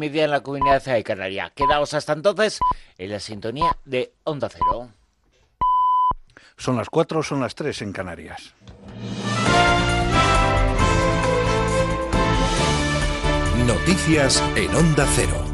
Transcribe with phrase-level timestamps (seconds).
[0.00, 1.52] media en la comunidad de Canaria.
[1.54, 2.58] Quedaos hasta entonces
[2.98, 4.88] en la sintonía de Onda Cero.
[6.56, 8.54] Son las cuatro, son las tres en Canarias.
[13.66, 15.49] Noticias en Onda Cero.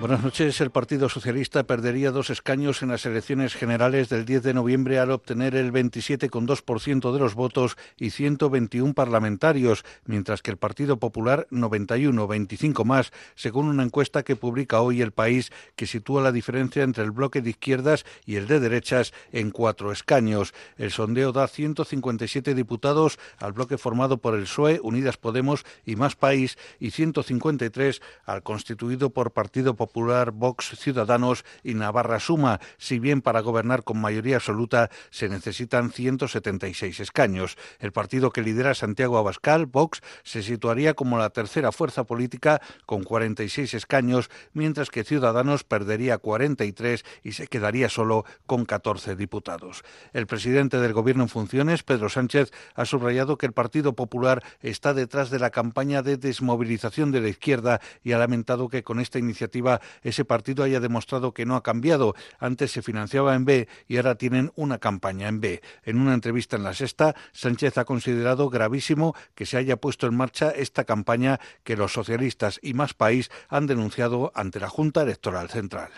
[0.00, 0.58] Buenas noches.
[0.62, 5.10] El Partido Socialista perdería dos escaños en las elecciones generales del 10 de noviembre al
[5.10, 12.26] obtener el 27,2% de los votos y 121 parlamentarios, mientras que el Partido Popular 91,
[12.26, 17.04] 25 más, según una encuesta que publica hoy El País, que sitúa la diferencia entre
[17.04, 20.54] el bloque de izquierdas y el de derechas en cuatro escaños.
[20.78, 26.16] El sondeo da 157 diputados al bloque formado por el PSOE, Unidas Podemos y Más
[26.16, 33.00] País y 153 al constituido por Partido Popular Popular, Vox, Ciudadanos y Navarra Suma, si
[33.00, 37.56] bien para gobernar con mayoría absoluta se necesitan 176 escaños.
[37.80, 43.02] El partido que lidera Santiago Abascal, Vox, se situaría como la tercera fuerza política con
[43.02, 49.82] 46 escaños, mientras que Ciudadanos perdería 43 y se quedaría solo con 14 diputados.
[50.12, 54.94] El presidente del Gobierno en funciones, Pedro Sánchez, ha subrayado que el Partido Popular está
[54.94, 59.18] detrás de la campaña de desmovilización de la izquierda y ha lamentado que con esta
[59.18, 62.14] iniciativa ese partido haya demostrado que no ha cambiado.
[62.38, 65.60] Antes se financiaba en B y ahora tienen una campaña en B.
[65.84, 70.16] En una entrevista en la sexta, Sánchez ha considerado gravísimo que se haya puesto en
[70.16, 75.48] marcha esta campaña que los socialistas y más país han denunciado ante la Junta Electoral
[75.48, 75.90] Central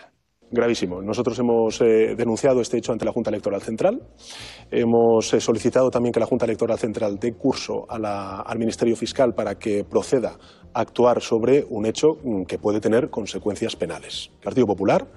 [0.53, 1.01] gravísimo.
[1.01, 4.01] Nosotros hemos eh, denunciado este hecho ante la Junta Electoral Central.
[4.69, 9.55] Hemos eh, solicitado también que la Junta Electoral Central dé curso al Ministerio Fiscal para
[9.55, 10.37] que proceda
[10.73, 14.29] actuar sobre un hecho mm, que puede tener consecuencias penales.
[14.37, 15.07] El Partido Popular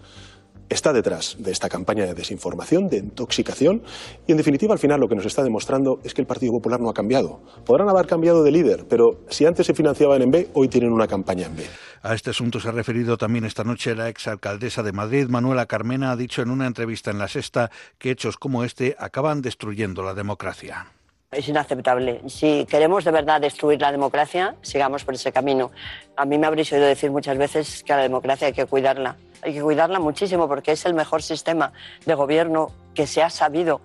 [0.69, 3.83] está detrás de esta campaña de desinformación, de intoxicación,
[4.27, 6.81] y en definitiva al final lo que nos está demostrando es que el Partido Popular
[6.81, 7.41] no ha cambiado.
[7.65, 11.07] Podrán haber cambiado de líder, pero si antes se financiaban en B, hoy tienen una
[11.07, 11.65] campaña en B.
[12.03, 16.13] A este asunto se ha referido también esta noche la exalcaldesa de Madrid, Manuela Carmena,
[16.13, 20.15] ha dicho en una entrevista en La Sexta que hechos como este acaban destruyendo la
[20.15, 20.96] democracia.
[21.33, 22.23] Es inaceptable.
[22.29, 25.73] Si queremos de verdad destruir la democracia, sigamos por ese camino.
[26.17, 29.17] A mí me habréis oído decir muchas veces que la democracia hay que cuidarla.
[29.43, 31.73] Hay que cuidarla muchísimo porque es el mejor sistema
[32.05, 33.81] de gobierno que se ha sabido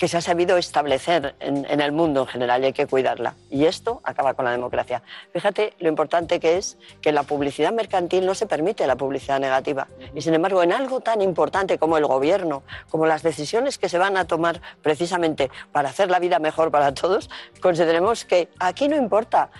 [0.00, 3.34] que se ha sabido establecer en, el mundo en general y hay que cuidarla.
[3.50, 5.02] Y esto acaba con la democracia.
[5.30, 9.88] Fíjate lo importante que es que la publicidad mercantil no se permite la publicidad negativa.
[10.14, 13.98] Y sin embargo, en algo tan importante como el gobierno, como las decisiones que se
[13.98, 17.28] van a tomar precisamente para hacer la vida mejor para todos,
[17.60, 19.50] consideremos que aquí no importa.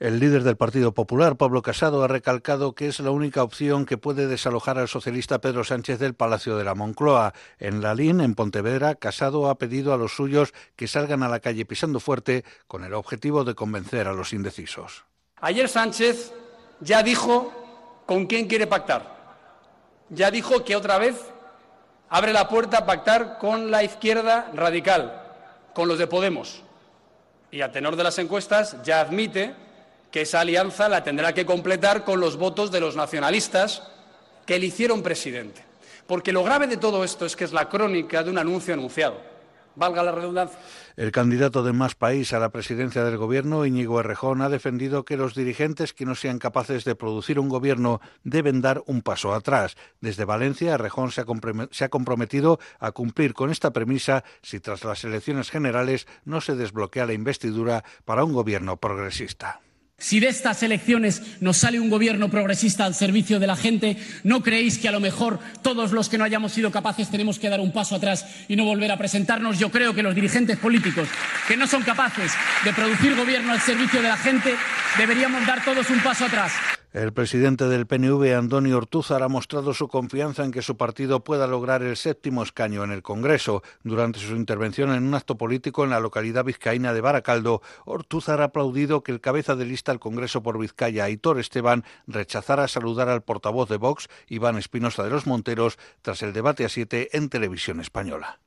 [0.00, 3.98] El líder del Partido Popular, Pablo Casado, ha recalcado que es la única opción que
[3.98, 7.34] puede desalojar al socialista Pedro Sánchez del Palacio de la Moncloa.
[7.58, 11.40] En La Lalín, en Pontevedra, Casado ha pedido a los suyos que salgan a la
[11.40, 15.04] calle pisando fuerte con el objetivo de convencer a los indecisos.
[15.42, 16.32] Ayer Sánchez
[16.80, 17.52] ya dijo
[18.06, 19.36] con quién quiere pactar.
[20.08, 21.16] Ya dijo que otra vez
[22.08, 25.22] abre la puerta a pactar con la izquierda radical,
[25.74, 26.62] con los de Podemos.
[27.50, 29.68] Y a tenor de las encuestas ya admite
[30.10, 33.82] que esa alianza la tendrá que completar con los votos de los nacionalistas
[34.46, 35.64] que le hicieron presidente.
[36.06, 39.30] Porque lo grave de todo esto es que es la crónica de un anuncio anunciado
[39.76, 40.58] valga la redundancia.
[40.96, 45.16] El candidato de Más País a la presidencia del Gobierno, Íñigo Errejón, ha defendido que
[45.16, 49.76] los dirigentes que no sean capaces de producir un gobierno deben dar un paso atrás.
[50.00, 55.50] Desde Valencia, Errejón se ha comprometido a cumplir con esta premisa si tras las elecciones
[55.50, 59.60] generales no se desbloquea la investidura para un gobierno progresista.
[60.00, 64.42] Si de estas elecciones nos sale un gobierno progresista al servicio de la gente, ¿no
[64.42, 67.60] creéis que a lo mejor todos los que no hayamos sido capaces tenemos que dar
[67.60, 69.58] un paso atrás y no volver a presentarnos?
[69.58, 71.06] Yo creo que los dirigentes políticos
[71.46, 72.32] que no son capaces
[72.64, 74.54] de producir gobierno al servicio de la gente
[74.96, 76.52] deberíamos dar todos un paso atrás.
[76.92, 81.46] El presidente del PNV, Antonio Ortúzar, ha mostrado su confianza en que su partido pueda
[81.46, 83.62] lograr el séptimo escaño en el Congreso.
[83.84, 88.46] Durante su intervención en un acto político en la localidad vizcaína de Baracaldo, Ortúzar ha
[88.46, 93.22] aplaudido que el cabeza de lista al Congreso por Vizcaya, Aitor Esteban, rechazara saludar al
[93.22, 97.78] portavoz de Vox, Iván Espinosa de los Monteros, tras el debate a siete en televisión
[97.78, 98.40] española.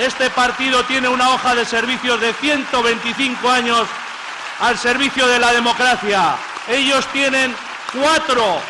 [0.00, 3.86] Este partido tiene una hoja de servicios de 125 años
[4.58, 6.34] al servicio de la democracia.
[6.68, 7.54] Ellos tienen
[7.98, 8.60] cuatro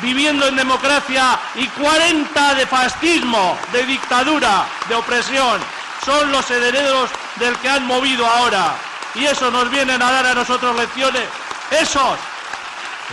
[0.00, 5.60] viviendo en democracia y 40 de fascismo, de dictadura, de opresión.
[6.04, 8.76] Son los herederos del que han movido ahora.
[9.14, 11.24] Y eso nos vienen a dar a nosotros lecciones.
[11.70, 12.18] Esos.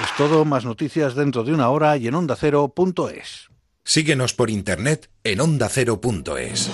[0.03, 3.49] Es todo, más noticias dentro de una hora y en ondacero.es.
[3.83, 6.69] Síguenos por internet en ondacero.es.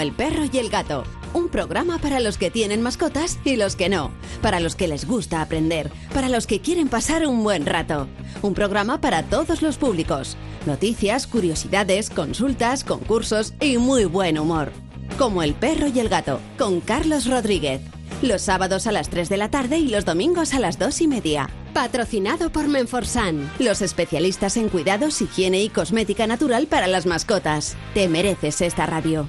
[0.00, 1.04] El perro y el gato.
[1.32, 4.10] Un programa para los que tienen mascotas y los que no.
[4.42, 5.90] Para los que les gusta aprender.
[6.12, 8.08] Para los que quieren pasar un buen rato.
[8.42, 10.36] Un programa para todos los públicos.
[10.66, 14.72] Noticias, curiosidades, consultas, concursos y muy buen humor.
[15.18, 17.80] Como El perro y el gato, con Carlos Rodríguez.
[18.22, 21.08] Los sábados a las 3 de la tarde y los domingos a las 2 y
[21.08, 21.48] media.
[21.72, 27.76] Patrocinado por Menforsan, los especialistas en cuidados, higiene y cosmética natural para las mascotas.
[27.94, 29.28] Te mereces esta radio.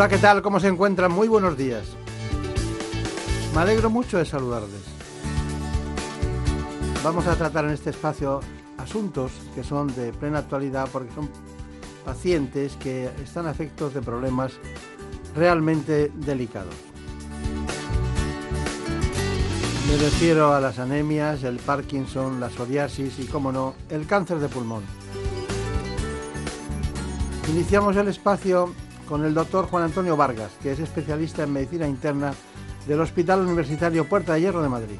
[0.00, 0.40] Hola, ¿qué tal?
[0.40, 1.12] ¿Cómo se encuentran?
[1.12, 1.84] Muy buenos días.
[3.54, 4.80] Me alegro mucho de saludarles.
[7.04, 8.40] Vamos a tratar en este espacio
[8.78, 11.28] asuntos que son de plena actualidad porque son
[12.02, 14.52] pacientes que están a efectos de problemas
[15.36, 16.74] realmente delicados.
[19.86, 24.48] Me refiero a las anemias, el Parkinson, la psoriasis y, como no, el cáncer de
[24.48, 24.82] pulmón.
[27.50, 28.72] Iniciamos el espacio
[29.10, 32.32] con el doctor Juan Antonio Vargas, que es especialista en medicina interna
[32.86, 34.98] del Hospital Universitario Puerta de Hierro de Madrid.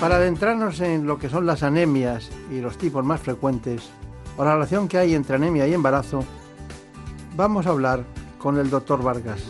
[0.00, 3.88] Para adentrarnos en lo que son las anemias y los tipos más frecuentes,
[4.36, 6.24] o la relación que hay entre anemia y embarazo,
[7.36, 8.04] vamos a hablar
[8.38, 9.40] con el doctor Vargas.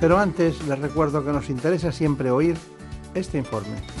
[0.00, 2.56] Pero antes les recuerdo que nos interesa siempre oír
[3.14, 3.95] este informe.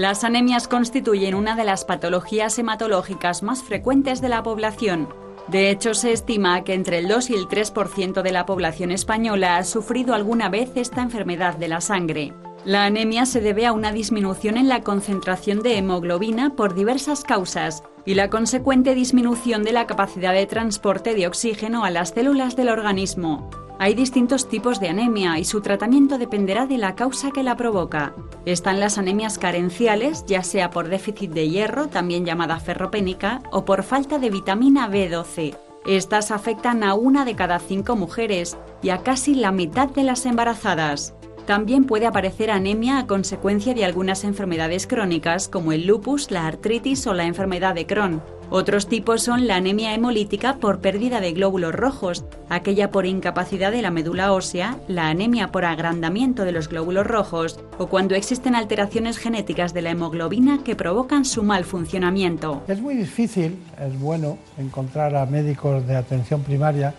[0.00, 5.10] Las anemias constituyen una de las patologías hematológicas más frecuentes de la población.
[5.48, 9.58] De hecho, se estima que entre el 2 y el 3% de la población española
[9.58, 12.32] ha sufrido alguna vez esta enfermedad de la sangre.
[12.64, 17.82] La anemia se debe a una disminución en la concentración de hemoglobina por diversas causas
[18.06, 22.70] y la consecuente disminución de la capacidad de transporte de oxígeno a las células del
[22.70, 23.50] organismo.
[23.82, 28.14] Hay distintos tipos de anemia y su tratamiento dependerá de la causa que la provoca.
[28.44, 33.82] Están las anemias carenciales, ya sea por déficit de hierro, también llamada ferropénica, o por
[33.82, 35.56] falta de vitamina B12.
[35.86, 40.26] Estas afectan a una de cada cinco mujeres y a casi la mitad de las
[40.26, 41.14] embarazadas.
[41.46, 47.06] También puede aparecer anemia a consecuencia de algunas enfermedades crónicas como el lupus, la artritis
[47.06, 48.22] o la enfermedad de Crohn.
[48.52, 53.80] Otros tipos son la anemia hemolítica por pérdida de glóbulos rojos, aquella por incapacidad de
[53.80, 59.18] la médula ósea, la anemia por agrandamiento de los glóbulos rojos o cuando existen alteraciones
[59.18, 62.64] genéticas de la hemoglobina que provocan su mal funcionamiento.
[62.66, 66.92] Es muy difícil, es bueno encontrar a médicos de atención primaria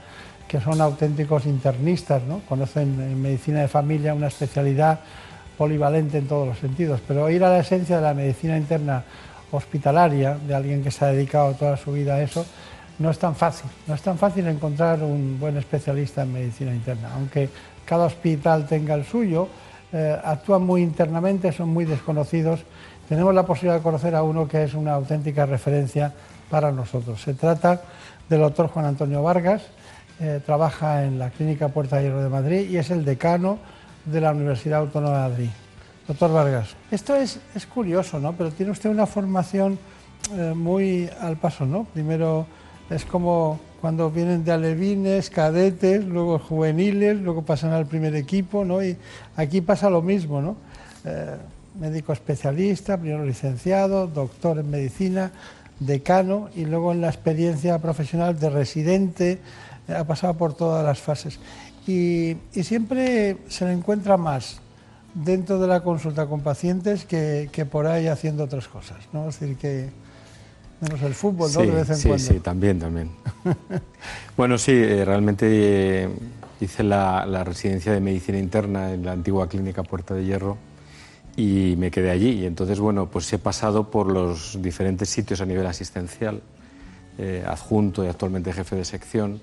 [0.52, 2.42] que son auténticos internistas, ¿no?
[2.42, 5.00] conocen en medicina de familia una especialidad
[5.58, 9.02] polivalente en todos los sentidos, pero ir a la esencia de la medicina interna
[9.52, 12.46] hospitalaria, de alguien que se ha dedicado toda su vida a eso,
[13.00, 13.70] no es tan fácil.
[13.88, 17.12] No es tan fácil encontrar un buen especialista en medicina interna.
[17.16, 17.50] Aunque
[17.86, 19.48] cada hospital tenga el suyo,
[19.94, 22.60] eh, actúan muy internamente, son muy desconocidos.
[23.08, 26.12] Tenemos la posibilidad de conocer a uno que es una auténtica referencia
[26.50, 27.22] para nosotros.
[27.22, 27.82] Se trata
[28.28, 29.62] del doctor Juan Antonio Vargas,
[30.22, 33.58] eh, trabaja en la Clínica Puerta de Hierro de Madrid y es el decano
[34.06, 35.50] de la Universidad Autónoma de Madrid.
[36.08, 38.34] Doctor Vargas, esto es, es curioso, ¿no?
[38.34, 39.80] Pero tiene usted una formación
[40.38, 41.86] eh, muy al paso, ¿no?
[41.86, 42.46] Primero
[42.90, 48.84] es como cuando vienen de alevines, cadetes, luego juveniles, luego pasan al primer equipo, ¿no?
[48.84, 48.96] Y
[49.36, 50.56] aquí pasa lo mismo, ¿no?
[51.04, 51.36] Eh,
[51.80, 55.32] médico especialista, primero licenciado, doctor en medicina,
[55.80, 59.40] decano y luego en la experiencia profesional de residente,
[59.88, 61.40] ha pasado por todas las fases.
[61.88, 64.62] y, y siempre se le encuentra más
[65.14, 69.30] dentro de la consulta con pacientes que, que por ahí haciendo otras cosas, ¿no?
[69.30, 69.90] Es decir, que
[70.80, 71.62] menos el fútbol, ¿no?
[71.62, 72.26] Sí, de vez en sí, cuando.
[72.26, 73.12] sí, también, también.
[74.38, 76.10] bueno, sí, eh, realmente eh,
[76.60, 80.58] hice la, la residencia de medicina interna en la antigua clínica Puerta de Hierro
[81.36, 82.32] y me quedé allí.
[82.42, 86.42] Y entonces, bueno, pues he pasado por los diferentes sitios a nivel asistencial,
[87.18, 89.42] eh, adjunto y actualmente jefe de sección,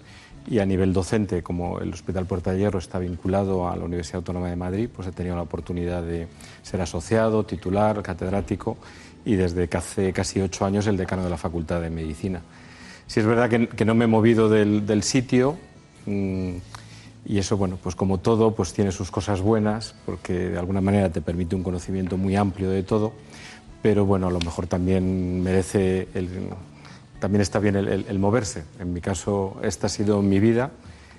[0.51, 4.17] y a nivel docente, como el Hospital Puerta de Hierro está vinculado a la Universidad
[4.17, 6.27] Autónoma de Madrid, pues he tenido la oportunidad de
[6.63, 8.79] ser asociado, titular, catedrático
[9.25, 12.41] y desde que hace casi ocho años el decano de la Facultad de Medicina.
[13.07, 15.57] Si es verdad que, no me he movido del, del sitio
[16.07, 16.57] mmm,
[17.27, 21.11] y eso, bueno, pues como todo, pues tiene sus cosas buenas porque de alguna manera
[21.11, 23.13] te permite un conocimiento muy amplio de todo,
[23.83, 26.29] pero bueno, a lo mejor también merece el,
[27.19, 28.65] también está bien el, el, el, moverse.
[28.79, 30.71] En mi caso, esta ha sido mi vida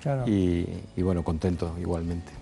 [0.02, 0.26] Claro.
[0.26, 0.66] y,
[0.96, 2.32] y, bueno, contento igualmente.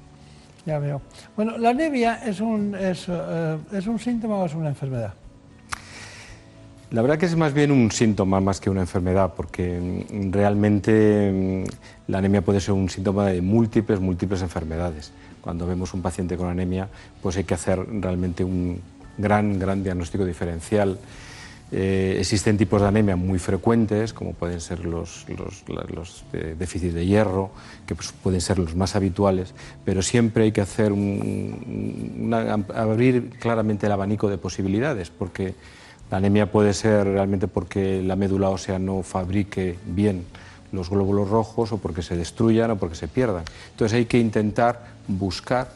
[0.65, 1.01] Ya veo.
[1.35, 5.15] Bueno, ¿la anemia es un, es, eh, es un síntoma o es una enfermedad?
[6.91, 11.65] La verdad que es más bien un síntoma más que una enfermedad, porque mm, realmente
[11.67, 15.13] mm, la anemia puede ser un síntoma de múltiples, múltiples enfermedades.
[15.41, 16.89] Cuando vemos un paciente con anemia,
[17.23, 18.81] pues hay que hacer realmente un
[19.19, 20.99] gran, gran diagnóstico diferencial.
[21.71, 25.27] Eh, existen tipos de anemia muy frecuentes, como pueden ser los,
[26.33, 27.51] eh, déficits de hierro,
[27.87, 29.53] que pues, pueden ser los más habituales,
[29.85, 32.31] pero siempre hay que hacer un,
[32.75, 35.55] abrir claramente el abanico de posibilidades, porque
[36.11, 40.25] la anemia puede ser realmente porque la médula ósea no fabrique bien
[40.73, 43.45] los glóbulos rojos o porque se destruyan o porque se pierdan.
[43.73, 45.71] Entonces hay que intentar buscar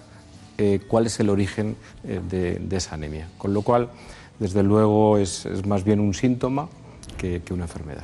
[0.57, 3.29] eh, cuál es el origen de, de esa anemia.
[3.37, 3.91] Con lo cual,
[4.43, 6.69] desde luego es, más bien un síntoma
[7.17, 8.03] que, una enfermedad.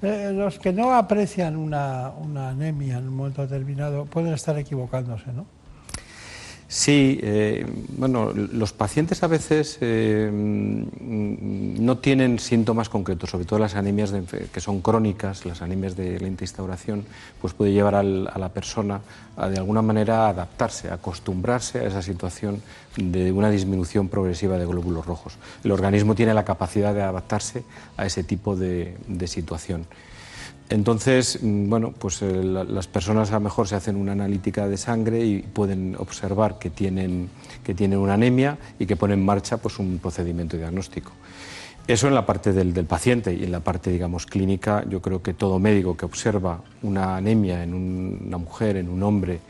[0.00, 2.14] Eh, los que no aprecian una,
[2.48, 5.44] anemia en un momento determinado pueden estar equivocándose, ¿no?
[6.70, 7.64] Sí, eh,
[7.96, 14.22] bueno, los pacientes a veces eh, no tienen síntomas concretos, sobre todo las anemias de,
[14.52, 17.06] que son crónicas, las anemias de lenta instauración,
[17.40, 19.00] pues puede llevar al, a la persona
[19.38, 22.60] a de alguna manera adaptarse, acostumbrarse a esa situación
[22.98, 25.38] de una disminución progresiva de glóbulos rojos.
[25.64, 27.62] El organismo tiene la capacidad de adaptarse
[27.96, 29.86] a ese tipo de, de situación.
[30.70, 34.76] Entonces, bueno, pues eh, la, las personas a lo mejor se hacen una analítica de
[34.76, 37.30] sangre y pueden observar que tienen,
[37.64, 41.12] que tienen una anemia y que ponen en marcha pues, un procedimiento diagnóstico.
[41.86, 45.22] Eso en la parte del, del, paciente y en la parte, digamos, clínica, yo creo
[45.22, 49.40] que todo médico que observa una anemia en un, una mujer, en un hombre,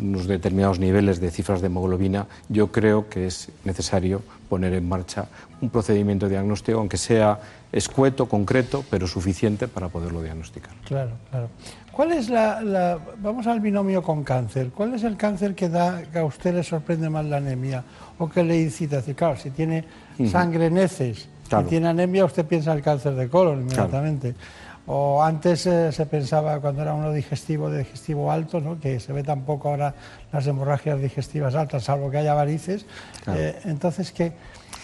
[0.00, 5.26] unos determinados niveles de cifras de hemoglobina, yo creo que es necesario poner en marcha
[5.60, 7.40] un procedimiento diagnóstico, aunque sea
[7.72, 10.74] escueto, concreto, pero suficiente para poderlo diagnosticar.
[10.84, 11.48] Claro, claro.
[11.92, 16.02] ¿Cuál es la, la, vamos al binomio con cáncer, cuál es el cáncer que da
[16.02, 17.84] que a usted le sorprende más la anemia
[18.18, 19.84] o que le incita decir, claro, si tiene
[20.30, 21.66] sangre en heces claro.
[21.66, 24.32] y tiene anemia, usted piensa el cáncer de colon inmediatamente.
[24.32, 24.59] Claro.
[24.92, 28.80] O antes eh, se pensaba cuando era uno digestivo, de digestivo alto, ¿no?
[28.80, 29.94] que se ve tampoco ahora
[30.32, 32.86] las hemorragias digestivas altas, salvo que haya varices.
[33.22, 33.38] Claro.
[33.38, 34.32] Eh, entonces, ¿qué,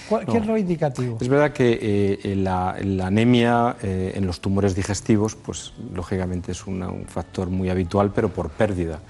[0.09, 0.35] ¿qué no.
[0.37, 1.19] es lo indicativo?
[1.21, 6.69] Es verdad que eh, la, la, anemia eh, en los tumores digestivos, pues lógicamente es
[6.69, 9.01] una, un factor muy habitual, pero por pérdida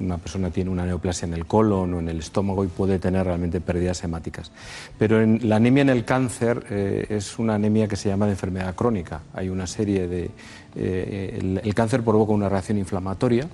[0.00, 3.26] una persona tiene una neoplasia en el colon o en el estómago y puede tener
[3.26, 4.50] realmente pérdidas hemáticas.
[4.98, 8.32] Pero en, la anemia en el cáncer eh, es una anemia que se llama de
[8.32, 9.22] enfermedad crónica.
[9.34, 10.30] Hay una serie de...
[10.74, 13.46] Eh, el, cáncer provoca una reacción inflamatoria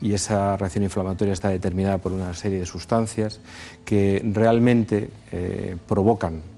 [0.00, 3.40] y esa reacción inflamatoria está determinada por una serie de sustancias
[3.84, 6.52] que realmente eh, provocan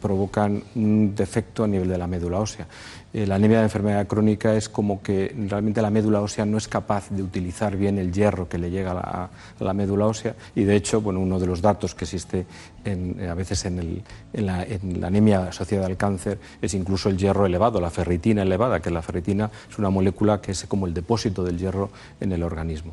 [0.00, 2.66] provocan un defecto a nivel de la médula ósea.
[3.14, 6.68] Eh, la anemia de enfermedad crónica es como que realmente la médula ósea no es
[6.68, 10.76] capaz de utilizar bien el hierro que le llega a la, médula ósea y de
[10.76, 12.44] hecho bueno, uno de los datos que existe
[12.84, 14.02] en, a veces en,
[14.34, 18.80] la, en, la, anemia asociada al cáncer es incluso el hierro elevado, la ferritina elevada,
[18.80, 22.42] que la ferritina es una molécula que es como el depósito del hierro en el
[22.42, 22.92] organismo.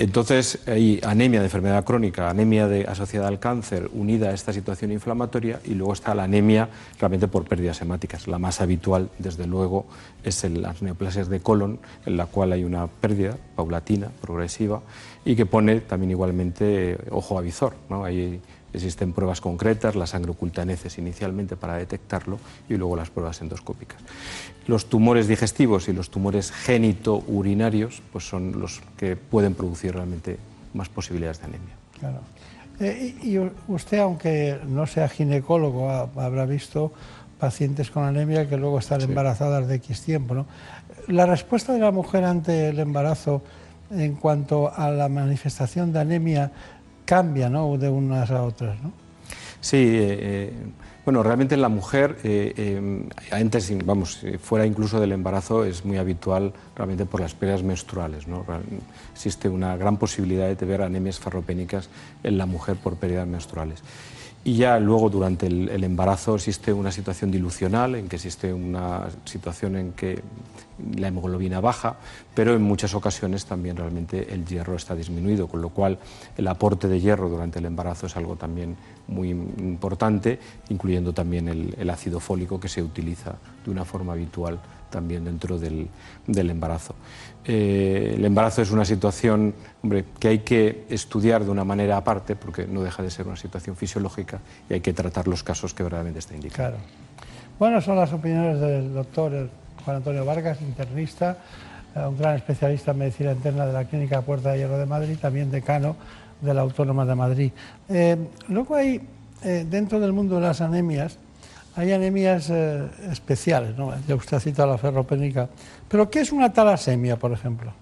[0.00, 5.58] Entonces, hay anemia de enfermedad crónica, anemia asociada al cáncer unida a esta situación inflamatoria
[5.64, 6.68] y luego está la anemia
[7.00, 8.28] realmente por pérdidas hemáticas.
[8.28, 9.86] La más habitual, desde luego,
[10.22, 14.82] es el, las neoplasias de colon, en la cual hay una pérdida paulatina, progresiva,
[15.24, 17.74] y que pone también igualmente ojo a visor.
[17.90, 18.04] ¿no?
[18.72, 23.40] Existen pruebas concretas, la sangre oculta en heces inicialmente para detectarlo y luego las pruebas
[23.40, 23.98] endoscópicas.
[24.66, 30.38] Los tumores digestivos y los tumores genito-urinarios pues son los que pueden producir realmente
[30.74, 31.74] más posibilidades de anemia.
[31.98, 32.18] Claro.
[32.80, 33.38] Eh, y
[33.72, 36.92] usted, aunque no sea ginecólogo, habrá visto
[37.38, 40.34] pacientes con anemia que luego están embarazadas de X tiempo.
[40.34, 40.46] ¿no?
[41.06, 43.42] La respuesta de la mujer ante el embarazo
[43.90, 46.52] en cuanto a la manifestación de anemia
[47.08, 47.78] cambia ¿no?
[47.78, 48.82] de unas a otras.
[48.82, 48.92] ¿no?
[49.62, 50.52] Sí, eh, eh,
[51.06, 56.52] bueno, realmente en la mujer, eh, antes, vamos, fuera incluso del embarazo, es muy habitual
[56.76, 58.28] realmente por las pérdidas menstruales.
[58.28, 58.44] ¿no?
[59.14, 61.88] Existe una gran posibilidad de tener anemias ferropénicas
[62.22, 63.82] en la mujer por pérdidas menstruales.
[64.44, 69.76] Y ya luego durante el, embarazo existe una situación dilucional, en que existe una situación
[69.76, 70.22] en que
[70.96, 71.96] la hemoglobina baja,
[72.34, 75.98] pero en muchas ocasiones también realmente el hierro está disminuido, con lo cual
[76.36, 78.76] el aporte de hierro durante el embarazo es algo también
[79.08, 85.24] muy importante, incluyendo también el, ácido fólico que se utiliza de una forma habitual también
[85.24, 85.88] dentro del,
[86.26, 86.94] embarazo.
[87.44, 92.36] Eh, el embarazo es una situación hombre, que hay que estudiar de una manera aparte,
[92.36, 95.82] porque no deja de ser una situación fisiológica y hay que tratar los casos que
[95.82, 96.70] verdaderamente está indicado.
[96.70, 96.84] Claro.
[97.58, 99.48] Bueno, son las opiniones del doctor
[99.84, 101.38] Juan Antonio Vargas, internista,
[101.94, 105.16] eh, un gran especialista en medicina interna de la Clínica Puerta de Hierro de Madrid,
[105.20, 105.96] también decano
[106.40, 107.52] de la Autónoma de Madrid.
[107.88, 108.16] Eh,
[108.48, 109.00] luego hay,
[109.42, 111.18] eh, dentro del mundo de las anemias,
[111.78, 113.94] hay anemias especiales, ¿no?
[114.08, 115.48] Ya usted ha citado la ferropénica.
[115.88, 117.72] ¿Pero qué es una talasemia, por ejemplo?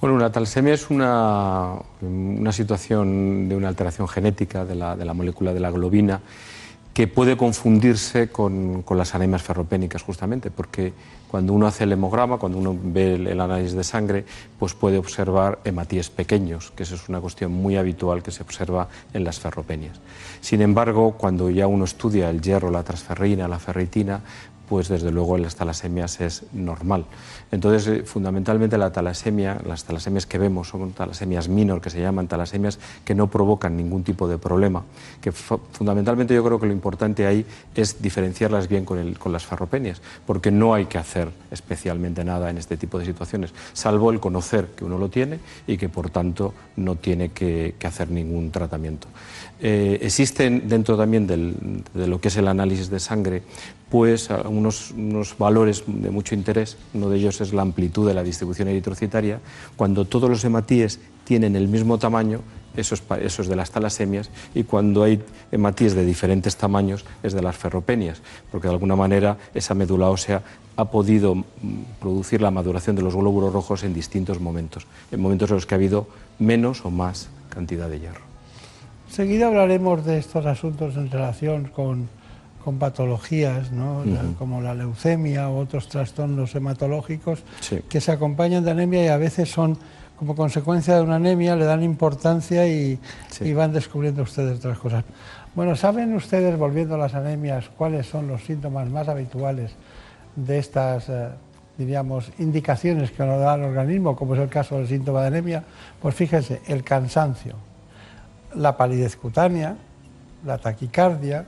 [0.00, 5.12] Bueno, una talasemia es una, una situación de una alteración genética de la, de la
[5.12, 6.20] molécula de la globina
[6.94, 10.92] que puede confundirse con, las anemias ferropénicas justamente, porque
[11.30, 14.24] cuando uno hace el hemograma, cuando uno ve el, análisis de sangre,
[14.58, 18.88] pues puede observar hematíes pequeños, que eso es una cuestión muy habitual que se observa
[19.14, 20.00] en las ferropenias.
[20.40, 24.20] Sin embargo, cuando ya uno estudia el hierro, la transferrina, la ferritina,
[24.68, 27.04] pues desde luego en las talasemias es normal.
[27.52, 32.28] Entonces, eh, fundamentalmente la talasemia, las talasemias que vemos son talasemias minor, que se llaman
[32.28, 34.84] talasemias que no provocan ningún tipo de problema.
[35.20, 40.00] Que fundamentalmente yo creo que lo importante ahí es diferenciarlas bien con, con las farropenias,
[40.26, 44.68] porque no hay que hacer especialmente nada en este tipo de situaciones, salvo el conocer
[44.76, 49.08] que uno lo tiene y que por tanto no tiene que, hacer ningún tratamiento.
[49.60, 53.42] Eh, existen dentro también de lo que es el análisis de sangre
[53.90, 56.76] pues unos, unos, valores de mucho interés.
[56.94, 59.40] Uno de ellos es la amplitud de la distribución eritrocitaria.
[59.76, 62.40] Cuando todos los hematíes tienen el mismo tamaño,
[62.76, 67.56] eso es, de las talasemias, y cuando hay hematíes de diferentes tamaños, es de las
[67.56, 70.42] ferropenias, porque de alguna manera esa médula ósea
[70.76, 71.44] ha podido mm,
[72.00, 75.74] producir la maduración de los glóbulos rojos en distintos momentos, en momentos en los que
[75.74, 76.06] ha habido
[76.38, 78.30] menos o más cantidad de hierro.
[79.10, 82.08] Seguida hablaremos de estos asuntos en relación con
[82.64, 84.04] con patologías ¿no?
[84.38, 87.42] como la leucemia u otros trastornos hematológicos
[87.88, 89.78] que se acompañan de anemia y a veces son
[90.20, 93.00] como consecuencia de una anemia, le dan importancia y,
[93.54, 95.02] van descubriendo ustedes otras cosas.
[95.54, 99.72] Bueno, ¿saben ustedes, volviendo a las anemias, cuáles son los síntomas más habituales
[100.36, 101.28] de estas, eh,
[101.78, 105.64] diríamos, indicaciones que nos da el organismo, como es el caso del síntoma de anemia?
[106.02, 107.54] Pues fíjense, el cansancio,
[108.54, 109.74] la palidez cutánea,
[110.44, 111.46] la taquicardia,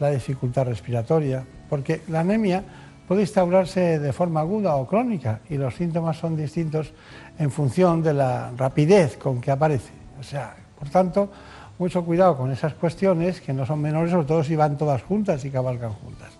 [0.00, 2.62] la dificultad respiratoria, porque la anemia
[3.06, 6.92] puede instaurarse de forma aguda o crónica y los síntomas son distintos
[7.38, 9.92] en función de la rapidez con que aparece.
[10.20, 11.30] O sea, por tanto,
[11.78, 15.44] mucho cuidado con esas cuestiones que no son menores, sobre todo si van todas juntas
[15.44, 16.30] y cabalgan juntas.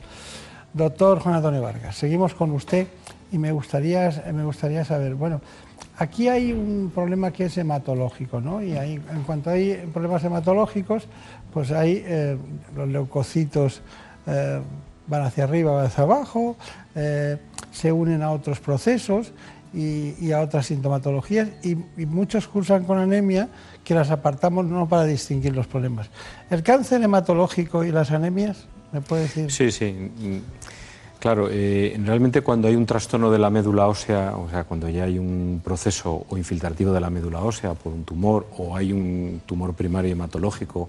[0.73, 2.87] Doctor Juan Antonio Vargas, seguimos con usted
[3.33, 5.41] y me gustaría, me gustaría saber, bueno,
[5.99, 8.63] aquí hay un problema que es hematológico, ¿no?
[8.63, 11.07] Y en cuanto hay problemas hematológicos,
[11.53, 12.37] pues ahí eh,
[12.77, 13.83] los leucocitos
[14.27, 14.61] eh,
[15.07, 16.57] van hacia arriba, van hacia abajo,
[16.95, 17.37] eh,
[17.73, 19.33] se unen a otros procesos
[19.75, 23.49] y, a otras sintomatologías y, muchos cursan con anemia
[23.85, 26.11] que las apartamos no para distinguir los problemas.
[26.51, 28.67] ¿El cáncer hematológico y las anemias?
[28.93, 29.51] ¿Me puede decir?
[29.51, 30.43] Sí, sí.
[31.21, 35.19] Claro, realmente cuando hay un trastorno de la médula ósea, o sea, cuando ya hay
[35.19, 39.75] un proceso o infiltrativo de la médula ósea por un tumor o hay un tumor
[39.75, 40.89] primario hematológico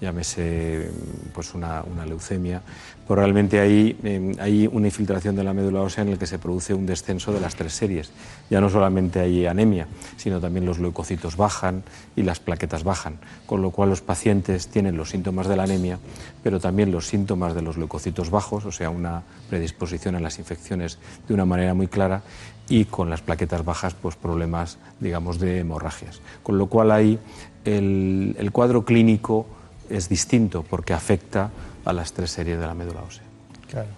[0.00, 0.90] llámese
[1.34, 2.62] pues una, leucemia,
[3.06, 6.38] pues realmente ahí em, hay una infiltración de la médula ósea en el que se
[6.38, 8.10] produce un descenso de las tres series.
[8.48, 9.86] Ya no solamente hay anemia,
[10.16, 11.82] sino también los leucocitos bajan
[12.16, 15.98] y las plaquetas bajan, con lo cual los pacientes tienen los síntomas de la anemia,
[16.42, 20.98] pero también los síntomas de los leucocitos bajos, o sea, una predisposición a las infecciones
[21.28, 22.22] de una manera muy clara,
[22.68, 26.20] y con las plaquetas bajas, pues problemas, digamos, de hemorragias.
[26.44, 27.18] Con lo cual ahí
[27.64, 29.46] el cuadro clínico
[29.90, 31.50] es distinto porque afecta
[31.84, 33.22] a las tres series de la médula ósea.
[33.68, 33.88] Claro,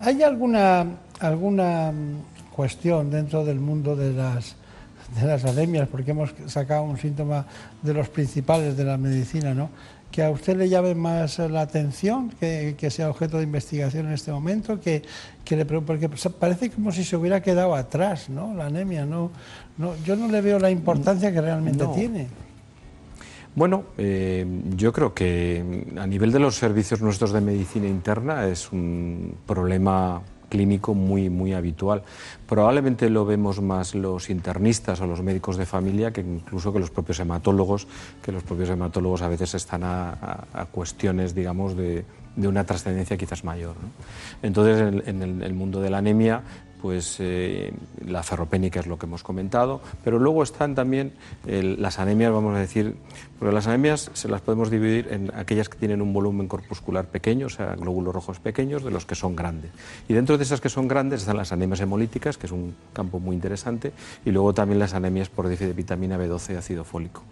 [0.00, 0.86] ¿Hay alguna,
[1.20, 4.56] alguna mm, cuestión dentro del mundo de las,
[5.18, 7.46] de las anemias, porque hemos sacado un síntoma
[7.82, 9.70] de los principales de la medicina, ¿no?
[10.10, 14.32] que a usted le llame más la atención, que, sea objeto de investigación en este
[14.32, 15.02] momento, que,
[15.44, 16.08] que le, porque
[16.40, 18.54] parece como si se hubiera quedado atrás, ¿no?
[18.54, 19.30] La anemia, no,
[19.76, 22.28] no, yo no le veo la importancia que realmente tiene.
[23.56, 28.70] Bueno, eh, yo creo que a nivel de los servicios nuestros de medicina interna es
[28.70, 32.02] un problema clínico muy, muy habitual.
[32.46, 36.90] Probablemente lo vemos más los internistas o los médicos de familia que incluso que los
[36.90, 37.88] propios hematólogos,
[38.22, 42.04] que los propios hematólogos a veces están a, cuestiones, digamos, de,
[42.36, 43.74] una trascendencia quizás mayor.
[44.42, 46.42] Entonces, en, el, mundo de la anemia,
[46.80, 47.72] pues eh,
[48.04, 51.12] la ferropénica es lo que hemos comentado, pero luego están también
[51.44, 52.96] las anemias, vamos a decir,
[53.38, 57.46] porque las anemias se las podemos dividir en aquellas que tienen un volumen corpuscular pequeño,
[57.46, 59.70] o sea, glóbulos rojos pequeños, de los que son grandes.
[60.08, 63.20] Y dentro de esas que son grandes están las anemias hemolíticas, que es un campo
[63.20, 63.92] muy interesante,
[64.24, 67.22] y luego también las anemias por déficit de vitamina B12 y ácido fólico.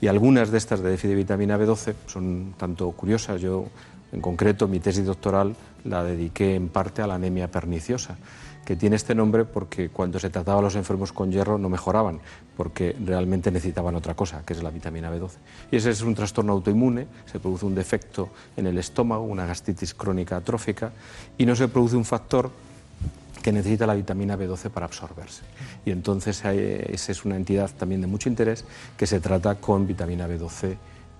[0.00, 3.66] Y algunas de estas de déficit de vitamina B12 son tanto curiosas, yo
[4.12, 8.16] en concreto mi tesis doctoral la dediqué en parte a la anemia perniciosa
[8.68, 12.20] que tiene este nombre porque cuando se trataba a los enfermos con hierro no mejoraban,
[12.54, 15.30] porque realmente necesitaban otra cosa, que es la vitamina B12.
[15.70, 18.28] Y ese es un trastorno autoinmune, se produce un defecto
[18.58, 20.92] en el estómago, una gastritis crónica atrófica,
[21.38, 22.50] y no se produce un factor
[23.42, 25.44] que necesita la vitamina B12 para absorberse.
[25.86, 28.66] Y entonces esa es una entidad también de mucho interés
[28.98, 30.76] que se trata con vitamina B12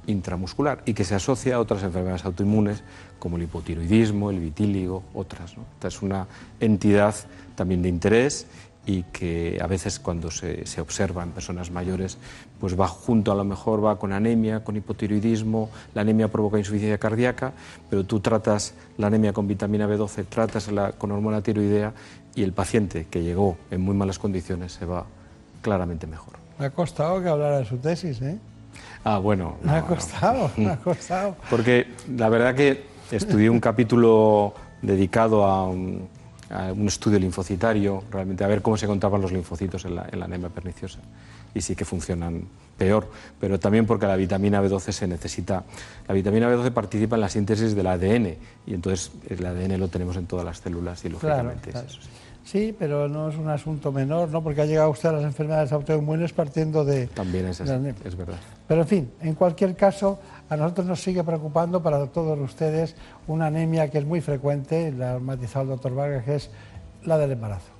[0.06, 2.82] intramuscular y que se asocia a otras enfermedades autoinmunes
[3.18, 5.54] como el hipotiroidismo, el vitíligo, otras.
[5.74, 6.26] Esta es una
[6.60, 7.14] entidad
[7.58, 8.46] también de interés
[8.86, 12.16] y que a veces cuando se, observa en personas mayores,
[12.58, 16.96] pues va junto, a lo mejor va con anemia, con hipotiroidismo, la anemia provoca insuficiencia
[16.96, 17.52] cardíaca,
[17.90, 21.92] pero tú tratas la anemia con vitamina B12, tratas la, con hormona tiroidea
[22.34, 25.04] y el paciente que llegó en muy malas condiciones se va
[25.60, 26.34] claramente mejor.
[26.58, 28.38] Me ha costado que hablara de su tesis, ¿eh?
[29.04, 29.56] Ah, bueno.
[29.62, 31.36] me ha costado, me ha costado.
[31.50, 36.08] Porque la verdad que estudié un capítulo dedicado a un,
[36.86, 40.98] estudio linfocitario, realmente a ver cómo se contaban los linfocitos en la, anemia perniciosa.
[41.54, 42.44] Y sí que funcionan
[42.76, 45.64] peor, pero también porque la vitamina B12 se necesita.
[46.06, 50.16] La vitamina B12 participa en la síntesis del ADN y entonces el ADN lo tenemos
[50.16, 52.00] en todas las células y lógicamente es eso.
[52.44, 54.42] Sí, pero no es un asunto menor, ¿no?
[54.42, 57.06] Porque ha llegado usted a las enfermedades autoinmunes partiendo de...
[57.08, 57.72] También es así,
[58.04, 58.38] es verdad.
[58.66, 63.46] Pero en fin, en cualquier caso, a nosotros nos sigue preocupando para todos ustedes una
[63.46, 66.50] anemia que es muy frecuente, la ha matizado el doctor Vargas, que es
[67.04, 67.78] la del embarazo.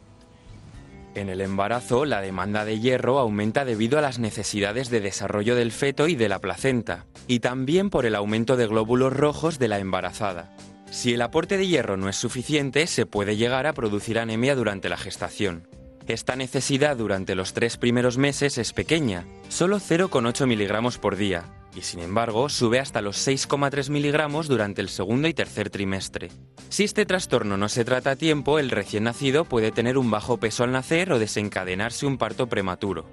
[1.15, 5.73] En el embarazo, la demanda de hierro aumenta debido a las necesidades de desarrollo del
[5.73, 9.79] feto y de la placenta, y también por el aumento de glóbulos rojos de la
[9.79, 10.55] embarazada.
[10.91, 14.89] Si el aporte de hierro no es suficiente, se puede llegar a producir anemia durante
[14.89, 15.67] la gestación.
[16.07, 21.45] Esta necesidad durante los tres primeros meses es pequeña, solo 0,8 miligramos por día,
[21.79, 26.31] y sin embargo sube hasta los 6,3 miligramos durante el segundo y tercer trimestre.
[26.69, 30.39] Si este trastorno no se trata a tiempo, el recién nacido puede tener un bajo
[30.39, 33.07] peso al nacer o desencadenarse un parto prematuro.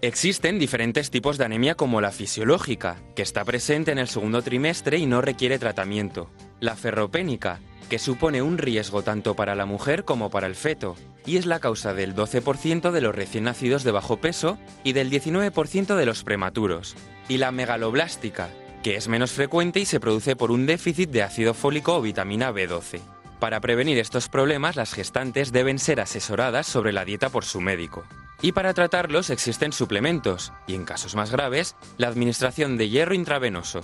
[0.00, 4.98] Existen diferentes tipos de anemia como la fisiológica, que está presente en el segundo trimestre
[4.98, 10.30] y no requiere tratamiento, la ferropénica, que supone un riesgo tanto para la mujer como
[10.30, 14.18] para el feto, y es la causa del 12% de los recién nacidos de bajo
[14.18, 16.96] peso y del 19% de los prematuros,
[17.28, 18.48] y la megaloblástica,
[18.82, 22.52] que es menos frecuente y se produce por un déficit de ácido fólico o vitamina
[22.52, 23.00] B12.
[23.40, 28.04] Para prevenir estos problemas, las gestantes deben ser asesoradas sobre la dieta por su médico.
[28.42, 33.80] Y para tratarlos existen suplementos, y en casos más graves, la administración de hierro intravenoso.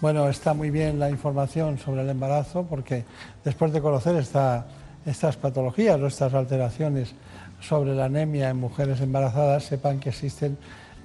[0.00, 3.04] Bueno, está muy bien la información sobre el embarazo porque
[3.44, 7.14] después de conocer estas patologías o estas alteraciones
[7.60, 10.56] sobre la anemia en mujeres embarazadas, sepan que existen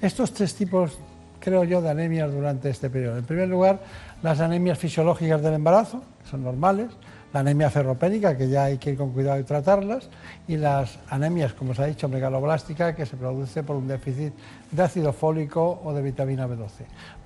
[0.06, 0.98] estos tres tipos,
[1.40, 3.18] creo yo, de anemias durante este periodo.
[3.18, 3.80] En primer lugar,
[4.22, 6.90] las anemias fisiológicas del embarazo, que son normales,
[7.34, 10.10] la anemia ferropénica, que ya hay que ir con cuidado y tratarlas,
[10.48, 14.34] y las anemias, como se ha dicho, megaloblástica, que se produce por un déficit
[14.72, 16.70] de ácido fólico o de vitamina B12.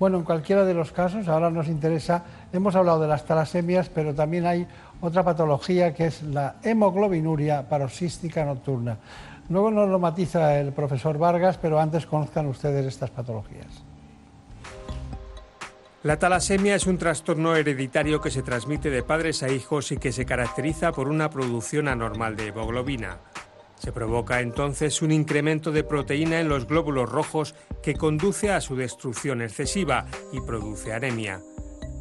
[0.00, 4.12] Bueno, en cualquiera de los casos, ahora nos interesa, hemos hablado de las talasemias, pero
[4.12, 4.66] también hay
[5.00, 8.96] otra patología que es la hemoglobinuria paroxística nocturna.
[9.50, 13.84] Luego nos lo matiza el profesor Vargas, pero antes conozcan ustedes estas patologías.
[16.04, 20.12] La talasemia es un trastorno hereditario que se transmite de padres a hijos y que
[20.12, 23.18] se caracteriza por una producción anormal de hemoglobina.
[23.76, 28.76] Se provoca entonces un incremento de proteína en los glóbulos rojos que conduce a su
[28.76, 31.40] destrucción excesiva y produce anemia.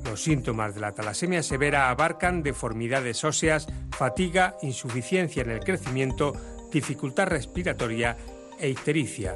[0.06, 6.34] Los síntomas de la talasemia severa abarcan deformidades óseas, fatiga, insuficiencia en el crecimiento,
[6.72, 8.18] dificultad respiratoria
[8.60, 9.36] e ictericia.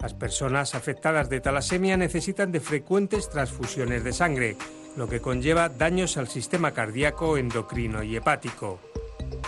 [0.00, 4.56] Las personas afectadas de talasemia necesitan de frecuentes transfusiones de sangre,
[4.96, 8.80] lo que conlleva daños al sistema cardíaco, endocrino y hepático.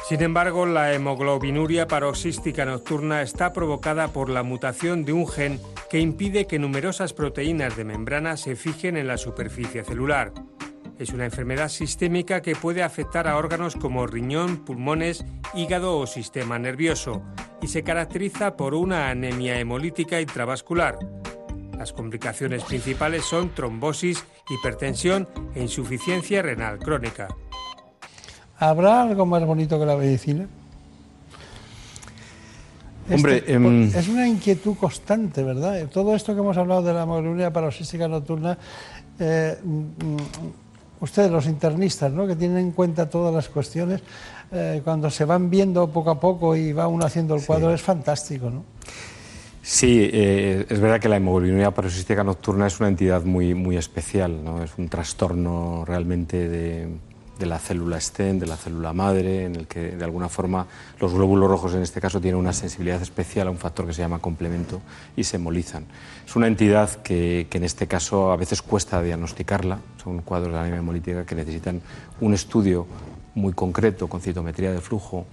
[0.09, 5.61] Sin embargo, la hemoglobinuria paroxística nocturna está provocada por la mutación de un gen
[5.91, 10.33] que impide que numerosas proteínas de membrana se fijen en la superficie celular.
[10.99, 16.59] Es una enfermedad sistémica que puede afectar a órganos como riñón, pulmones, hígado o sistema
[16.59, 17.23] nervioso
[17.61, 20.99] y se caracteriza por una anemia hemolítica intravascular.
[21.77, 27.29] Las complicaciones principales son trombosis, hipertensión e insuficiencia renal crónica.
[28.59, 30.47] ¿Habrá algo más bonito que la medicina?
[33.11, 35.89] Hombre, Este, em, es una inquietud constante, ¿verdad?
[35.89, 38.57] Todo esto que hemos hablado de la hemoglobinuria paroxística nocturna,
[39.19, 40.17] eh, mm,
[41.05, 42.27] ustedes, los internistas, ¿no?
[42.27, 44.03] que tienen en cuenta todas las cuestiones,
[44.53, 47.83] eh, cuando se van viendo poco a poco y va uno haciendo el cuadro, es
[47.83, 48.65] fantástico, ¿no?
[49.63, 54.45] Sí, eh, es verdad que la hemoglobinuria paroxística nocturna es una entidad muy, muy especial,
[54.45, 54.63] ¿no?
[54.63, 56.89] es un trastorno realmente de,
[57.39, 60.67] de la célula stem, de la célula madre, en el que de alguna forma
[61.01, 64.03] los glóbulos rojos en este caso tienen una sensibilidad especial a un factor que se
[64.03, 64.81] llama complemento
[65.17, 65.85] y se hemolizan.
[66.27, 70.59] Es una entidad que, que en este caso a veces cuesta diagnosticarla, son cuadros de
[70.59, 71.81] anemia hemolítica que necesitan
[72.21, 72.87] un estudio
[73.35, 75.27] muy concreto con citometría de flujo.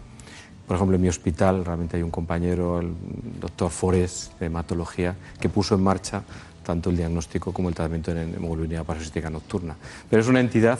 [0.67, 2.93] Por ejemplo, en mi hospital realmente hay un compañero, el
[3.39, 6.23] doctor Forés, de hematología, que puso en marcha
[6.63, 9.75] tanto el diagnóstico como el tratamiento en hemoglobinuria paroxística nocturna.
[10.09, 10.79] Pero es una entidad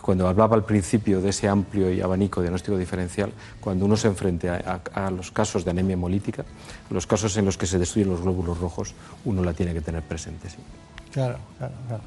[0.00, 4.80] cuando hablaba al principio de ese amplio y abanico diagnóstico diferencial, cuando uno se enfrenta
[4.94, 6.44] a, a, los casos de anemia hemolítica,
[6.90, 10.02] los casos en los que se destruyen los glóbulos rojos, uno la tiene que tener
[10.02, 10.48] presente.
[10.50, 10.56] Sí.
[11.12, 12.02] Claro, claro, claro.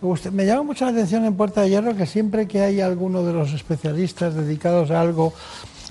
[0.00, 3.22] Usted, me llama mucho la atención en Puerta de Hierro que siempre que hay alguno
[3.22, 5.34] de los especialistas dedicados a algo,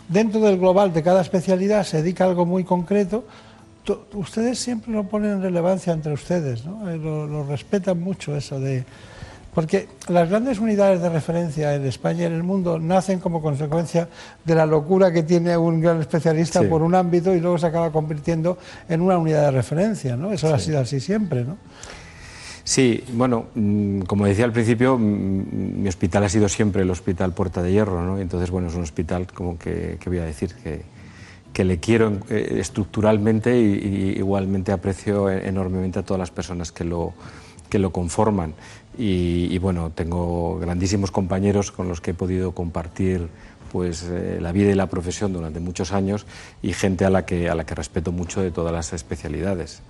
[0.07, 3.25] dentro del global de cada especialidad se dedica a algo muy concreto,
[4.13, 6.89] ustedes siempre lo ponen en relevancia entre ustedes, ¿no?
[6.89, 8.83] Eh, lo, lo respetan mucho eso de
[9.57, 14.07] porque las grandes unidades de referencia en España y en el mundo nacen como consecuencia
[14.45, 16.67] de la locura que tiene un gran especialista Sí.
[16.67, 20.31] por un ámbito y luego se acaba convirtiendo en una unidad de referencia, ¿no?
[20.31, 21.57] Eso ha sido así siempre, ¿no?
[22.63, 27.33] Sí, bueno, mm, como decía al principio, mm, mi hospital ha sido siempre el Hospital
[27.33, 28.19] Puerta de Hierro, ¿no?
[28.19, 30.83] Entonces, bueno, es un hospital, como que, que voy a decir, que,
[31.51, 36.71] que le quiero eh, estructuralmente y, y igualmente aprecio e- enormemente a todas las personas
[36.71, 37.13] que lo,
[37.69, 38.53] que lo conforman.
[38.99, 43.27] Y, bueno, tengo grandísimos compañeros con los que he podido compartir
[43.71, 46.25] pues eh, la vida y la profesión durante muchos años
[46.63, 49.81] y gente a la que, a la que respeto mucho de todas las especialidades.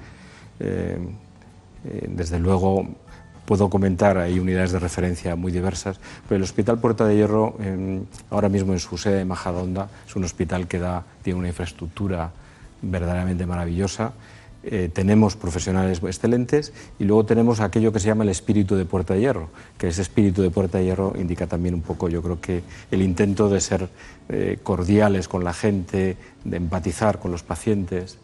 [0.60, 0.98] Eh,
[1.86, 2.88] eh, desde luego
[3.46, 7.56] puedo comentar, hay unidades de referencia muy diversas, pero el Hospital Puerta de Hierro,
[8.30, 12.32] ahora mismo en su sede de Majadahonda, es un hospital que da, tiene una infraestructura
[12.82, 14.12] verdaderamente maravillosa.
[14.70, 19.14] Eh, tenemos profesionales excelentes y luego tenemos aquello que se llama el espíritu de Puerta
[19.14, 22.42] de Hierro, que ese espíritu de Puerta de Hierro indica también un poco, yo creo
[22.42, 23.88] que el intento de ser
[24.28, 28.18] eh, cordiales con la gente, de empatizar con los pacientes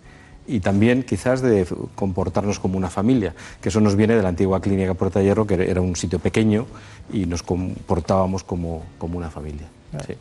[0.45, 4.59] y también quizás de comportarnos como una familia, que eso nos viene de la antigua
[4.59, 6.65] clínica Puerta de Hierro, que era un sitio pequeño
[7.13, 9.67] y nos comportábamos como, como una familia.
[10.05, 10.15] Sí.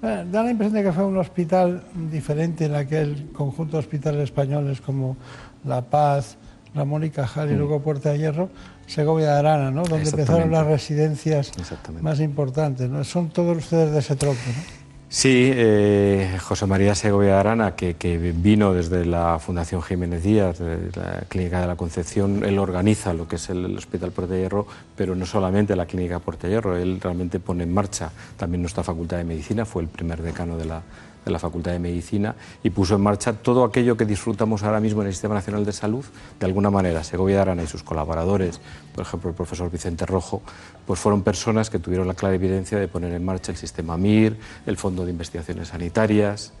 [0.00, 4.22] Bueno, da la impresión de que fue un hospital diferente en aquel conjunto de hospitales
[4.22, 5.16] españoles como
[5.64, 6.36] La Paz,
[6.74, 7.58] Ramón y Cajal y Mm.
[7.58, 8.48] luego Puerta de Hierro,
[8.86, 9.82] Segovia de Arana, ¿no?
[9.84, 11.52] donde empezaron las residencias
[12.00, 12.88] más importantes.
[12.88, 13.04] ¿no?
[13.04, 14.38] Son todos ustedes de ese tropo.
[14.46, 14.78] ¿no?
[15.10, 20.58] Sí, eh, José María Segovia de Arana, que, que vino desde la Fundación Jiménez Díaz,
[20.58, 24.34] de la Clínica de la Concepción, él organiza lo que es el, el Hospital Puerta
[24.34, 24.66] de Hierro,
[24.96, 28.82] pero no solamente la Clínica Puerta de Hierro, él realmente pone en marcha también nuestra
[28.84, 30.82] Facultad de Medicina, fue el primer decano de la,
[31.28, 35.02] de la Facultad de Medicina y puso en marcha todo aquello que disfrutamos ahora mismo
[35.02, 36.04] en el Sistema Nacional de Salud,
[36.38, 37.04] de alguna manera.
[37.04, 38.60] Segovia de Arana y sus colaboradores,
[38.94, 40.42] por ejemplo el profesor Vicente Rojo,
[40.86, 44.36] pues fueron personas que tuvieron la clara evidencia de poner en marcha el sistema MIR,
[44.66, 46.52] el Fondo de Investigaciones Sanitarias,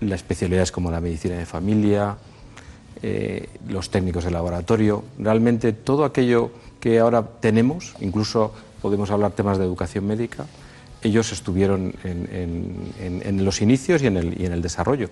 [0.00, 2.16] las especialidades como la medicina de familia,
[3.02, 6.50] eh, los técnicos de laboratorio, realmente todo aquello
[6.80, 10.46] que ahora tenemos, incluso podemos hablar temas de educación médica,
[11.02, 15.08] ellos estuvieron en, en- en- en los inicios y en, el, y en el desarrollo.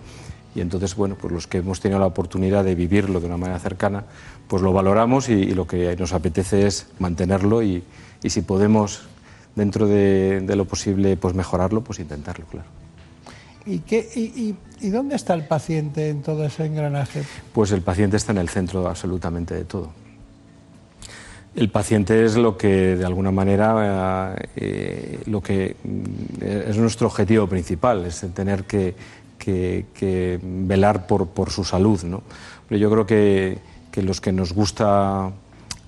[0.54, 3.58] Y entonces, bueno, pues los que hemos tenido la oportunidad de vivirlo de una manera
[3.58, 4.04] cercana,
[4.48, 7.82] pues lo valoramos y, y lo que nos apetece es mantenerlo y,
[8.22, 9.02] y si podemos,
[9.54, 12.66] dentro de, de lo posible, pues mejorarlo, pues intentarlo, claro.
[13.66, 17.22] ¿Y, qué, y, y- y dónde está el paciente en todo ese engranaje?
[17.52, 19.90] Pues el paciente está en el centro absolutamente de todo.
[21.56, 27.46] El paciente es lo que, de alguna manera, eh, lo que mm, es nuestro objetivo
[27.46, 28.94] principal, es tener que,
[30.42, 32.02] velar por, por, su salud.
[32.04, 32.22] ¿no?
[32.68, 33.58] Pero yo creo que
[34.02, 35.32] los que nos gusta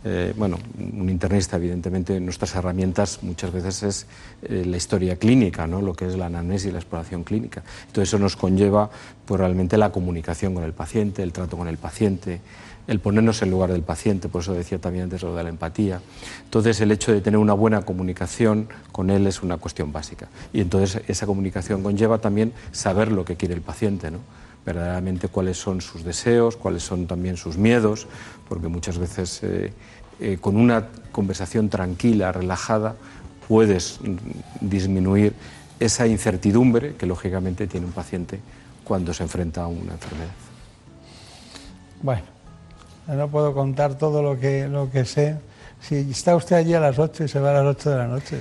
[0.04, 4.06] eh, bueno, un internista, evidentemente, nuestras herramientas muchas veces es
[4.42, 5.82] eh, la historia clínica, ¿no?
[5.82, 7.64] lo que es la anamnesis y la exploración clínica.
[7.86, 8.90] Entonces, eso nos conlleva
[9.24, 12.40] pues, realmente la comunicación con el paciente, el trato con el paciente,
[12.86, 16.00] el ponernos en lugar del paciente, por eso decía también antes lo de la empatía.
[16.44, 20.28] Entonces, el hecho de tener una buena comunicación con él es una cuestión básica.
[20.52, 24.20] Y entonces, esa comunicación conlleva también saber lo que quiere el paciente, ¿no?
[24.68, 28.06] Verdaderamente cuáles son sus deseos, cuáles son también sus miedos,
[28.50, 29.72] porque muchas veces eh,
[30.20, 32.94] eh, con una conversación tranquila, relajada,
[33.48, 33.98] puedes
[34.60, 35.32] disminuir
[35.80, 38.40] esa incertidumbre que lógicamente tiene un paciente
[38.84, 40.36] cuando se enfrenta a una enfermedad.
[42.02, 42.24] Bueno,
[43.06, 45.38] no puedo contar todo lo que, lo que sé.
[45.80, 48.06] Si está usted allí a las 8 y se va a las 8 de la
[48.06, 48.36] noche.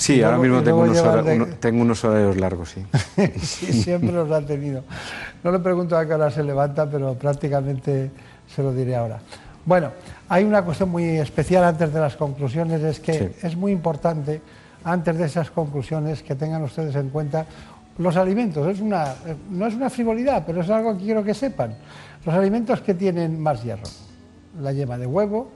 [0.00, 0.80] Sí, ahora mismo tengo
[1.82, 2.86] unos, horarios, largos, sí.
[3.42, 4.82] sí, siempre los ha tenido.
[5.44, 8.10] No le pregunto a qué hora se levanta, pero prácticamente
[8.48, 9.20] se lo diré ahora.
[9.66, 9.90] Bueno,
[10.30, 14.40] hay una cuestión muy especial antes de las conclusiones, es que es muy importante,
[14.84, 17.44] antes de esas conclusiones, que tengan ustedes en cuenta
[17.98, 18.66] los alimentos.
[18.68, 19.14] Es una,
[19.50, 21.74] no es una frivolidad, pero es algo que quiero que sepan.
[22.24, 23.84] Los alimentos que tienen más hierro.
[24.62, 25.50] La yema de huevo,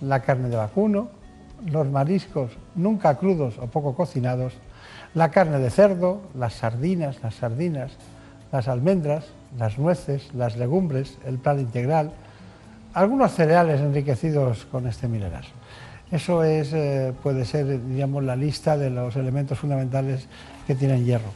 [0.00, 1.19] la carne de vacuno,
[1.66, 4.54] los mariscos nunca crudos o poco cocinados,
[5.14, 7.92] la carne de cerdo, las sardinas, las sardinas,
[8.52, 9.26] las almendras,
[9.58, 12.12] las nueces, las legumbres, el plan integral,
[12.94, 15.44] algunos cereales enriquecidos con este mineral.
[16.10, 20.26] Eso es, eh, puede ser, digamos, la lista de los elementos fundamentales
[20.66, 21.30] que tienen hierro.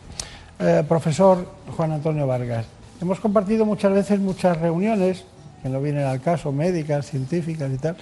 [0.58, 2.66] Eh, profesor Juan Antonio Vargas,
[3.00, 5.24] hemos compartido muchas veces muchas reuniones,
[5.62, 7.96] que no vienen al caso, médicas, científicas y tal,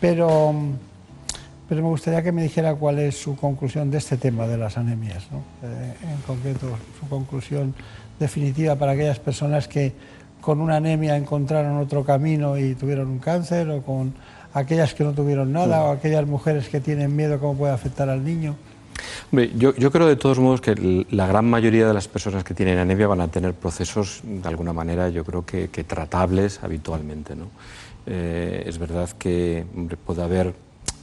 [0.00, 0.54] pero
[1.68, 4.76] pero me gustaría que me dijera cuál es su conclusión de este tema de las
[4.76, 5.24] anemias,
[5.62, 6.68] eh, en concreto
[7.00, 7.74] su conclusión
[8.18, 9.92] definitiva para aquellas personas que
[10.40, 14.12] con una anemia encontraron otro camino y tuvieron un cáncer, o con
[14.52, 18.22] aquellas que no tuvieron nada, o aquellas mujeres que tienen miedo, cómo puede afectar al
[18.22, 18.54] niño.
[19.32, 22.78] yo, yo, creo de todos modos que la gran mayoría de las personas que tienen
[22.78, 27.34] anemia van a tener procesos, de alguna manera, yo creo que, tratables habitualmente.
[27.34, 27.46] ¿no?
[28.06, 29.64] Eh, es verdad que
[30.04, 30.52] puede haber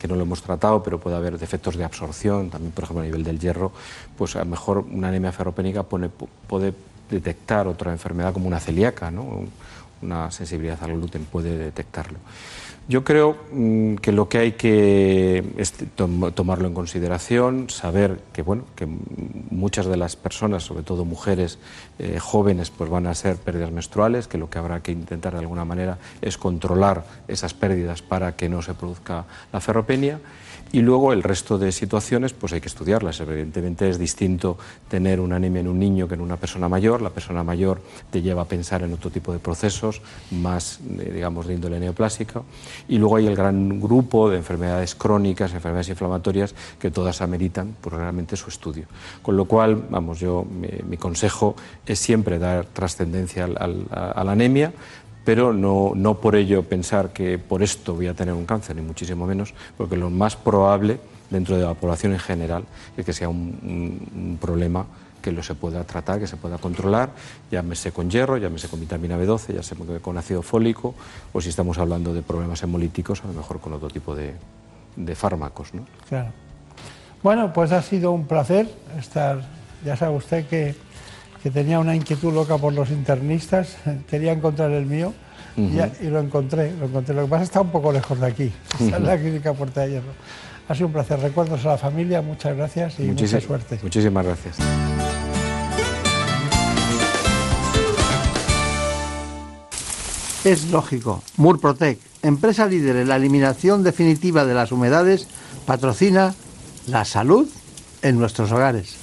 [0.02, 3.06] que no lo hemos tratado, pero puede haber defectos de absorción, también por ejemplo a
[3.06, 3.72] nivel del hierro,
[4.18, 6.74] pues a lo mejor una anemia ferropénica puede
[7.12, 9.46] detectar otra enfermedad como una celíaca, ¿no?
[10.02, 12.18] una sensibilidad al gluten puede detectarlo.
[12.88, 18.65] Yo creo mm, que lo que hay que es tomarlo en consideración, saber que bueno
[18.76, 21.60] que muchas de las personas, sobre todo mujeres
[22.00, 25.39] eh, jóvenes, pues van a ser pérdidas menstruales, que lo que habrá que intentar de
[25.39, 30.20] alguna manera es controlar esas pérdidas para que no se produzca la ferropenia
[30.73, 33.19] y luego el resto de situaciones, pues hay que estudiarlas.
[33.19, 34.57] Evidentemente es distinto
[34.88, 37.01] tener una anemia en un niño que en una persona mayor.
[37.01, 41.47] La persona mayor te lleva a pensar en otro tipo de procesos, más, eh, digamos,
[41.47, 42.41] de índole neoplásica.
[42.88, 47.93] Y luego hay el gran grupo de enfermedades crónicas, enfermedades inflamatorias, que todas ameritan pues,
[47.93, 48.86] realmente su estudio.
[49.21, 51.55] Con lo cual, vamos, yo, mi, consejo
[51.86, 54.71] es siempre dar trascendencia a la anemia,
[55.23, 58.81] pero no, no por ello pensar que por esto voy a tener un cáncer, ni
[58.81, 62.65] muchísimo menos, porque lo más probable dentro de la población en general
[62.97, 64.86] es que sea un, problema
[65.21, 67.12] que lo se pueda tratar, que se pueda controlar,
[67.51, 70.95] llámese con hierro, llámese con vitamina B12, ya sea con ácido fólico,
[71.31, 74.34] o si estamos hablando de problemas hemolíticos, a lo mejor con otro tipo de,
[74.95, 75.73] de fármacos.
[75.75, 75.86] ¿no?
[76.10, 76.29] Claro.
[77.21, 79.41] Bueno, pues ha sido un placer estar,
[79.86, 80.75] ya sabe usted que
[81.41, 83.77] que tenía una inquietud loca por los internistas,
[84.10, 85.13] quería encontrar el mío
[85.58, 87.13] y, lo encontré, lo encontré.
[87.13, 89.54] Lo que pasa es que está un poco lejos de aquí, está en la clínica
[89.54, 90.13] Puerta de Hierro.
[90.67, 91.19] Ha sido un placer.
[91.19, 93.80] Recuerdos a la familia, muchas gracias y mucha suerte.
[93.82, 94.58] Muchísimas gracias.
[100.45, 101.21] Es lógico.
[101.38, 105.27] Murprotec, empresa líder en la eliminación definitiva de las humedades,
[105.65, 106.34] patrocina
[106.88, 107.47] la salud
[108.01, 108.95] en nuestros hogares.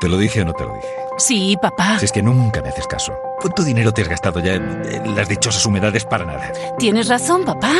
[0.00, 0.97] ¿Te lo dije o no te lo dije?
[1.18, 1.98] Sí, papá.
[1.98, 3.12] Si es que nunca me haces caso.
[3.40, 6.52] ¿Cuánto dinero te has gastado ya en, las dichosas humedades para nada?
[6.78, 7.72] Tienes razón, papá.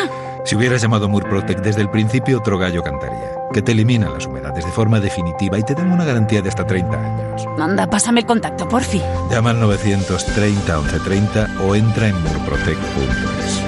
[0.44, 3.30] Si hubieras llamado Murprotec desde el principio, otro gallo cantaría.
[3.52, 6.66] Que te eliminan las humedades de forma definitiva y te dan una garantía de hasta
[6.66, 7.46] 30 años.
[7.60, 9.00] Anda, pásame el contacto, porfi.
[9.30, 13.62] Llama al 930 1130 o entra en murprotec.es.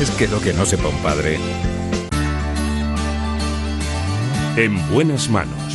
[0.00, 1.38] Es que lo que no sepa un padre.
[4.56, 5.69] En buenas manos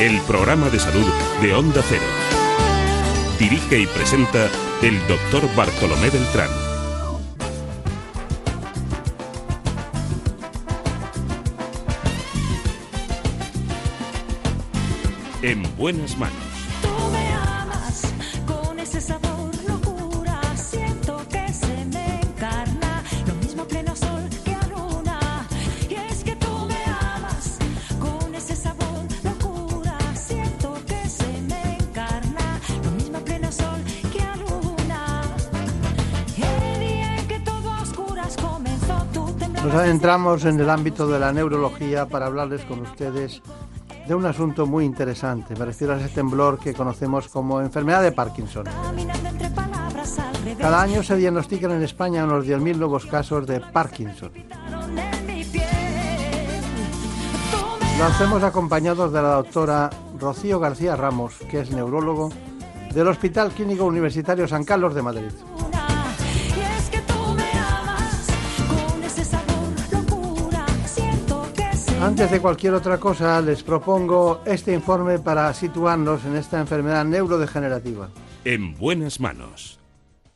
[0.00, 1.06] el programa de salud
[1.42, 2.04] de Onda Cero.
[3.36, 4.48] Dirige y presenta
[4.80, 6.50] el doctor Bartolomé Beltrán.
[15.42, 16.47] En buenas manos.
[39.78, 43.40] Adentramos en el ámbito de la neurología para hablarles con ustedes
[44.06, 45.54] de un asunto muy interesante.
[45.56, 48.64] Me refiero a ese temblor que conocemos como enfermedad de Parkinson.
[50.58, 54.32] Cada año se diagnostican en España unos 10.000 nuevos casos de Parkinson.
[57.98, 62.30] Lo hacemos acompañados de la doctora Rocío García Ramos, que es neurólogo
[62.94, 65.30] del Hospital Clínico Universitario San Carlos de Madrid.
[72.00, 78.08] Antes de cualquier otra cosa, les propongo este informe para situarnos en esta enfermedad neurodegenerativa.
[78.44, 79.80] En buenas manos.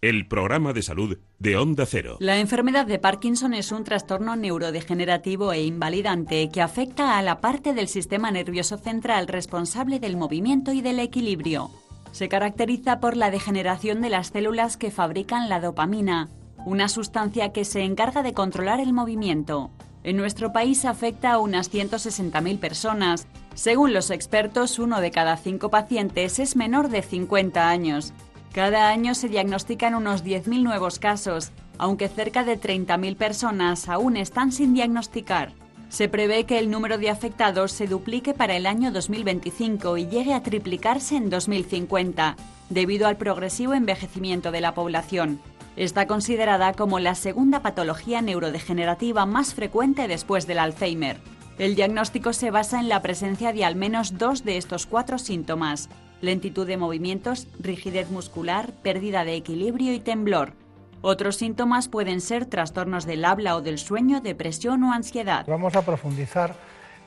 [0.00, 2.16] El programa de salud de Onda Cero.
[2.18, 7.74] La enfermedad de Parkinson es un trastorno neurodegenerativo e invalidante que afecta a la parte
[7.74, 11.70] del sistema nervioso central responsable del movimiento y del equilibrio.
[12.10, 16.28] Se caracteriza por la degeneración de las células que fabrican la dopamina,
[16.66, 19.70] una sustancia que se encarga de controlar el movimiento.
[20.04, 23.26] En nuestro país afecta a unas 160.000 personas.
[23.54, 28.12] Según los expertos, uno de cada cinco pacientes es menor de 50 años.
[28.52, 34.50] Cada año se diagnostican unos 10.000 nuevos casos, aunque cerca de 30.000 personas aún están
[34.50, 35.52] sin diagnosticar.
[35.88, 40.34] Se prevé que el número de afectados se duplique para el año 2025 y llegue
[40.34, 42.36] a triplicarse en 2050,
[42.70, 45.40] debido al progresivo envejecimiento de la población.
[45.76, 51.16] Está considerada como la segunda patología neurodegenerativa más frecuente después del Alzheimer.
[51.58, 55.88] El diagnóstico se basa en la presencia de al menos dos de estos cuatro síntomas,
[56.20, 60.52] lentitud de movimientos, rigidez muscular, pérdida de equilibrio y temblor.
[61.00, 65.46] Otros síntomas pueden ser trastornos del habla o del sueño, depresión o ansiedad.
[65.48, 66.54] Vamos a profundizar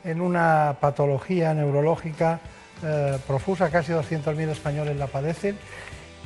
[0.03, 2.39] en una patología neurológica
[2.83, 5.57] eh, profusa, casi 200.000 españoles la padecen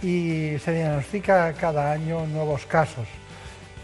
[0.02, 3.08] y se diagnostica cada año nuevos casos.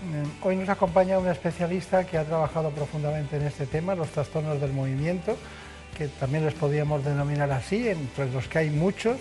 [0.04, 4.62] Mm, Hoy nos acompaña una especialista que ha trabajado profundamente en este tema, los trastornos
[4.62, 5.38] del movimiento,
[5.98, 9.18] que también les podríamos denominar así, entre los que hay muchos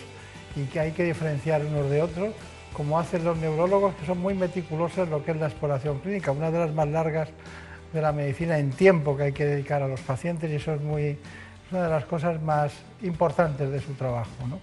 [0.56, 2.34] y que hay que diferenciar unos de otros,
[2.72, 6.32] como hacen los neurólogos, que son muy meticulosos en lo que es la exploración clínica,
[6.32, 7.28] una de las más largas
[7.92, 10.80] de la medicina en tiempo que hay que dedicar a los pacientes y eso es,
[10.80, 11.16] muy,
[11.70, 12.72] una de las cosas más
[13.02, 14.30] importantes de su trabajo.
[14.48, 14.58] ¿no?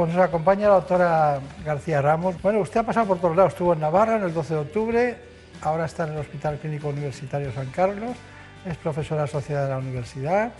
[0.00, 2.40] Pues nos acompaña la doctora García Ramos.
[2.40, 5.16] Bueno, usted ha pasado por todos lados, estuvo en Navarra en el 12 de octubre,
[5.60, 8.16] ahora está en el Hospital Clínico Universitario San Carlos,
[8.64, 10.52] es profesora asociada de la universidad.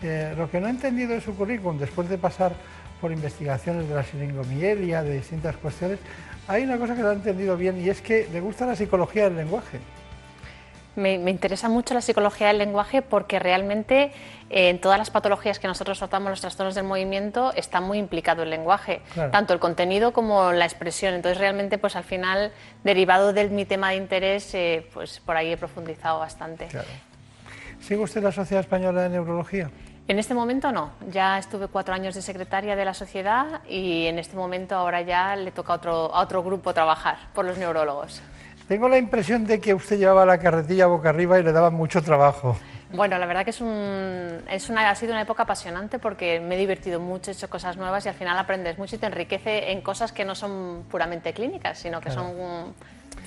[0.00, 2.52] Eh, lo que no he entendido de su currículum, después de pasar
[3.00, 5.98] por investigaciones de la siringomielia, de distintas cuestiones,
[6.46, 9.24] hay una cosa que no he entendido bien y es que le gusta la psicología
[9.24, 9.80] del lenguaje.
[10.98, 14.12] Me, me interesa mucho la psicología del lenguaje porque realmente
[14.50, 18.42] eh, en todas las patologías que nosotros tratamos, los trastornos del movimiento, está muy implicado
[18.42, 19.30] el lenguaje, Claro.
[19.30, 21.14] tanto el contenido como la expresión.
[21.14, 22.50] Entonces, realmente, pues al final,
[22.82, 26.68] derivado de mi tema de interés, eh, pues por ahí he profundizado bastante.
[27.80, 29.70] ¿Sigue usted la Sociedad Española de Neurología?
[30.08, 34.18] En este momento no, ya estuve cuatro años de secretaria de la sociedad y en
[34.18, 38.20] este momento ahora ya le toca a otro, a otro grupo trabajar por los neurólogos.
[38.68, 42.02] Tengo la impresión de que usted llevaba la carretilla boca arriba y le daba mucho
[42.02, 42.56] trabajo.
[42.92, 46.54] Bueno, la verdad que es un, es una, ha sido una época apasionante porque me
[46.54, 49.72] he divertido mucho, he hecho cosas nuevas y al final aprendes mucho y te enriquece
[49.72, 52.22] en cosas que no son puramente clínicas, sino que Claro.
[52.28, 52.74] son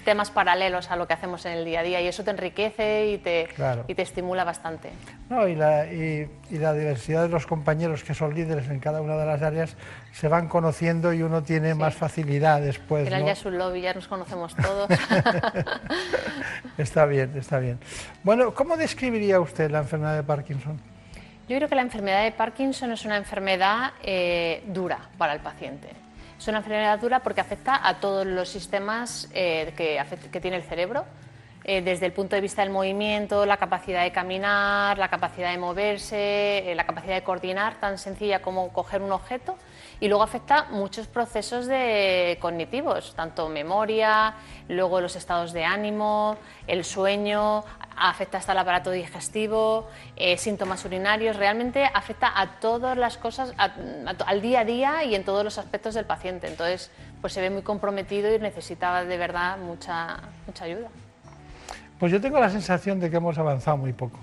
[0.04, 3.08] temas paralelos a lo que hacemos en el día a día y eso te enriquece
[3.12, 3.86] y te, Claro.
[3.88, 4.90] y te estimula bastante.
[5.30, 9.02] No, y, la, y- y la diversidad de los compañeros que son líderes en cada
[9.02, 9.76] una de las áreas
[10.12, 13.12] se van conociendo y uno tiene más facilidad después.
[13.12, 13.26] Al ¿no?
[13.28, 14.90] ya es un lobby, ya nos conocemos todos.
[16.78, 17.80] Está bien, está bien.
[18.24, 20.80] Bueno, ¿cómo describiría usted la enfermedad de Parkinson?
[21.48, 25.90] Yo creo que la enfermedad de Parkinson es una enfermedad eh, dura para el paciente.
[26.42, 31.06] Es una enfermedad dura porque afecta a todos los sistemas eh, que, tiene el cerebro,
[31.64, 35.60] eh, desde el punto de vista del movimiento, la capacidad de caminar, la capacidad de
[35.60, 39.56] moverse, eh, la capacidad de coordinar, tan sencilla como coger un objeto,
[40.02, 44.34] y luego afecta muchos procesos de cognitivos, tanto memoria,
[44.68, 47.64] luego los estados de ánimo, el sueño,
[47.96, 54.42] afecta hasta el aparato digestivo, eh, síntomas urinarios, realmente afecta a todas las cosas, al
[54.42, 56.48] día a día y en todos los aspectos del paciente.
[56.48, 56.90] Entonces,
[57.22, 60.90] pues se ve muy comprometido y necesita de verdad mucha, mucha ayuda.
[62.00, 64.18] Pues yo tengo la sensación de que hemos avanzado muy poco.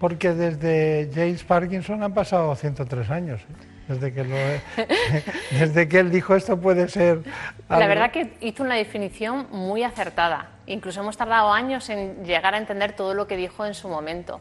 [0.00, 3.42] Porque desde James Parkinson han pasado 103 años.
[3.42, 3.67] ¿eh?
[3.88, 4.36] Desde que, lo,
[5.58, 7.22] desde que él dijo esto puede ser...
[7.70, 10.50] La verdad que hizo una definición muy acertada.
[10.66, 14.40] Incluso hemos tardado años en llegar a entender todo lo que dijo en su momento.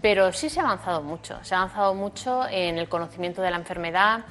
[0.00, 1.38] Pero sí se ha avanzado mucho.
[1.44, 4.24] Se ha avanzado mucho en el conocimiento de la enfermedad,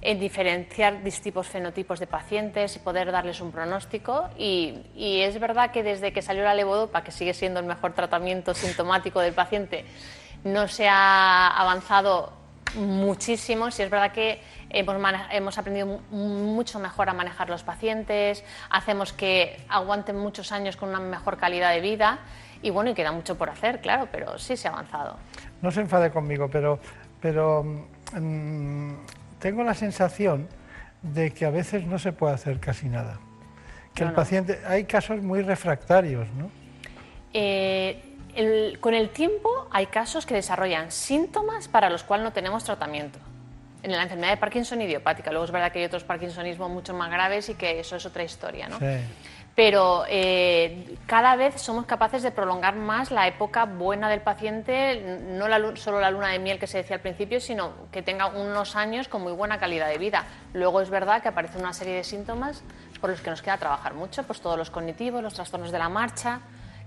[0.00, 4.28] en diferenciar distintos fenotipos de pacientes y poder darles un pronóstico.
[4.38, 7.94] Y, y es verdad que desde que salió la levodopa, que sigue siendo el mejor
[7.94, 9.84] tratamiento sintomático del paciente,
[10.44, 12.43] no se ha avanzado
[12.74, 13.70] muchísimo.
[13.70, 14.96] Sí es verdad que hemos,
[15.30, 20.88] hemos aprendido mu- mucho mejor a manejar los pacientes, hacemos que aguanten muchos años con
[20.90, 22.18] una mejor calidad de vida.
[22.62, 25.16] Y bueno, y queda mucho por hacer, claro, pero sí se ha avanzado.
[25.60, 26.78] No se enfade conmigo, pero,
[27.20, 27.62] pero
[28.14, 28.92] mm,
[29.38, 30.48] tengo la sensación
[31.02, 33.18] de que a veces no se puede hacer casi nada.
[33.94, 34.16] Que No, el no.
[34.16, 36.50] paciente, hay casos muy refractarios, ¿no?
[37.34, 38.02] Eh,
[38.36, 43.18] el- con el tiempo hay casos que desarrollan síntomas para los cuales no tenemos tratamiento.
[43.82, 45.30] En la enfermedad de Parkinson idiopática.
[45.30, 48.22] Luego es verdad que hay otros Parkinsonismos mucho más graves y que eso es otra
[48.24, 48.78] historia, ¿no?
[49.54, 55.46] Pero eh, cada vez somos capaces de prolongar más la época buena del paciente, no
[55.46, 58.74] la solo la luna de miel que se decía al principio, sino que tenga unos
[58.74, 60.24] años con muy buena calidad de vida.
[60.54, 62.64] Luego es verdad que aparecen una serie de síntomas
[63.00, 65.88] por los que nos queda trabajar mucho, pues todos los cognitivos, los trastornos de la
[65.88, 66.40] marcha,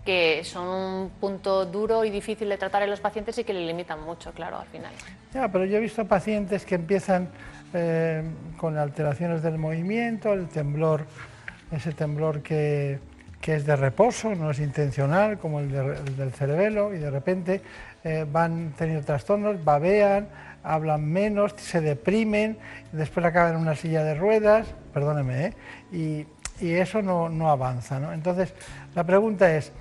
[0.07, 3.65] que son un punto duro y difícil de tratar en los pacientes y que le
[3.67, 4.93] limitan mucho, claro, al final.
[5.33, 7.27] Ya, pero yo he visto pacientes que empiezan
[7.73, 8.23] eh,
[8.55, 11.05] con alteraciones del movimiento, el temblor,
[11.73, 12.99] ese temblor que,
[13.41, 17.11] que es de reposo, no es intencional, como el, de- el del cerebelo, y de
[17.11, 17.61] repente
[18.05, 20.29] eh, van teniendo trastornos, babean,
[20.63, 22.57] hablan menos, se deprimen,
[22.93, 25.53] después acaban en una silla de ruedas, perdóneme, ¿eh?
[25.91, 27.99] y, y eso no, no avanza.
[27.99, 28.13] ¿no?
[28.13, 28.53] Entonces,
[28.95, 29.73] la pregunta es,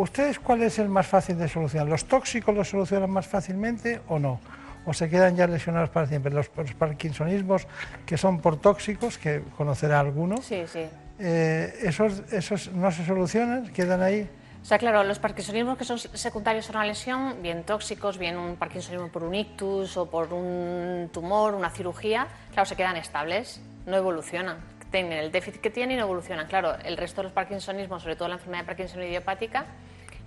[0.00, 1.88] ¿ustedes cuál es el más fácil de solucionar?
[1.88, 4.40] ¿Los tóxicos los solucionan más fácilmente o no?
[4.86, 6.32] ¿O se quedan ya lesionados para siempre?
[6.32, 7.66] Los, los parkinsonismos
[8.06, 10.86] que son por tóxicos, que conocerá alguno, Sí, sí.
[11.18, 13.68] eh, esos, ¿esos no se solucionan?
[13.72, 14.28] ¿Quedan ahí?
[14.62, 18.56] O sea, claro, los parkinsonismos que son secundarios a una lesión, bien tóxicos, bien un
[18.56, 23.96] parkinsonismo por un ictus o por un tumor, una cirugía, claro, se quedan estables, no
[23.96, 24.58] evolucionan.
[24.90, 26.46] Tienen el déficit que tienen y no evolucionan.
[26.48, 29.64] Claro, el resto de los parkinsonismos, sobre todo la enfermedad de Parkinson idiopática,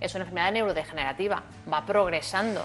[0.04, 1.42] es una enfermedad neurodegenerativa,
[1.72, 2.64] va progresando.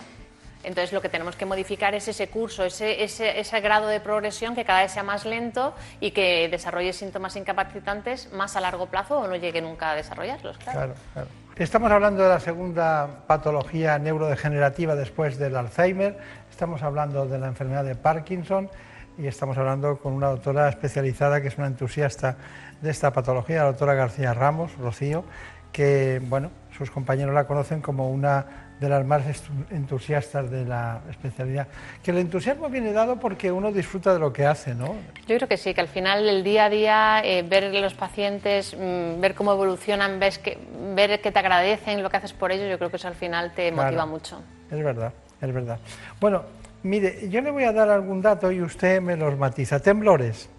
[0.64, 4.56] Entonces lo que tenemos que modificar es ese curso, ese, ese, ese grado de progresión
[4.56, 9.20] que cada vez sea más lento y que desarrolle síntomas incapacitantes más a largo plazo
[9.20, 10.58] o no llegue nunca a desarrollarlos.
[10.58, 10.80] Claro.
[10.80, 11.28] Claro, claro.
[11.56, 16.18] Estamos hablando de la segunda patología neurodegenerativa después del Alzheimer,
[16.50, 18.70] estamos hablando de la enfermedad de Parkinson
[19.18, 22.38] y estamos hablando con una doctora especializada que es una entusiasta
[22.82, 25.26] de esta patología, la doctora García Ramos, Rocío,
[25.74, 26.50] que bueno,
[26.80, 28.46] sus compañeros la conocen como una
[28.80, 29.22] de las más
[29.70, 31.68] entusiastas de la especialidad.
[32.02, 34.96] Que el entusiasmo viene dado porque uno disfruta de lo que hace, ¿no?
[35.28, 38.74] Yo creo que sí, que al final el día a día, eh, ver los pacientes,
[38.80, 40.58] mm, ver cómo evolucionan, ves que,
[40.96, 43.52] ver que te agradecen lo que haces por ellos, yo creo que eso al final
[43.54, 43.88] te Claro.
[43.88, 44.42] motiva mucho.
[44.72, 45.12] Es verdad,
[45.42, 45.80] es verdad.
[46.22, 46.44] Bueno,
[46.84, 49.82] mire, yo le voy a dar algún dato y usted me los matiza.
[49.82, 50.50] Temblores.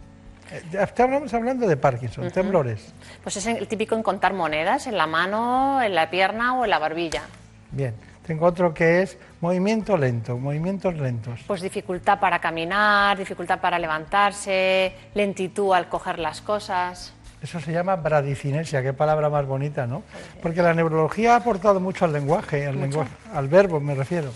[0.51, 2.93] Eh, ya Estamos hablando de Parkinson, temblores.
[3.23, 6.71] Pues es el típico en contar monedas en la mano, en la pierna o en
[6.71, 7.23] la barbilla.
[7.71, 7.95] Bien.
[8.27, 11.41] Tengo otro que es movimiento lento, movimientos lentos.
[11.49, 17.13] Pues dificultad para caminar, dificultad para levantarse, lentitud al coger las cosas.
[17.43, 20.03] Eso se llama bradicinesia, qué palabra más bonita, ¿no?
[20.43, 22.87] Porque la neurología ha aportado mucho al lenguaje, al, Mucho.
[22.87, 24.31] lenguaje, al verbo me refiero.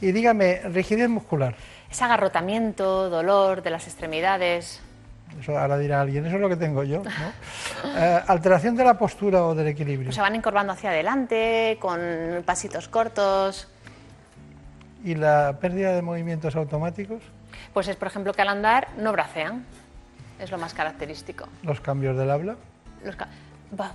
[0.00, 1.54] Y dígame, rigidez muscular.
[1.90, 4.80] Es agarrotamiento, dolor de las extremidades.
[5.40, 7.10] Eso ahora dirá alguien, eso es lo que tengo yo, ¿no?
[7.96, 10.10] Eh, alteración de la postura o del equilibrio.
[10.12, 12.00] Se van encorvando hacia adelante, con
[12.44, 13.68] pasitos cortos.
[15.04, 17.22] ¿Y la pérdida de movimientos automáticos?
[17.72, 19.64] Pues es, por ejemplo, que al andar no bracean.
[20.40, 21.48] Es lo más característico.
[21.62, 22.56] ¿Los cambios del habla?
[23.04, 23.28] Los ca-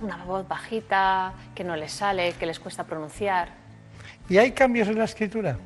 [0.00, 3.48] una voz bajita, que no les sale, que les cuesta pronunciar.
[4.28, 5.56] ¿Y hay cambios en la escritura?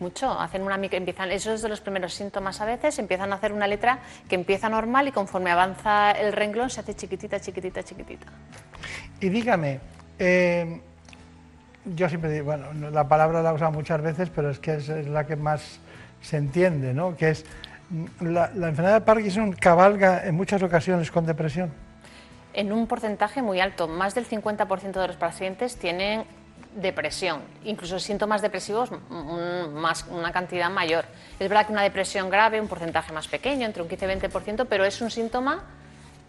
[0.00, 0.38] Mucho.
[0.38, 2.98] Hacen una micro- empiezan, eso es de los primeros síntomas a veces.
[2.98, 6.94] Empiezan a hacer una letra que empieza normal y conforme avanza el renglón se hace
[6.94, 8.26] chiquitita, chiquitita, chiquitita.
[9.20, 9.80] Y dígame,
[10.18, 10.80] eh,
[11.86, 14.74] yo siempre digo, bueno, no- la palabra la he usado muchas veces, pero es que
[14.74, 15.80] es, es la que más
[16.20, 17.16] se entiende, ¿no?
[17.16, 17.44] Que es
[17.90, 21.72] mm, la, la enfermedad de Parkinson cabalga en muchas ocasiones con depresión.
[22.52, 26.24] En un porcentaje muy alto, más del 50% de los pacientes tienen
[26.76, 28.90] depresión, incluso síntomas depresivos
[29.72, 31.04] más, una cantidad mayor.
[31.40, 34.66] Es verdad que una depresión grave, un porcentaje más pequeño, entre un 15 y 20%,
[34.68, 35.64] pero es un síntoma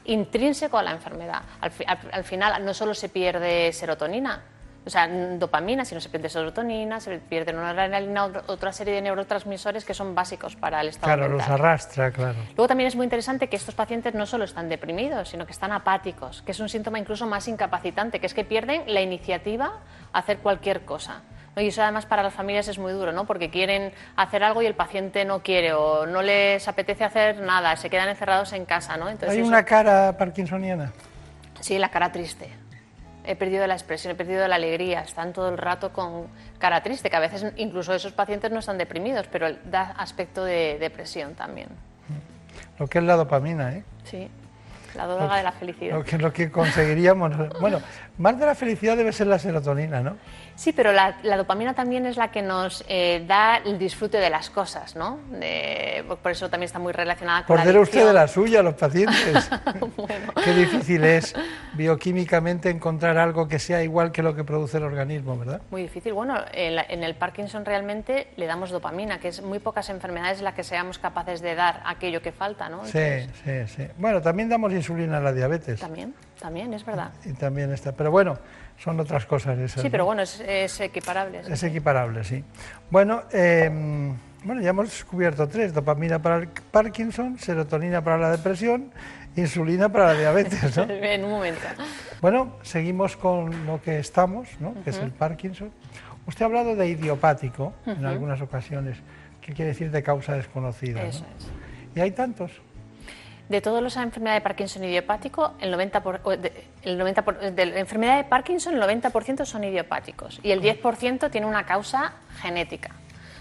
[0.05, 1.41] intrínseco a la enfermedad.
[1.61, 1.71] Al-
[2.11, 4.41] al final no solo se pierde serotonina,
[4.87, 5.05] O sea,
[5.37, 9.93] dopamina, si no se pierde serotonina, se pierde noradrenalina, otra- otra serie de neurotransmisores que
[9.93, 11.55] son básicos para el estado Claro, los mental.
[11.59, 12.37] arrastra, claro.
[12.55, 15.73] Luego también es muy interesante que estos pacientes no solo están deprimidos, sino que están
[15.73, 19.73] apáticos, que es un síntoma incluso más incapacitante, que es que pierden la iniciativa
[20.13, 21.21] a hacer cualquier cosa.
[21.57, 21.61] ¿no?
[21.61, 23.25] Y eso además para las familias es muy duro, ¿no?
[23.25, 27.75] porque quieren hacer algo y el paciente no quiere o no les apetece hacer nada,
[27.75, 28.95] se quedan encerrados en casa.
[28.95, 29.09] ¿no?
[29.09, 30.93] Entonces Hay eso- una cara parkinsoniana.
[31.59, 32.49] Sí, la cara triste.
[33.27, 35.01] He perdido la expresión, he perdido la alegría.
[35.01, 36.27] Están todo el rato con
[36.59, 40.77] cara triste, que a veces incluso esos pacientes no están deprimidos, pero da aspecto de
[40.79, 41.67] depresión también.
[42.79, 43.83] Lo que es la dopamina, ¿eh?
[44.05, 44.29] Sí,
[44.95, 45.97] la droga de la felicidad.
[45.97, 47.59] Lo que, lo que conseguiríamos.
[47.59, 47.81] Bueno,
[48.17, 50.15] más de la felicidad debe ser la serotonina, ¿no?
[50.57, 54.29] Sí, pero la, la dopamina también es la que nos eh, da el disfrute de
[54.31, 55.19] las cosas, ¿no?
[55.29, 59.49] De- por eso también está muy relacionada con la usted de la suya, los pacientes.
[60.43, 61.35] Qué difícil es
[61.73, 65.61] bioquímicamente encontrar algo que sea igual que lo que produce el organismo, ¿verdad?
[65.69, 66.13] Muy difícil.
[66.13, 70.39] Bueno, en, la- en el Parkinson realmente le damos dopamina, que es muy pocas enfermedades
[70.39, 72.83] en las que seamos capaces de dar aquello que falta, ¿no?
[72.85, 72.99] Sí,
[73.45, 73.87] sí, sí.
[73.97, 75.79] Bueno, también damos insulina a la diabetes.
[75.79, 77.11] También, también, es verdad.
[77.25, 77.91] Y también está.
[77.91, 78.39] Pero bueno,
[78.77, 79.81] son otras cosas esas.
[79.81, 81.41] Sí, pero bueno, es, es equiparable.
[81.47, 82.43] Es equiparable, sí.
[82.89, 83.69] Bueno, eh,
[84.43, 88.91] bueno, ya hemos descubierto tres: dopamina para el Parkinson, serotonina para la depresión,
[89.35, 90.83] insulina para la diabetes, ¿no?
[90.89, 91.61] en un momento.
[92.21, 94.73] Bueno, seguimos con lo que estamos, ¿no?
[94.83, 95.71] que es el Parkinson.
[96.25, 98.07] Usted ha hablado de idiopático en Ujú.
[98.07, 98.97] algunas ocasiones,
[99.41, 101.01] que quiere decir de causa desconocida.
[101.01, 101.07] ¿no?
[101.07, 101.47] Eso es.
[101.95, 102.51] Y hay tantos.
[103.49, 107.65] De todas las enfermedades de Parkinson idiopático, el 90%, por- de, el 90 por- de
[107.65, 112.91] la enfermedad de Parkinson, el 90% son idiopáticos y el 10% tiene una causa genética.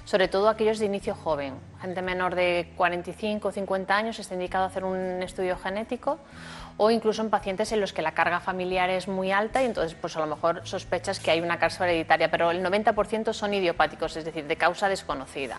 [0.04, 1.54] Sobre todo aquellos de inicio joven.
[1.80, 6.20] Gente menor de 45 o 50 años está indicado hacer un estudio genético
[6.76, 9.96] o incluso en pacientes en los que la carga familiar es muy alta y entonces
[10.00, 14.16] pues a lo mejor sospechas que hay una causa hereditaria, pero el 90% son idiopáticos,
[14.16, 15.58] es decir, de causa desconocida.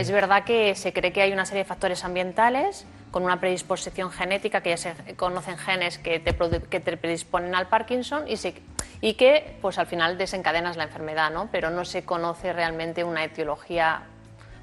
[0.00, 4.10] Es verdad que se cree que hay una serie de factores ambientales con una predisposición
[4.10, 8.36] genética, que ya se conocen genes que te, produ- que te predisponen al Parkinson y,
[8.36, 8.54] se-
[9.00, 11.48] y que pues al final desencadenas la enfermedad, ¿no?
[11.52, 14.02] pero no se conoce realmente una etiología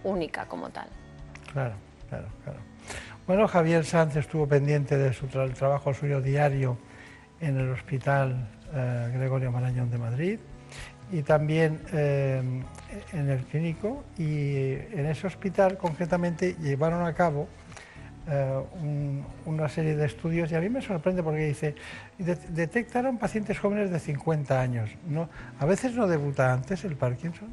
[0.03, 0.87] única como tal.
[1.53, 1.75] Claro,
[2.09, 2.59] claro, claro.
[3.27, 6.77] Bueno, Javier Sanz estuvo pendiente de su tra- el trabajo suyo diario
[7.41, 10.39] en el Hospital eh, Gregorio Marañón de Madrid
[11.11, 12.63] y también eh,
[13.13, 17.47] en el clínico y en ese hospital concretamente llevaron a cabo
[18.31, 21.73] eh, un- una serie de estudios y a mí me sorprende porque dice,
[22.19, 24.91] de- detectaron pacientes jóvenes de 50 años.
[25.07, 25.29] ¿no?
[25.59, 27.49] A veces no debuta antes el Parkinson.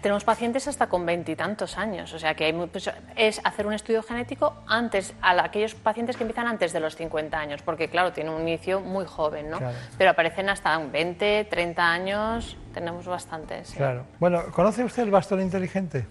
[0.00, 3.72] Tenemos pacientes hasta con veintitantos años, o sea que hay muy- pues, es hacer un
[3.72, 7.88] estudio genético antes a la- aquellos pacientes que empiezan antes de los 50 años, porque
[7.88, 9.58] claro, tienen un inicio muy joven, ¿no?
[9.58, 9.76] Claro.
[9.98, 13.68] Pero aparecen hasta en 20, 30 años, tenemos bastantes.
[13.68, 13.76] sí.
[13.76, 14.04] Claro.
[14.20, 16.06] Bueno, ¿conoce usted el bastón inteligente?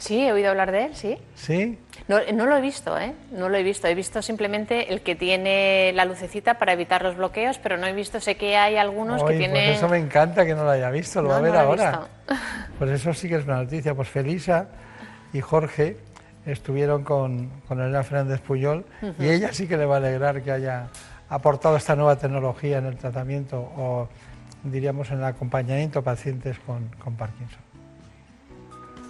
[0.00, 1.18] Sí, he oído hablar de él, sí.
[1.34, 1.78] Sí.
[2.08, 3.12] No, no lo he visto, ¿eh?
[3.32, 3.86] No lo he visto.
[3.86, 7.92] He visto simplemente el que tiene la lucecita para evitar los bloqueos, pero no he
[7.92, 9.66] visto, sé que hay algunos que Ay, tienen...
[9.66, 11.58] Pues eso me encanta que no lo haya visto, lo No, va a ver no
[11.58, 11.90] lo he ahora.
[11.90, 12.08] visto.
[12.78, 13.94] Pues eso sí que es una noticia.
[13.94, 14.68] Pues Felisa
[15.34, 15.98] y Jorge
[16.46, 18.86] estuvieron con, con Elena Fernández Puyol
[19.18, 20.86] y ella sí que le va a alegrar que haya
[21.28, 24.08] aportado esta nueva tecnología en el tratamiento o
[24.64, 27.60] diríamos en el acompañamiento a pacientes con, con Parkinson.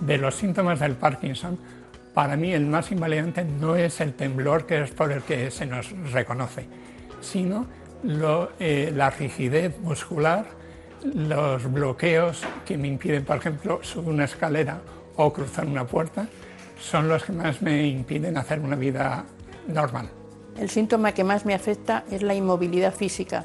[0.01, 1.59] De los síntomas del Parkinson,
[2.15, 5.67] para mí el más invalidante no es el temblor, que es por el que se
[5.67, 6.67] nos reconoce,
[7.21, 7.67] sino
[8.03, 10.47] lo- eh, la rigidez muscular,
[11.05, 14.81] los bloqueos que me impiden, por ejemplo, subir una escalera
[15.17, 16.27] o cruzar una puerta,
[16.81, 19.25] son los que más me impiden hacer una vida
[19.69, 20.09] normal.
[20.59, 23.45] El síntoma que más me afecta es la inmovilidad física.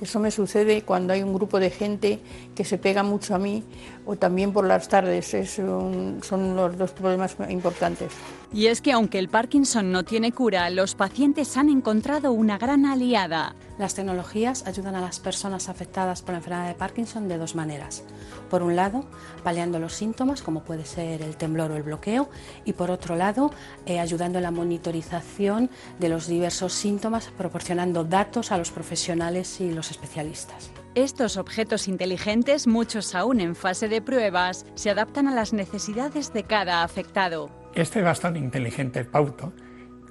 [0.00, 2.20] Eso me sucede cuando hay un grupo de gente
[2.54, 3.64] que se pega mucho a mí
[4.06, 5.34] o también por las tardes.
[5.34, 8.12] Es un- son los dos problemas importantes.
[8.52, 12.86] Y es que aunque el Parkinson no tiene cura, los pacientes han encontrado una gran
[12.86, 13.54] aliada.
[13.78, 18.04] Las tecnologías ayudan a las personas afectadas por la enfermedad de Parkinson de dos maneras.
[18.48, 19.04] Por un lado,
[19.42, 22.30] paliando los síntomas, como puede ser el temblor o el bloqueo,
[22.64, 23.50] y por otro lado,
[23.84, 29.72] eh, ayudando en la monitorización de los diversos síntomas, proporcionando datos a los profesionales y
[29.72, 30.70] los especialistas.
[30.96, 36.44] Estos objetos inteligentes, muchos aún en fase de pruebas, se adaptan a las necesidades de
[36.44, 37.50] cada afectado.
[37.74, 39.52] Este bastón inteligente Pauto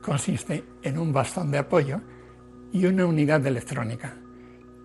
[0.04, 2.02] consiste en un bastón de apoyo
[2.72, 4.14] y una unidad electrónica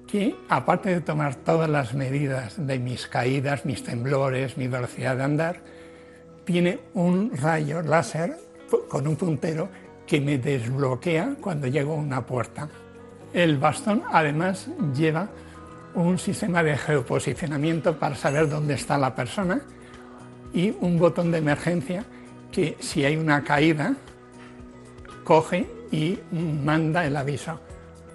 [0.07, 5.24] que, aparte de tomar todas las medidas de mis caídas, mis temblores, mi velocidad de
[5.24, 5.62] andar,
[6.46, 8.38] tiene un rayo láser
[8.88, 9.68] con un puntero
[10.07, 12.70] que me desbloquea cuando llego a una puerta.
[13.34, 15.28] El bastón además lleva
[15.95, 19.61] un sistema de geoposicionamiento para saber dónde está la persona
[20.53, 22.05] y un botón de emergencia
[22.51, 23.95] que si hay una caída
[25.24, 27.61] coge y manda el aviso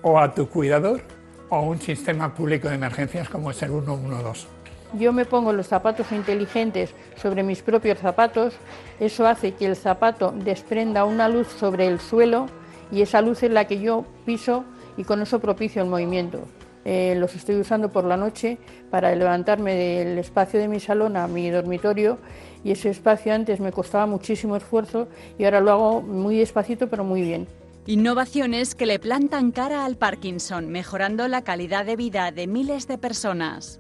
[0.02, 1.02] o a tu cuidador
[1.50, 4.48] o a un sistema público de emergencias como es el 112.
[4.94, 8.54] Yo me pongo los zapatos inteligentes sobre mis propios zapatos,
[9.00, 12.48] eso hace que el zapato desprenda una luz sobre el suelo
[12.92, 14.64] y esa luz es la que yo piso
[14.96, 16.48] y con eso propicio el movimiento.
[16.86, 18.60] Eh, los estoy usando por la noche
[18.92, 22.20] para levantarme del espacio de mi salón a mi dormitorio
[22.64, 25.08] y ese espacio antes me costaba muchísimo esfuerzo
[25.40, 27.48] y ahora lo hago muy despacito pero muy bien.
[27.88, 33.00] Innovaciones que le plantan cara al Parkinson, mejorando la calidad de vida de miles de
[33.00, 33.80] personas.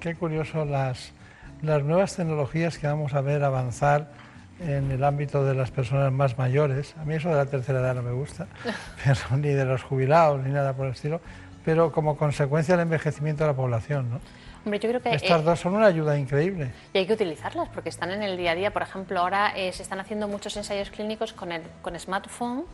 [0.00, 1.12] Qué curioso las,
[1.62, 4.12] las nuevas tecnologías que vamos a ver avanzar
[4.60, 6.94] en el ámbito de las personas más mayores.
[6.98, 8.46] A mí eso de la tercera edad no me gusta,
[9.04, 11.20] pero, ni de los jubilados, ni nada por el estilo,
[11.64, 14.10] pero como consecuencia del envejecimiento de la población.
[14.10, 14.20] ¿no?
[14.64, 16.70] Hombre, yo creo que Estas eh, dos son una ayuda increíble.
[16.92, 18.70] y hay que utilizarlas porque están en el día a día.
[18.72, 22.64] Por ejemplo, ahora eh, se están haciendo muchos ensayos clínicos con, el, con smartphone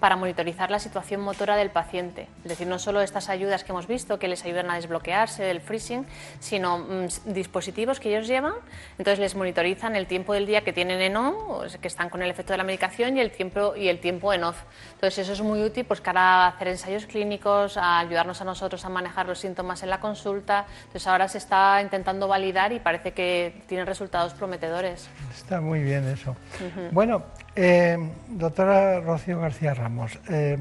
[0.00, 2.28] para monitorizar la situación motora del paciente.
[2.44, 5.60] Es decir, no solo estas ayudas que hemos visto que les ayudan a desbloquearse del
[5.60, 6.06] freezing,
[6.38, 8.52] sino mm, s- dispositivos que ellos llevan.
[8.98, 11.34] Entonces les monitorizan el tiempo del día que tienen en on,
[11.80, 14.44] que están con el efecto de la medicación, y el tiempo, y el tiempo en
[14.44, 14.62] off.
[14.94, 18.84] Entonces eso es muy útil pues, cara a hacer ensayos clínicos, a ayudarnos a nosotros
[18.84, 20.66] a manejar los síntomas en la consulta.
[20.86, 25.08] Entonces ahora se está intentando validar y parece que tienen resultados prometedores.
[25.34, 26.32] Está muy bien eso.
[26.60, 26.88] Ujú.
[26.92, 27.22] Bueno,
[27.56, 27.98] eh,
[28.28, 30.58] doctora Rocío García Ramos, eh,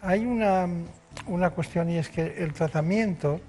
[0.00, 0.66] hay una,
[1.26, 3.40] una cuestión y es que el tratamiento,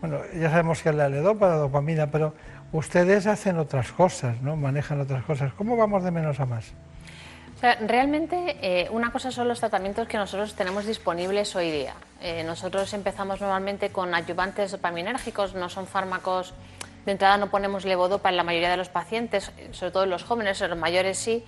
[0.00, 2.34] bueno, ya sabemos que es la ledopa, la dopamina, pero
[2.72, 4.56] ustedes hacen otras cosas, ¿no?
[4.56, 5.52] Manejan otras cosas.
[5.54, 6.72] ¿Cómo vamos de menos a más?
[7.56, 11.94] O sea, realmente eh, una cosa son los tratamientos que nosotros tenemos disponibles hoy día.
[12.44, 16.54] Nosotros empezamos normalmente con ayudantes dopaminérgicos, no son fármacos,
[17.04, 20.24] de entrada no ponemos levodopa en la mayoría de los pacientes, sobre todo en los
[20.24, 21.44] jóvenes, en los mayores sí,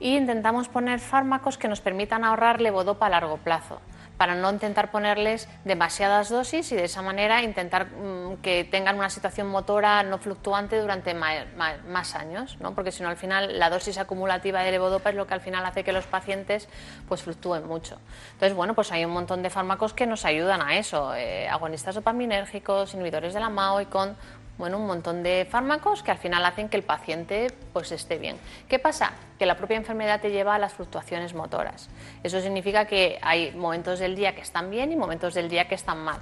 [0.00, 3.80] y intentamos poner fármacos que nos permitan ahorrar levodopa a largo plazo
[4.20, 9.08] para no intentar ponerles demasiadas dosis y de esa manera intentar mm, que tengan una
[9.08, 12.74] situación motora no fluctuante durante más años, ¿no?
[12.74, 15.64] porque si no al final la dosis acumulativa de levodopa es lo que al final
[15.64, 16.68] hace que los pacientes
[17.08, 17.96] pues fluctúen mucho.
[18.32, 21.94] Entonces, bueno, pues hay un montón de fármacos que nos ayudan a eso, eh, agonistas
[21.94, 24.18] dopaminérgicos, inhibidores de la MAO y con
[24.60, 28.36] bueno, un montón de fármacos que al final hacen que el paciente pues esté bien.
[28.68, 29.12] ¿Qué pasa?
[29.38, 31.88] Que la propia enfermedad te lleva a las fluctuaciones motoras.
[32.22, 35.74] Eso significa que hay momentos del día que están bien y momentos del día que
[35.74, 36.18] están mal.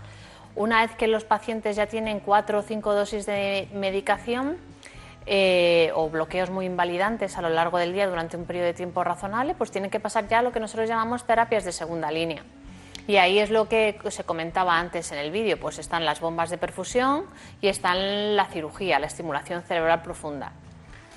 [0.55, 4.57] Una vez que los pacientes ya tienen cuatro o cinco dosis de medicación
[5.27, 9.05] eh, o bloqueos muy invalidantes a lo largo del día durante un periodo de tiempo
[9.05, 12.45] razonable, pues tienen que pasar ya lo que nosotros llamamos terapias de segunda línea.
[13.09, 16.51] Y ahí es lo que se comentaba antes en el vídeo, pues están las bombas
[16.51, 17.25] de perfusión
[17.63, 20.53] y están la cirugía, la estimulación cerebral profunda.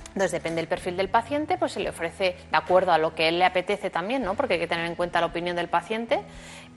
[0.07, 3.27] Entonces, depende del perfil del paciente, pues se le ofrece de acuerdo a lo que
[3.27, 4.35] él le apetece también, ¿no?
[4.35, 6.21] Porque hay que tener en cuenta la opinión del paciente.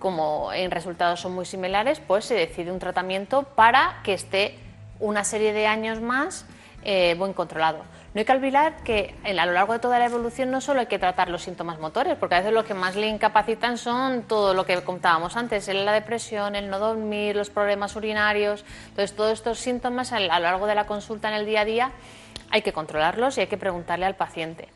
[0.01, 4.59] Como en resultados son muy similares, pues se decide un tratamiento para que esté
[4.99, 6.45] una serie de años más
[6.83, 7.85] eh, buen controlado.
[8.15, 10.87] No hay que olvidar que a lo largo de toda la evolución no solo hay
[10.87, 14.55] que tratar los síntomas motores, porque a veces lo que más le incapacitan son todo
[14.55, 18.65] lo que contábamos antes, la depresión, el no dormir, los problemas urinarios.
[18.91, 21.91] Entonces, todos estos síntomas a lo largo de la consulta en el día a día
[22.51, 24.69] hay que controlarlos y hay que preguntarle al paciente.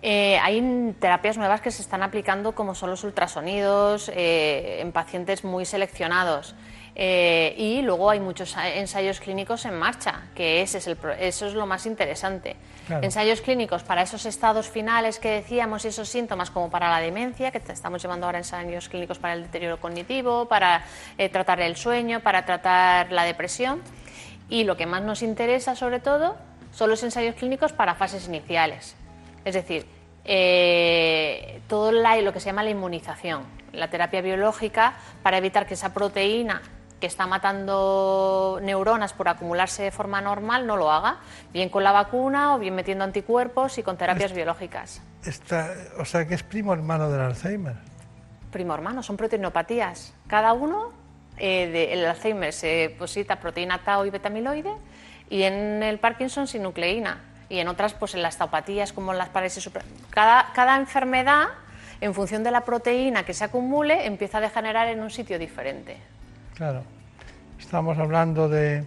[0.00, 5.42] Eh, hay terapias nuevas que se están aplicando como son los ultrasonidos eh, en pacientes
[5.42, 6.54] muy seleccionados.
[6.94, 11.54] Eh, y luego hay muchos ensayos clínicos en marcha, que ese es el eso es
[11.54, 12.54] lo más interesante.
[12.86, 13.02] Claro.
[13.02, 17.50] Ensayos clínicos para esos estados finales que decíamos y esos síntomas como para la demencia,
[17.50, 20.84] que estamos llevando ahora ensayos clínicos para el deterioro cognitivo, para
[21.16, 23.80] eh, tratar el sueño, para tratar la depresión.
[24.50, 26.36] Y lo que más nos interesa sobre todo
[26.72, 28.96] son los ensayos clínicos para fases iniciales.
[29.46, 29.86] Es decir,
[30.24, 35.74] eh, todo la- lo que se llama la inmunización, la terapia biológica para evitar que
[35.74, 36.60] esa proteína
[37.02, 41.16] que está matando neuronas por acumularse de forma normal no lo haga,
[41.52, 45.02] bien con la vacuna o bien metiendo anticuerpos y con terapias biológicas.
[45.98, 47.74] O sea, que es primo hermano del Alzheimer.
[48.52, 50.14] Primo hermano, son proteinopatías.
[50.28, 50.92] Cada uno,
[51.38, 54.72] eh, de- el Alzheimer se posita proteína tau y betamiloide
[55.28, 57.18] y en el Parkinson sin nucleína.
[57.48, 59.68] Y en otras, pues en las taupatías como en las parálisis
[60.10, 61.48] Cada, cada enfermedad,
[62.00, 65.96] en función de la proteína que se acumule, empieza a degenerar en un sitio diferente.
[66.54, 66.82] Claro.
[67.58, 68.84] Estamos hablando de,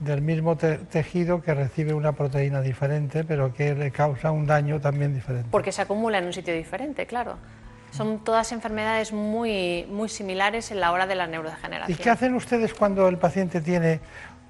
[0.00, 4.80] del mismo te- tejido que recibe una proteína diferente, pero que le causa un daño
[4.80, 5.48] también diferente.
[5.50, 7.36] Porque se acumula en un sitio diferente, claro.
[7.90, 11.98] Son todas enfermedades muy, muy similares en la hora de la ¿Y neurodegeneración.
[11.98, 14.00] qué hacen ustedes cuando el paciente tiene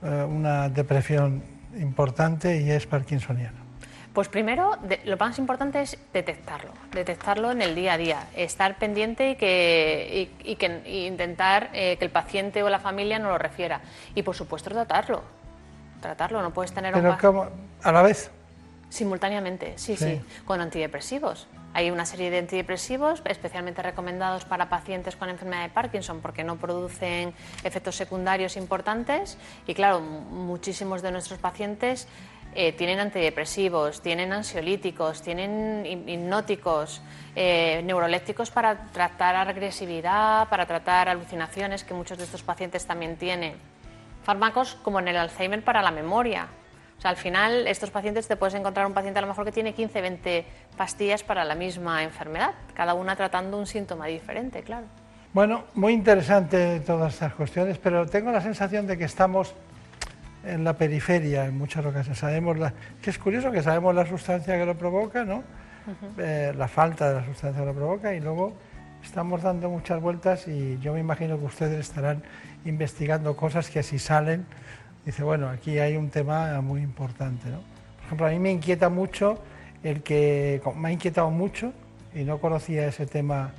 [0.02, 1.42] eh, una depresión
[1.78, 3.67] importante y es parkinsoniano?
[4.18, 8.76] Pues primero, de- lo más importante es detectarlo, detectarlo en el día a día, estar
[8.76, 13.20] pendiente y, que, y, y que, y intentar eh, que el paciente o la familia
[13.20, 13.80] no lo refiera.
[14.16, 15.22] Y por supuesto tratarlo,
[16.00, 17.46] tratarlo, no puedes tener un Pero pa- ¿cómo?
[17.84, 18.32] a la vez.
[18.88, 20.04] Simultáneamente, sí, Sí.
[20.16, 21.46] sí, con antidepresivos.
[21.74, 26.56] Hay una serie de antidepresivos especialmente recomendados para pacientes con enfermedad de Parkinson porque no
[26.56, 29.38] producen efectos secundarios importantes
[29.68, 32.08] y claro, mu- muchísimos de nuestros pacientes
[32.60, 37.00] eh, tienen antidepresivos, tienen ansiolíticos, tienen hip- hipnóticos,
[37.36, 37.86] eh,
[38.52, 43.54] para tratar agresividad, para tratar alucinaciones que muchos de estos pacientes también tienen.
[44.24, 46.48] Fármacos como en el Alzheimer para la memoria.
[46.98, 49.52] O sea, al final, estos pacientes te puedes encontrar un paciente a lo mejor que
[49.52, 50.44] tiene 15, 20
[50.76, 54.86] pastillas para la misma enfermedad, cada una tratando un síntoma diferente, claro.
[55.32, 59.54] Bueno, muy interesante todas estas cuestiones, pero tengo la sensación de que estamos
[60.48, 62.18] en la periferia en muchas ocasiones.
[62.18, 62.72] Sabemos la,
[63.02, 65.42] que es curioso que sabemos la sustancia que lo provoca, ¿no?
[66.18, 68.52] Eh, la falta de la sustancia que lo provoca y luego
[69.02, 72.22] estamos dando muchas vueltas y yo me imagino que ustedes estarán
[72.64, 74.44] investigando cosas que si salen,
[75.06, 77.58] dice, bueno, aquí hay un tema muy importante, ¿no?
[77.58, 79.38] Por ejemplo, a mí me inquieta mucho
[79.82, 81.72] el que, me ha inquietado mucho
[82.14, 83.52] y no conocía ese tema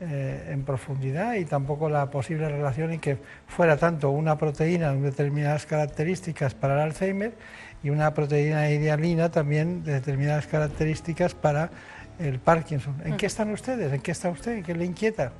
[0.00, 5.02] eh, en profundidad y tampoco la posible relación en que fuera tanto una proteína con
[5.02, 7.34] determinadas características para el Alzheimer
[7.82, 11.70] y una proteína de idealina también de determinadas características para
[12.18, 12.96] el Parkinson.
[13.04, 13.92] ¿En qué están ustedes?
[13.92, 14.52] ¿En qué está usted?
[14.52, 15.32] ¿En qué le inquieta?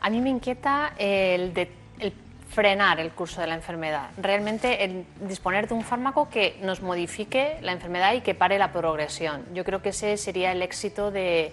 [0.00, 2.12] A mí me inquieta el, de- el
[2.50, 7.58] frenar el curso de la enfermedad, realmente el disponer de un fármaco que nos modifique
[7.60, 9.44] la enfermedad y que pare la progresión.
[9.52, 11.52] Yo creo que ese sería el éxito de, de-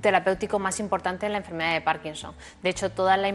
[0.00, 2.34] terapéutico más importante en la enfermedad de Parkinson.
[2.62, 3.28] De hecho, toda la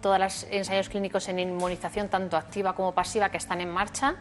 [0.00, 4.16] todos los ensayos clínicos en inmunización, tanto activa como pasiva, que están en marcha,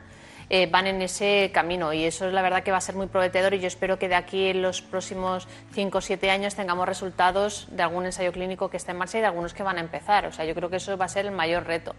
[0.50, 3.08] eh, van en ese camino y eso es la verdad que va a ser muy
[3.08, 6.88] prometedor y yo espero que de aquí en los próximos 5 o 7 años tengamos
[6.88, 9.82] resultados de algún ensayo clínico que esté en marcha y de algunos que van a
[9.82, 10.26] empezar.
[10.26, 11.96] O sea, yo creo que eso va a ser el mayor reto.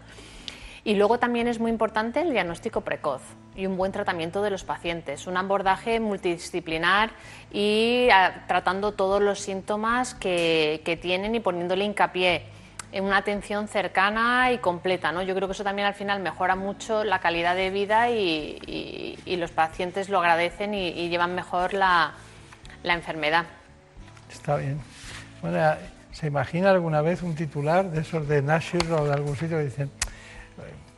[0.83, 3.21] Y luego también es muy importante el diagnóstico precoz
[3.55, 7.11] y un buen tratamiento de los pacientes, un abordaje multidisciplinar
[7.51, 12.43] y ah, tratando todos los síntomas que, que tienen y poniéndole hincapié
[12.91, 15.11] en una atención cercana y completa.
[15.11, 15.21] ¿no?
[15.21, 18.57] Yo creo que eso también al final mejora mucho la calidad de vida y,
[19.25, 22.13] y- los pacientes lo agradecen y, llevan mejor la,
[22.83, 23.45] la enfermedad.
[24.29, 24.81] Está bien.
[25.41, 25.75] Bueno,
[26.11, 29.63] ¿se imagina alguna vez un titular de esos de Nature o de algún sitio que
[29.65, 29.91] dicen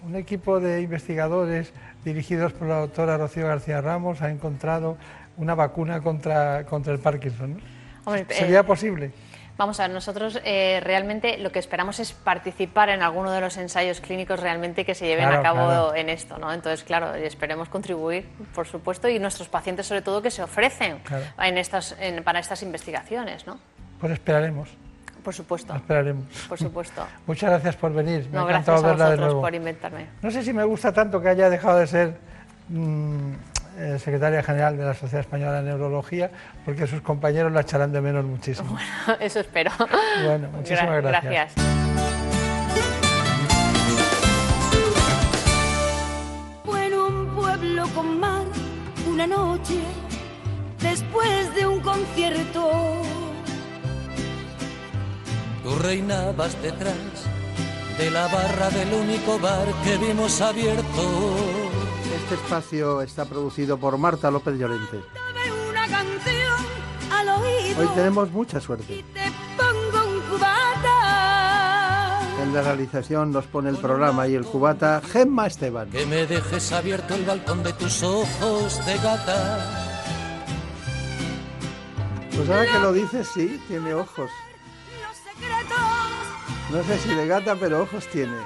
[0.05, 1.71] un equipo de investigadores
[2.03, 4.97] dirigidos por la doctora Rocío García Ramos ha encontrado
[5.37, 7.53] una vacuna contra, contra el Parkinson?
[7.55, 7.59] ¿no?
[8.05, 9.11] Hombre, ¿Sería eh, posible?
[9.57, 13.57] Vamos a ver, nosotros eh, realmente lo que esperamos es participar en alguno de los
[13.57, 15.95] ensayos clínicos realmente que se lleven Claro, a cabo claro.
[15.95, 16.51] en esto, ¿no?
[16.51, 18.25] Entonces, claro, esperemos contribuir,
[18.55, 21.25] por supuesto, y nuestros pacientes sobre todo que se ofrecen Claro.
[21.43, 23.59] en estas, en- para estas investigaciones, ¿no?
[23.99, 24.69] Pues esperaremos,
[25.23, 26.25] Por supuesto, esperaremos.
[26.49, 27.05] por supuesto.
[27.27, 28.25] Muchas gracias por venir.
[28.31, 29.41] Me No, ha gracias encantado a verla de nuevo.
[29.41, 30.07] por inventarme.
[30.21, 32.17] No sé si me gusta tanto que haya dejado de ser
[32.69, 33.31] mm,
[33.77, 36.31] eh, secretaria general de la Sociedad Española de Neurología,
[36.65, 38.77] porque sus compañeros la echarán de menos muchísimo.
[39.19, 39.71] Eso espero.
[40.25, 41.53] Bueno, muchísimas Gra- gracias.
[46.65, 48.43] Fue en un pueblo con mar
[49.07, 49.79] una noche
[50.81, 53.01] después de un concierto.
[55.71, 56.97] Tú reinabas detrás
[57.97, 61.37] de la barra del único bar que vimos abierto.
[62.13, 64.99] Este espacio está producido por Marta López Llorente.
[65.69, 66.57] Una canción
[67.09, 69.05] al oído Hoy tenemos mucha suerte.
[69.55, 72.19] pongo un cubata.
[72.43, 75.89] En la realización nos pone el programa y el cubata Gemma Esteban.
[75.89, 79.87] Que me dejes abierto el balcón de tus ojos de gata.
[82.35, 84.29] Pues ahora que lo dices, sí, tiene ojos.
[86.71, 88.37] No sé si de gata, pero ojos tiene.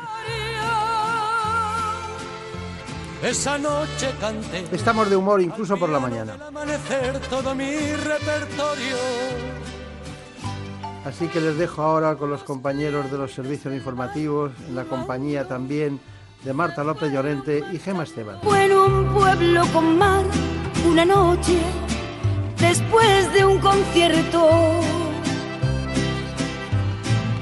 [3.21, 4.65] Esa noche canté.
[4.71, 6.33] Estamos de humor incluso por la mañana.
[6.33, 8.97] Al amanecer todo mi repertorio.
[11.05, 15.47] Así que les dejo ahora con los compañeros de los servicios informativos, en la compañía
[15.47, 15.99] también
[16.43, 18.39] de Marta López Llorente y Gema Esteban.
[18.41, 20.23] Fue en un pueblo con mar
[20.87, 21.59] una noche
[22.59, 24.81] después de un concierto.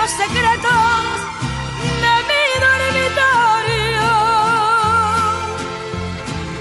[0.00, 1.20] los secretos
[2.02, 4.08] de mi dormitorio.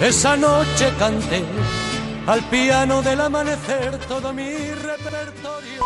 [0.01, 1.43] Esa noche canté
[2.27, 5.83] al piano del amanecer todo mi repertorio.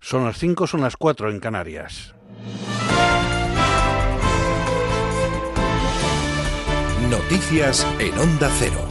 [0.00, 2.14] Son las 5, son las 4 en Canarias.
[7.08, 8.89] Noticias en Onda Cero.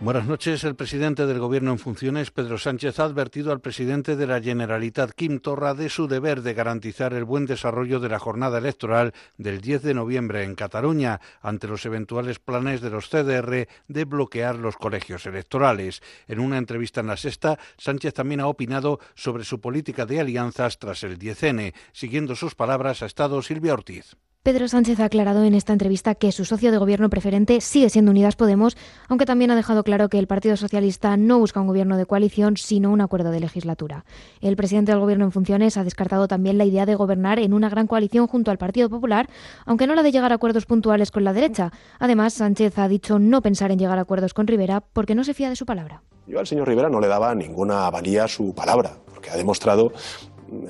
[0.00, 0.62] Buenas noches.
[0.62, 5.10] El presidente del Gobierno en funciones, Pedro Sánchez, ha advertido al presidente de la Generalitat,
[5.10, 9.60] Kim Torra, de su deber de garantizar el buen desarrollo de la jornada electoral del
[9.60, 14.76] 10 de noviembre en Cataluña, ante los eventuales planes de los CDR de bloquear los
[14.76, 16.00] colegios electorales.
[16.28, 20.78] En una entrevista en la Sexta, Sánchez también ha opinado sobre su política de alianzas
[20.78, 21.74] tras el 10N.
[21.92, 24.16] Siguiendo sus palabras, ha estado Silvia Ortiz.
[24.48, 28.12] Pedro Sánchez ha aclarado en esta entrevista que su socio de gobierno preferente sigue siendo
[28.12, 31.98] Unidas Podemos, aunque también ha dejado claro que el Partido Socialista no busca un gobierno
[31.98, 34.06] de coalición, sino un acuerdo de legislatura.
[34.40, 37.68] El presidente del gobierno en funciones ha descartado también la idea de gobernar en una
[37.68, 39.28] gran coalición junto al Partido Popular,
[39.66, 41.70] aunque no la de llegar a acuerdos puntuales con la derecha.
[41.98, 45.34] Además, Sánchez ha dicho no pensar en llegar a acuerdos con Rivera porque no se
[45.34, 46.00] fía de su palabra.
[46.26, 49.92] Yo al señor Rivera no le daba ninguna valía su palabra, porque ha demostrado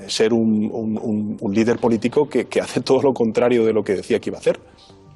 [0.07, 4.31] ser un, líder político que, que hace todo lo contrario de lo que decía que
[4.31, 4.61] iba a hacer.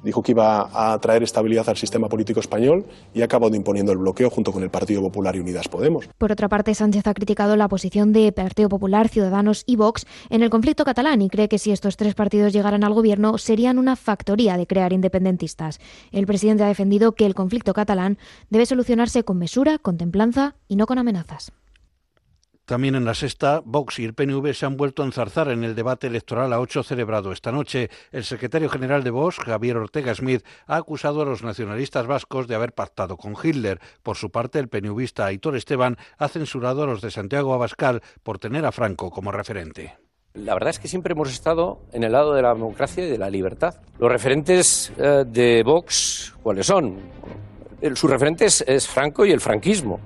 [0.03, 3.99] Dijo que iba a traer estabilidad al sistema político español y ha acabado imponiendo el
[3.99, 6.09] bloqueo junto con el Partido Popular y Unidas Podemos.
[6.17, 10.43] Por otra parte, Sánchez ha criticado la posición de Partido Popular, Ciudadanos y Vox en
[10.43, 13.95] el conflicto catalán y cree que si estos tres partidos llegaran al gobierno serían una
[13.95, 15.79] factoría de crear independentistas.
[16.11, 18.17] El presidente ha defendido que el conflicto catalán
[18.49, 21.53] debe solucionarse con mesura, con templanza y no con amenazas.
[22.65, 25.75] También en la sexta, Vox y el PNV se han vuelto a enzarzar en el
[25.75, 27.89] debate electoral a ocho celebrado esta noche.
[28.13, 32.55] El secretario general de Vox, Javier Ortega Smith, ha acusado a los nacionalistas vascos de
[32.55, 33.81] haber pactado con Hitler.
[34.01, 38.39] Por su parte, el PNVista Aitor Esteban ha censurado a los de Santiago Abascal por
[38.39, 39.97] tener a Franco como referente.
[40.33, 43.17] La verdad es que siempre hemos estado en el lado de la democracia y de
[43.17, 43.75] la libertad.
[43.99, 46.95] Los referentes eh, de Vox, ¿cuáles son?
[47.81, 49.99] El- su referente es, es Franco y el franquismo.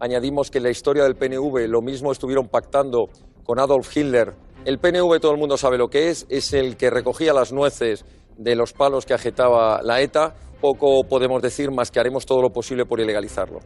[0.00, 3.10] Añadimos que en la historia del PNV lo mismo estuvieron pactando
[3.44, 4.32] con Adolf Hitler.
[4.64, 8.06] El PNV, todo el mundo sabe lo que es, es el que recogía las nueces
[8.38, 10.34] de los palos que agitaba la ETA.
[10.62, 13.60] Poco podemos decir más que haremos todo lo posible por ilegalizarlo.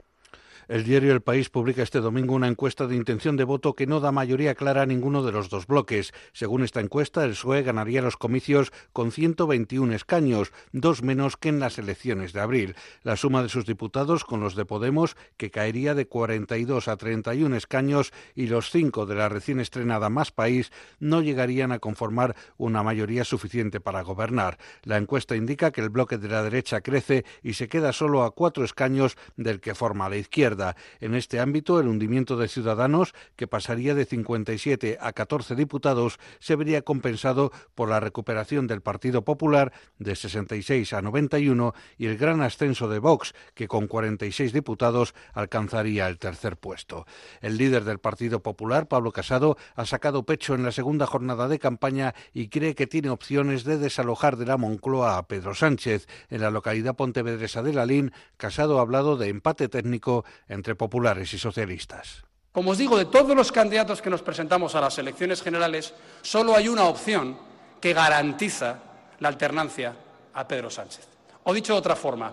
[0.66, 4.00] El diario El País publica este domingo una encuesta de intención de voto que no
[4.00, 6.14] da mayoría clara a ninguno de los dos bloques.
[6.32, 11.60] Según esta encuesta, el PSOE ganaría los comicios con 121 escaños, dos menos que en
[11.60, 12.76] las elecciones de abril.
[13.02, 17.56] La suma de sus diputados con los de Podemos, que caería de 42 a 31
[17.56, 22.82] escaños, y los cinco de la recién estrenada Más País, no llegarían a conformar una
[22.82, 24.56] mayoría suficiente para gobernar.
[24.82, 28.30] La encuesta indica que el bloque de la derecha crece y se queda solo a
[28.30, 30.53] cuatro escaños del que forma la izquierda.
[31.00, 36.56] En este ámbito, el hundimiento de Ciudadanos, que pasaría de 57 a 14 diputados, se
[36.56, 42.40] vería compensado por la recuperación del Partido Popular de 66 a 91 y el gran
[42.42, 47.06] ascenso de Vox, que con 46 diputados alcanzaría el tercer puesto.
[47.40, 51.58] El líder del Partido Popular, Pablo Casado, ha sacado pecho en la segunda jornada de
[51.58, 56.06] campaña y cree que tiene opciones de desalojar de la Moncloa a Pedro Sánchez.
[56.30, 61.38] En la localidad pontevedresa de Lalín, Casado ha hablado de empate técnico entre populares y
[61.38, 62.24] socialistas.
[62.52, 65.92] Como os digo, de todos los candidatos que nos presentamos a las elecciones generales,
[66.22, 67.36] solo hay una opción
[67.80, 68.78] que garantiza
[69.18, 69.96] la alternancia
[70.32, 71.08] a Pedro Sánchez.
[71.42, 72.32] O dicho de otra forma,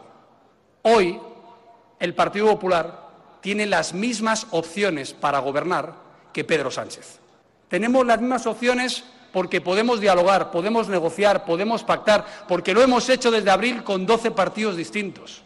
[0.84, 1.20] hoy
[2.00, 3.10] el Partido Popular
[3.42, 5.94] tiene las mismas opciones para gobernar
[6.32, 7.20] que Pedro Sánchez.
[7.68, 13.32] Tenemos las mismas opciones porque podemos dialogar, podemos negociar, podemos pactar, porque lo hemos hecho
[13.32, 15.44] desde abril con 12 partidos distintos.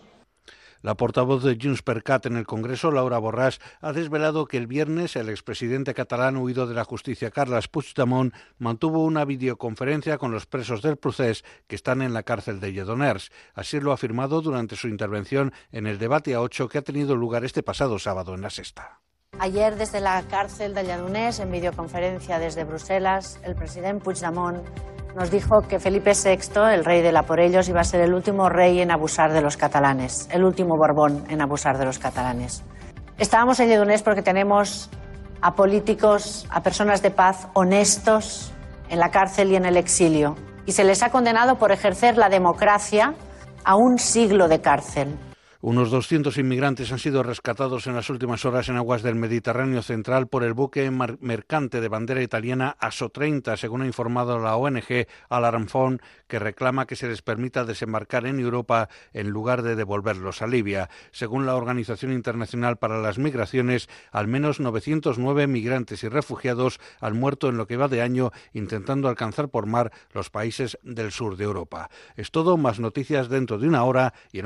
[0.86, 4.68] La portavoz de Junts per Cat en el Congreso, Laura Borràs, ha desvelado que el
[4.68, 10.46] viernes el expresidente catalán huido de la justicia, Carles Puigdemont, mantuvo una videoconferencia con los
[10.46, 13.32] presos del procés que están en la cárcel de Lledoners.
[13.56, 17.16] Así lo ha afirmado durante su intervención en el debate a ocho que ha tenido
[17.16, 19.02] lugar este pasado sábado en la Sexta.
[19.38, 24.66] Ayer desde la cárcel de Lledoners, en videoconferencia desde Bruselas, el presidente Puigdemont
[25.14, 28.14] nos dijo que Felipe VI, el rey de la por ellos, iba a ser el
[28.14, 32.64] último rey en abusar de los catalanes, el último Borbón en abusar de los catalanes.
[33.18, 34.90] Estábamos en Lledoners porque tenemos
[35.42, 38.54] a políticos, a personas de paz honestos
[38.90, 40.36] en la cárcel y en el exilio.
[40.66, 43.14] Y se les ha condenado por ejercer la democracia
[43.66, 45.18] a un siglo de cárcel.
[45.68, 50.28] Unos 200 inmigrantes han sido rescatados en las últimas horas en aguas del Mediterráneo central
[50.28, 55.66] por el buque mercante de bandera italiana ASO 30, según ha informado la ONG Alarm
[55.66, 60.48] Phone, que reclama que se les permita desembarcar en Europa en lugar de devolverlos a
[60.48, 60.92] Libia.
[61.10, 67.50] Según la Organización Internacional para las Migraciones, al menos 909 migrantes y refugiados han muerto
[67.50, 71.46] en lo que va de año intentando alcanzar por mar los países del sur de
[71.46, 71.90] Europa.
[72.16, 74.46] Es todo, más noticias dentro de una hora y en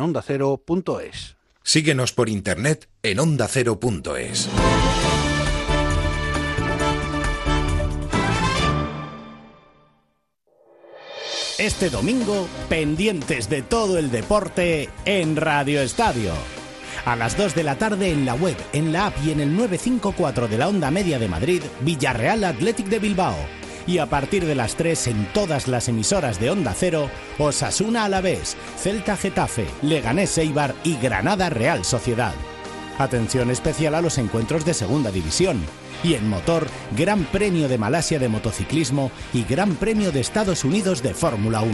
[1.64, 4.50] Síguenos por internet en ondacero.es.
[11.60, 16.32] Este domingo, pendientes de todo el deporte en Radio Estadio.
[17.04, 19.56] A las 2 de la tarde en la web, en la app y en el
[19.56, 23.36] 954 de la onda media de Madrid, Villarreal Athletic de Bilbao.
[23.88, 28.58] Y a partir de las 3 en todas las emisoras de Onda Cero, Osasuna Alavés,
[28.78, 32.34] Celta Getafe, Leganés Eibar y Granada Real Sociedad.
[33.00, 35.60] Atención especial a los encuentros de Segunda División.
[36.04, 36.68] Y en motor,
[36.98, 41.72] Gran Premio de Malasia de Motociclismo y Gran Premio de Estados Unidos de Fórmula 1.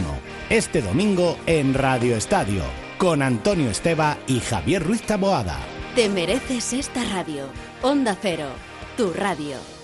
[0.50, 2.62] Este domingo en Radio Estadio,
[2.98, 5.58] con Antonio Esteba y Javier Ruiz Taboada.
[5.94, 7.46] Te mereces esta radio.
[7.82, 8.48] Onda Cero,
[8.96, 9.75] tu radio.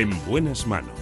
[0.00, 0.94] En buenas manos.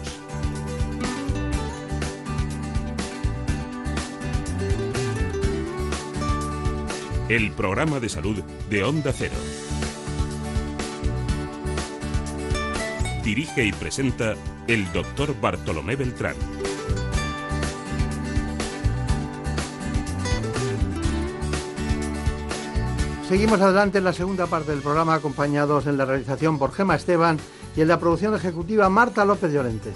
[7.29, 9.37] El programa de salud de Onda Cero.
[13.23, 14.35] Dirige y presenta
[14.67, 16.35] el doctor Bartolomé Beltrán.
[23.29, 27.39] Seguimos adelante en la segunda parte del programa, acompañados en la realización por Gema Esteban
[27.79, 29.93] y en la producción ejecutiva Marta López Llorente.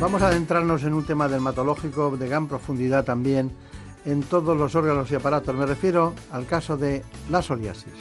[0.00, 3.50] Vamos a adentrarnos en un tema dermatológico de gran profundidad también
[4.04, 5.56] en todos los órganos y aparatos.
[5.56, 7.94] Me refiero al caso de la psoriasis.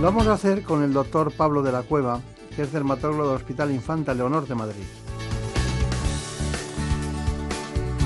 [0.00, 2.22] Lo vamos a hacer con el doctor Pablo de la Cueva,
[2.56, 4.84] que es dermatólogo del Hospital Infanta Leonor de Madrid.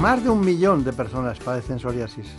[0.01, 2.35] Más de un millón de personas padecen psoriasis.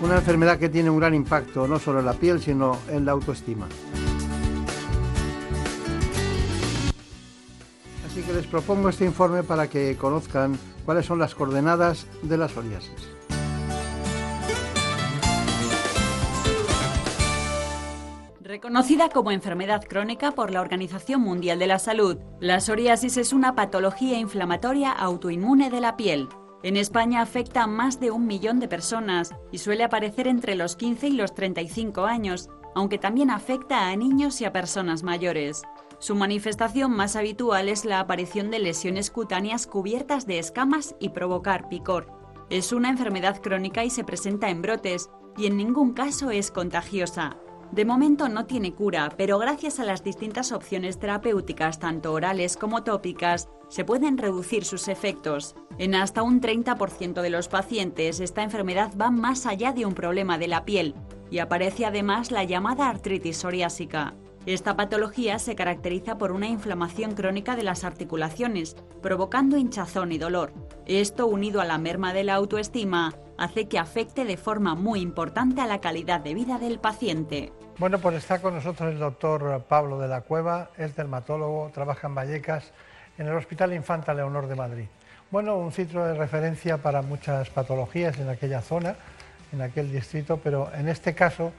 [0.00, 3.12] Una enfermedad que tiene un gran impacto no solo en la piel, sino en la
[3.12, 3.66] autoestima.
[8.06, 12.48] Así que les propongo este informe para que conozcan cuáles son las coordenadas de la
[12.48, 13.18] psoriasis.
[18.40, 23.54] Reconocida como enfermedad crónica por la Organización Mundial de la Salud, la psoriasis es una
[23.54, 26.28] patología inflamatoria autoinmune de la piel.
[26.62, 30.74] En España afecta a más de un millón de personas y suele aparecer entre los
[30.74, 35.62] 15 y los 35 años, aunque también afecta a niños y a personas mayores.
[36.00, 41.68] Su manifestación más habitual es la aparición de lesiones cutáneas cubiertas de escamas y provocar
[41.68, 42.12] picor.
[42.50, 47.36] Es una enfermedad crónica y se presenta en brotes, y en ningún caso es contagiosa.
[47.72, 52.82] De momento no tiene cura, pero gracias a las distintas opciones terapéuticas, tanto orales como
[52.82, 55.54] tópicas, se pueden reducir sus efectos.
[55.76, 60.38] En hasta un 30% de los pacientes, esta enfermedad va más allá de un problema
[60.38, 60.94] de la piel
[61.30, 64.14] y aparece además la llamada artritis psoriásica.
[64.46, 70.54] Esta patología se caracteriza por una inflamación crónica de las articulaciones, provocando hinchazón y dolor.
[70.86, 75.60] Esto, unido a la merma de la autoestima, hace que afecte de forma muy importante
[75.60, 77.52] a la calidad de vida del paciente.
[77.78, 82.14] Bueno, pues está con nosotros el doctor Pablo de la Cueva, es dermatólogo, trabaja en
[82.16, 82.72] Vallecas,
[83.16, 84.86] en el Hospital Infanta Leonor de Madrid.
[85.30, 88.96] Bueno, un centro de referencia para muchas patologías en aquella zona,
[89.52, 91.52] en aquel distrito, pero en este caso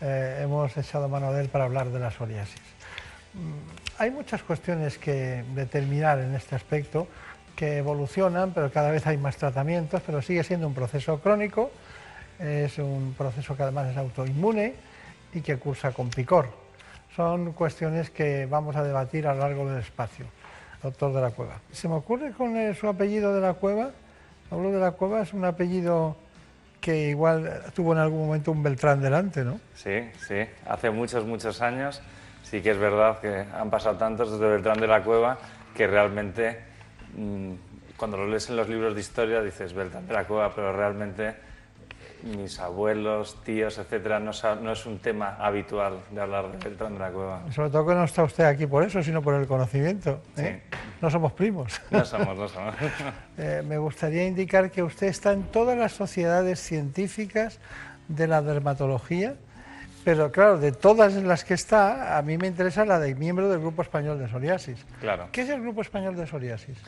[0.00, 2.60] eh, hemos echado mano de él para hablar de la psoriasis.
[3.34, 7.06] Mm, hay muchas cuestiones que determinar en este aspecto
[7.56, 11.70] que evolucionan, pero cada vez hay más tratamientos, pero sigue siendo un proceso crónico,
[12.38, 14.74] es un proceso que además es autoinmune
[15.32, 16.48] y que cursa con picor.
[17.16, 20.26] Son cuestiones que vamos a debatir a lo largo del espacio.
[20.82, 21.58] Doctor de la Cueva.
[21.72, 23.90] Se me ocurre con eh, su apellido de la Cueva.
[24.50, 26.16] Pablo de la Cueva es un apellido
[26.80, 29.58] que igual tuvo en algún momento un Beltrán delante, ¿no?
[29.74, 32.02] Sí, sí, hace muchos, muchos años
[32.42, 35.38] sí que es verdad que han pasado tantos desde Beltrán de la Cueva
[35.74, 36.60] que realmente
[37.96, 41.34] cuando lo lees en los libros de historia dices Beltrán de la Cueva, pero realmente
[42.22, 44.32] mis abuelos, tíos, etcétera, no,
[44.62, 47.42] no es un tema habitual de hablar de Beltrán de la Cueva.
[47.52, 50.20] Sobre todo que no está usted aquí por eso, sino por el conocimiento.
[50.36, 50.62] ¿eh?
[51.00, 51.80] No somos primos.
[51.90, 52.74] No somos, no somos.
[53.38, 57.58] Eh, me gustaría indicar que usted está en todas las sociedades científicas
[58.08, 59.34] de la dermatología,
[60.04, 63.60] pero claro, de todas las que está, a mí me interesa la de miembro del
[63.60, 64.86] Grupo Español de Psoriasis.
[65.00, 65.28] Claro.
[65.32, 66.78] ¿Qué es el Grupo Español de Psoriasis?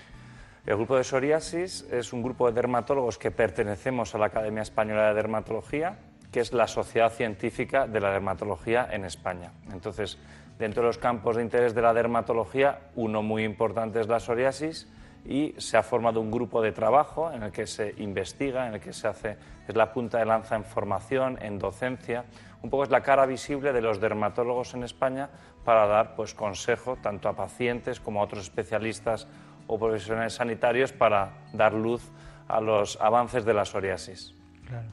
[0.68, 5.08] El grupo de psoriasis es un grupo de dermatólogos que pertenecemos a la Academia Española
[5.08, 5.96] de Dermatología,
[6.30, 9.52] que es la sociedad científica de la dermatología en España.
[9.72, 10.18] Entonces,
[10.58, 14.86] dentro de los campos de interés de la dermatología, uno muy importante es la psoriasis
[15.24, 18.80] y se ha formado un grupo de trabajo en el que se investiga, en el
[18.80, 22.26] que se hace, es la punta de lanza en formación, en docencia,
[22.62, 25.30] un poco es la cara visible de los dermatólogos en España
[25.64, 29.28] para dar pues consejo tanto a pacientes como a otros especialistas
[29.68, 32.02] o profesionales sanitarios para dar luz
[32.48, 34.34] a los avances de la psoriasis.
[34.66, 34.88] Claro.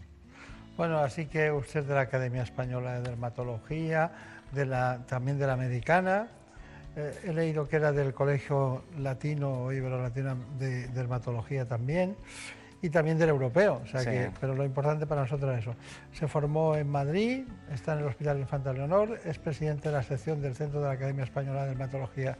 [0.77, 4.11] Bueno, así que usted es de la Academia Española de Dermatología,
[4.51, 6.27] de la, también de la Americana.
[6.97, 12.15] Eh, he leído que era del Colegio Latino o Ibero-Latino de Dermatología también,
[12.81, 13.81] y también del Europeo.
[13.83, 14.09] O sea Sí.
[14.09, 15.75] que, pero lo importante para nosotros es eso.
[16.11, 20.41] Se formó en Madrid, está en el Hospital Infanta Leonor, es presidente de la sección
[20.41, 22.37] del Centro de la Academia Española de Dermatología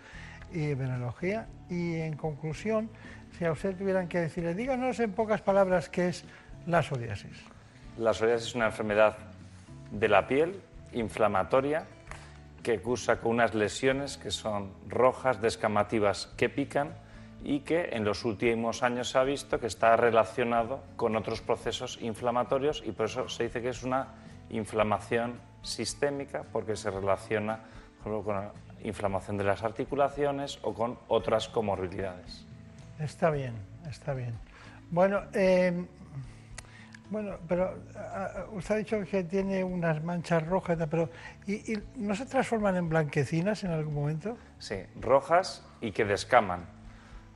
[0.56, 1.48] y Venología.
[1.70, 2.90] Y en conclusión,
[3.38, 6.26] si a usted tuvieran que decirle, díganos en pocas palabras qué es
[6.66, 7.44] la psoriasis.
[7.98, 9.18] La psoriasis es una enfermedad
[9.92, 10.60] de la piel
[10.94, 11.86] inflamatoria
[12.64, 16.96] que cursa con unas lesiones que son rojas, descamativas, que pican
[17.44, 22.00] y que en los últimos años se ha visto que está relacionado con otros procesos
[22.02, 24.08] inflamatorios y por eso se dice que es una
[24.50, 27.60] inflamación sistémica porque se relaciona
[28.04, 28.52] con
[28.86, 32.46] inflamación de las articulaciones o con otras comorbilidades.
[33.00, 33.54] Está bien,
[33.90, 34.34] está bien.
[34.92, 35.86] Bueno, eh,
[37.10, 41.10] bueno, pero ah, usted ha dicho que tiene unas manchas rojas, pero
[41.46, 44.38] ¿y, y no se transforman en blanquecinas en algún momento?
[44.60, 46.66] Sí, rojas y que descaman.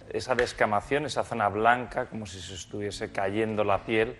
[0.09, 4.15] Esa descamación, esa zona blanca, como si se estuviese cayendo la piel,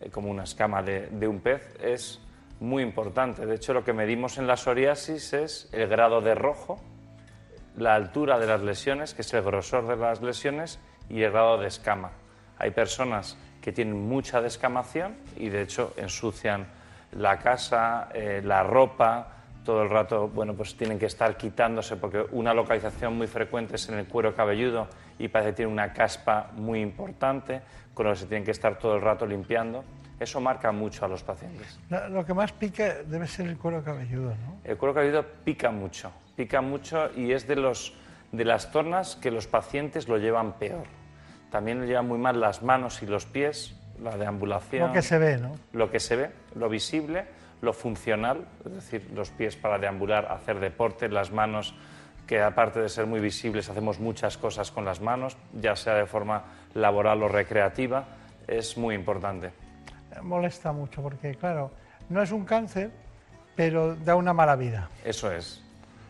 [0.00, 2.20] eh, como una escama de, de un pez, es
[2.62, 3.44] muy importante.
[3.44, 6.80] De hecho, lo que medimos en la psoriasis es el grado de rojo,
[7.76, 10.78] la altura de las lesiones, que es el grosor de las lesiones,
[11.08, 12.12] y el grado de escama.
[12.58, 16.66] Hay personas que tienen mucha descamación y, de hecho, ensucian
[17.12, 19.28] la casa, eh, la ropa,
[19.64, 23.88] todo el rato, bueno, pues tienen que estar quitándose porque una localización muy frecuente es
[23.88, 27.60] en el cuero cabelludo y parece que tiene una caspa muy importante
[27.94, 29.84] con lo que se tienen que estar todo el rato limpiando.
[30.22, 31.80] Eso marca mucho a los pacientes.
[31.90, 34.60] Lo que más pica debe ser el cuero cabelludo, ¿no?
[34.62, 37.92] El cuero cabelludo pica mucho, pica mucho y es de, los,
[38.30, 40.84] de las zonas que los pacientes lo llevan peor.
[41.50, 44.86] También lo llevan muy mal las manos y los pies, la deambulación.
[44.88, 45.56] Lo que se ve, ¿no?
[45.72, 47.24] Lo que se ve, lo visible,
[47.60, 51.74] lo funcional, es decir, los pies para deambular, hacer deporte, las manos,
[52.28, 56.06] que aparte de ser muy visibles, hacemos muchas cosas con las manos, ya sea de
[56.06, 56.44] forma
[56.74, 58.04] laboral o recreativa,
[58.46, 59.50] es muy importante.
[60.20, 61.70] Molesta mucho porque, claro,
[62.08, 62.90] no es un cáncer,
[63.56, 64.88] pero da una mala vida.
[65.04, 65.62] Eso es.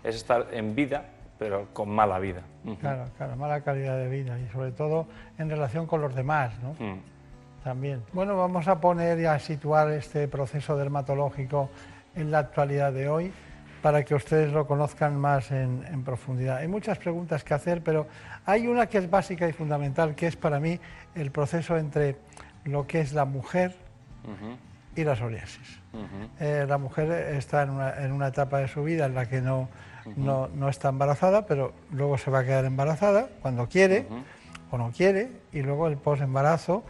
[0.03, 1.05] Es estar en vida,
[1.39, 2.43] pero con mala vida.
[2.81, 5.07] Claro, claro, mala calidad de vida y sobre todo
[5.39, 6.73] en relación con los demás, ¿no?
[6.73, 7.01] Mm.
[7.65, 8.03] También.
[8.13, 11.71] Bueno, vamos a poner y a situar este proceso dermatológico
[12.17, 13.33] en la actualidad de hoy
[13.83, 16.59] para que ustedes lo conozcan más en, en profundidad.
[16.59, 18.07] Hay muchas preguntas que hacer, pero
[18.47, 20.79] hay una que es básica y fundamental, que es para mí
[21.15, 22.17] el proceso entre
[22.65, 23.75] lo que es la mujer
[24.25, 24.57] Ujú.
[24.95, 25.81] y la psoriasis.
[25.93, 26.29] Ujú.
[26.41, 29.41] Eh, la mujer está en una, en una etapa de su vida en la que
[29.41, 29.69] no,
[30.17, 34.07] no, no está embarazada, pero luego se va a quedar embarazada cuando quiere
[34.71, 36.83] o no quiere, y luego el posembarazo,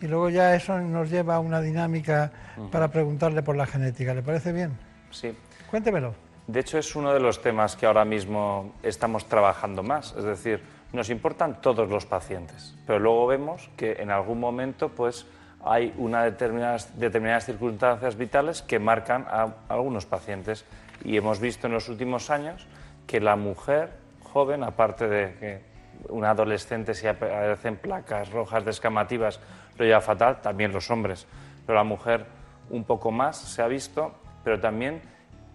[0.00, 2.32] y luego ya eso nos lleva a una dinámica
[2.70, 4.14] para preguntarle por la genética.
[4.14, 4.76] ¿Le parece bien?
[5.10, 5.36] Sí.
[5.70, 6.14] Cuéntemelo.
[6.46, 10.14] De hecho, es uno de los temas que ahora mismo estamos trabajando más.
[10.16, 10.62] Es decir,
[10.92, 15.26] nos importan todos los pacientes, pero luego vemos que en algún momento pues,
[15.64, 20.64] hay una determinadas, determinadas circunstancias vitales que marcan a algunos pacientes.
[21.04, 22.66] Y hemos visto en los últimos años
[23.06, 23.90] que la mujer
[24.22, 25.74] joven, aparte de que
[26.08, 29.40] un adolescente si aparecen placas rojas descamativas
[29.78, 31.26] lo lleva fatal, también los hombres.
[31.66, 32.26] Pero la mujer
[32.70, 35.00] un poco más se ha visto, pero también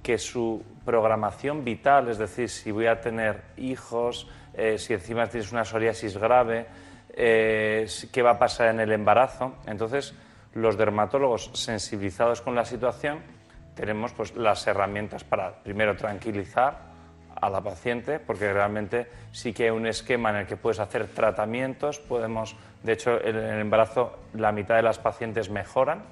[0.01, 5.51] que su programación vital, es decir, si voy a tener hijos, eh, si encima tienes
[5.51, 6.65] una psoriasis grave,
[7.21, 9.55] eh, qué va a pasar en el embarazo.
[9.67, 10.15] Entonces,
[10.53, 13.19] Los dermatólogos sensibilizados con la situación
[13.75, 16.89] tenemos pues, las herramientas para, primero, tranquilizar
[17.35, 21.07] a la paciente, porque realmente sí que hay un esquema en el que puedes hacer
[21.07, 26.03] tratamientos, podemos, de hecho, en el embarazo la mitad de las pacientes mejoran.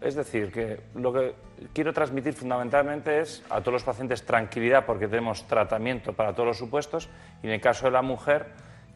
[0.00, 1.34] Es decir, que lo que
[1.72, 6.58] quiero transmitir fundamentalmente es a todos los pacientes tranquilidad porque tenemos tratamiento para todos los
[6.58, 7.08] supuestos
[7.42, 8.46] y en el caso de la mujer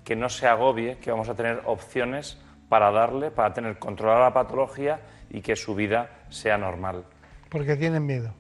[0.05, 2.39] que no se agobie, que vamos a tener opciones
[2.69, 5.01] para darle, para tener controlada la patología
[5.31, 7.05] y que su vida sea normal.
[7.49, 8.33] Porque tienen miedo.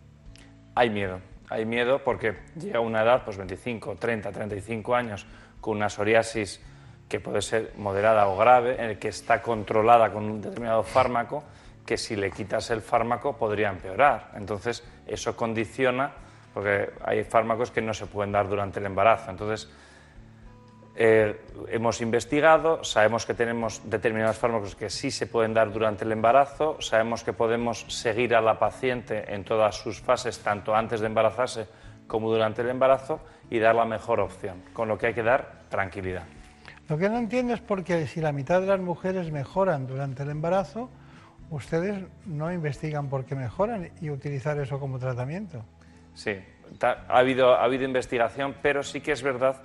[0.75, 1.21] Hay miedo,
[1.51, 5.27] hay miedo porque llega una edad, pues 25, 30, 35 años,
[5.61, 6.61] con una psoriasis
[7.09, 11.45] que puede ser moderada o grave, en el que está controlada con un determinado fármaco,
[11.85, 14.31] que si le quitas el fármaco podría empeorar.
[14.35, 16.11] Entonces, eso condiciona,
[16.55, 19.31] porque hay fármacos que no se pueden dar durante el embarazo.
[19.31, 19.71] Entonces,
[20.95, 26.13] eh, hemos investigado, sabemos que tenemos determinados fármacos que sí se pueden dar durante el
[26.13, 31.07] embarazo, sabemos que podemos seguir a la paciente en todas sus fases, tanto antes de
[31.07, 31.67] embarazarse
[32.07, 35.63] como durante el embarazo, y dar la mejor opción, con lo que hay que dar
[35.71, 36.25] tranquilidad.
[36.89, 40.31] Lo que no entiendo es porque si la mitad de las mujeres mejoran durante el
[40.31, 40.91] embarazo,
[41.49, 45.65] ustedes no investigan por qué mejoran y utilizar eso como tratamiento.
[46.13, 46.39] Sí,
[46.81, 49.63] ha habido, ha habido investigación, pero sí que es verdad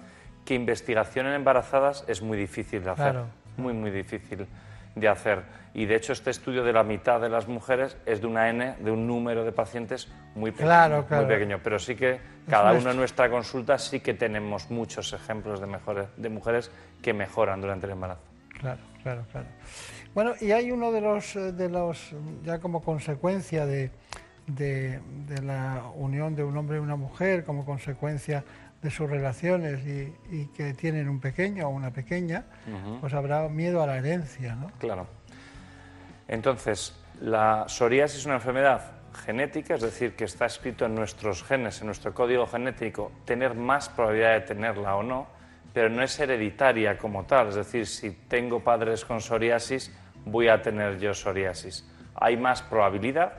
[0.48, 3.12] que investigación en embarazadas es muy difícil de hacer.
[3.12, 3.26] Claro.
[3.58, 4.48] Muy, muy difícil
[4.96, 5.42] de hacer.
[5.74, 8.76] Y de hecho, este estudio de la mitad de las mujeres es de una N,
[8.80, 10.68] de un número de pacientes muy pequeño.
[10.70, 11.26] Claro, claro.
[11.26, 11.60] Muy pequeño.
[11.62, 12.20] Pero sí que
[12.50, 16.72] cada un uno en nuestra consulta sí que tenemos muchos ejemplos de, mejores, de mujeres
[17.02, 18.22] que mejoran durante el embarazo.
[18.60, 19.48] Claro, claro, claro.
[20.16, 23.92] Bueno, y hay uno de los, eh, de los ya como consecuencia de,
[24.48, 28.44] de- de la unión de un hombre y una mujer, como consecuencia
[28.82, 32.46] de sus relaciones y, y que tienen un pequeño o una pequeña,
[33.02, 34.72] pues habrá miedo a la herencia, ¿no?
[34.78, 35.08] Claro.
[36.28, 38.92] Entonces, la psoriasis es una enfermedad
[39.26, 43.90] genética, es decir, que está escrito en nuestros genes, en nuestro código genético, tener más
[43.90, 45.28] probabilidad de tenerla o no,
[45.74, 47.50] pero no es hereditaria como tal.
[47.50, 49.92] Es decir, si tengo padres con psoriasis,
[50.26, 51.88] voy a tener yo psoriasis.
[52.16, 53.34] Hay más probabilidad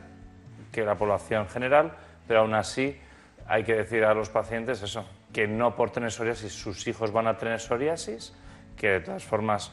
[0.72, 1.92] que la población general,
[2.26, 2.98] pero aún así
[3.46, 5.06] hay que decir a los pacientes eso,
[5.38, 8.34] que no por tener psoriasis sus hijos van a tener psoriasis,
[8.76, 9.70] que de todas formas,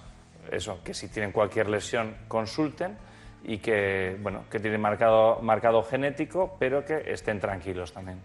[0.52, 2.96] eso, que si tienen cualquier lesión consulten
[3.44, 8.20] y que, bueno, que tienen marcado, marcado genético, pero que estén tranquilos también.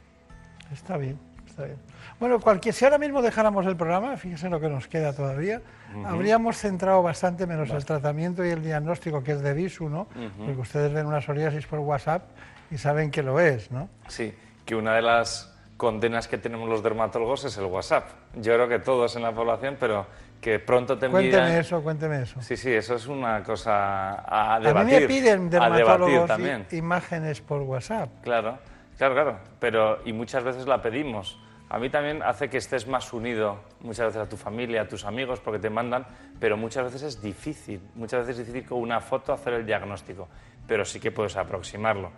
[0.71, 1.79] Está bien, está bien.
[2.19, 5.63] Bueno, cualquier, si ahora mismo dejáramos el programa, fíjese lo que nos queda todavía,
[5.97, 6.07] Ujú.
[6.07, 10.03] habríamos centrado bastante menos el tratamiento y el diagnóstico, que es de visu, ¿no?
[10.15, 10.45] Ujú.
[10.45, 12.23] Porque ustedes ven una psoriasis por WhatsApp
[12.71, 13.89] y saben que lo es, ¿no?
[14.09, 14.35] Sí,
[14.67, 15.50] que una de las
[15.81, 18.05] condenas que tenemos los dermatólogos es el WhatsApp.
[18.35, 20.05] Yo creo que todos en la población, pero
[20.39, 21.31] que pronto te envían...
[21.31, 22.43] Cuénteme eso, cuénteme eso.
[22.43, 24.95] Sí, sí, eso es una cosa a A debatir.
[24.95, 26.67] mí me piden a dermatólogos también.
[26.73, 28.11] imágenes por WhatsApp.
[28.23, 28.59] Claro,
[28.99, 29.39] claro, claro.
[29.59, 31.41] Pero, y muchas veces la pedimos.
[31.71, 35.07] A mí también hace que estés más unido muchas veces a tu familia, a tus
[35.07, 36.05] amigos, porque te mandan,
[36.39, 37.81] pero muchas veces es difícil.
[37.95, 40.29] Muchas veces es difícil con una foto hacer el diagnóstico,
[40.67, 42.11] pero sí que puedes aproximarlo.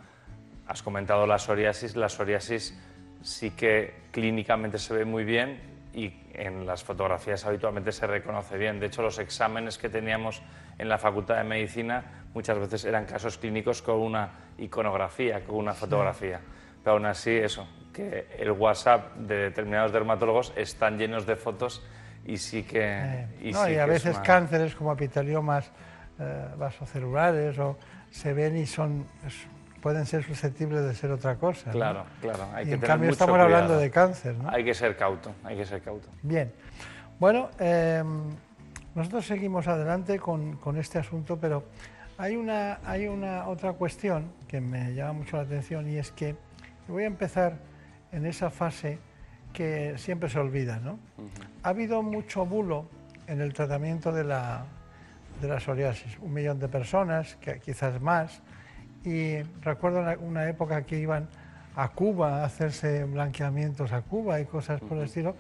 [0.67, 2.77] Has comentado la psoriasis, la psoriasis
[3.23, 5.61] sí que clínicamente se ve muy bien
[5.94, 8.81] y en las fotografías habitualmente se reconoce bien.
[8.81, 10.43] De hecho, los exámenes que teníamos
[10.78, 15.74] en la Facultad de Medicina muchas veces eran casos clínicos con una iconografía, con una
[15.74, 16.40] fotografía.
[16.82, 21.82] Pero aún así, eso, que el WhatsApp de determinados dermatólogos están llenos de fotos
[22.24, 23.27] y sí que...
[23.43, 25.70] y No, sí y a que veces una- cánceres como epiteliomas
[26.19, 27.77] eh, vasocelulares o
[28.11, 29.47] se ven y son es-
[29.83, 31.67] pueden ser susceptibles de ser otra cosa.
[31.67, 31.73] ¿no?
[31.73, 32.47] Claro, claro.
[32.55, 34.49] Hay Y que en tener cambio mucho estamos hablando de cáncer, ¿no?
[34.49, 36.09] Hay que ser cauto, hay que ser cauto.
[36.23, 36.51] Bien.
[37.19, 38.03] Bueno, eh,
[38.95, 41.65] nosotros seguimos adelante con, con este asunto, pero
[42.17, 46.37] hay una, hay una otra cuestión que me llama mucho la atención y es que
[46.87, 47.55] voy a empezar
[48.13, 48.99] en esa fase
[49.53, 50.99] que siempre se olvida, ¿no?
[51.63, 52.87] Ha habido mucho bulo
[53.27, 54.65] en el tratamiento de la,
[55.41, 56.19] de la psoriasis.
[56.21, 58.41] Un millón de personas, que quizás más.
[59.05, 61.29] Y recuerdo una, época que iban
[61.77, 65.35] a Cuba a hacerse blanqueamientos a Cuba y cosas por el estilo,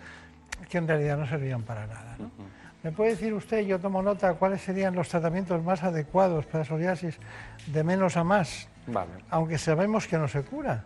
[0.68, 2.16] que en realidad no servían para nada.
[2.18, 2.30] ¿no?
[2.82, 7.16] ¿Me puede decir usted, yo tomo nota, cuáles serían los tratamientos más adecuados para psoriasis
[7.66, 8.68] de menos a más?
[8.88, 9.10] Vale.
[9.30, 10.84] Aunque sabemos que no se cura.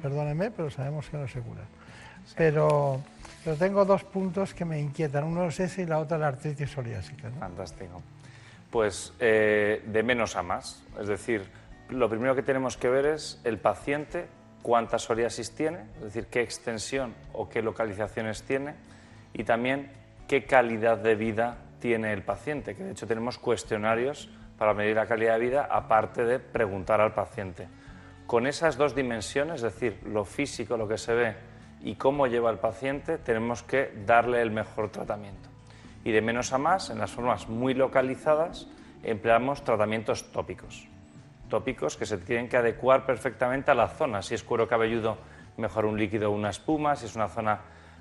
[0.00, 1.62] Perdóneme, pero sabemos que no se cura.
[2.36, 3.00] Pero,
[3.42, 5.24] pero tengo dos puntos que me inquietan.
[5.24, 7.28] Uno es ese y la otra la artritis psoriásica.
[7.30, 7.40] ¿no?
[7.40, 8.00] Fantástico.
[8.70, 10.84] Pues eh, de menos a más.
[11.00, 11.42] Es decir,
[11.92, 14.26] lo primero que tenemos que ver es el paciente,
[14.62, 18.74] cuánta psoriasis tiene, es decir, qué extensión o qué localizaciones tiene,
[19.32, 19.90] y también
[20.28, 25.06] qué calidad de vida tiene el paciente, que de hecho tenemos cuestionarios para medir la
[25.06, 27.68] calidad de vida, aparte de preguntar al paciente.
[28.26, 31.34] Con esas dos dimensiones, es decir, lo físico, lo que se ve,
[31.82, 35.48] y cómo lleva el paciente, tenemos que darle el mejor tratamiento.
[36.04, 38.68] Y de menos a más, en las formas muy localizadas,
[39.02, 40.91] empleamos tratamientos tópicos.
[41.52, 44.22] Tópicos que se tienen que adecuar perfectamente a la zona.
[44.22, 45.18] Si es cuero cabelludo,
[45.58, 46.96] mejor un líquido o una espuma.
[46.96, 47.60] Si es una zona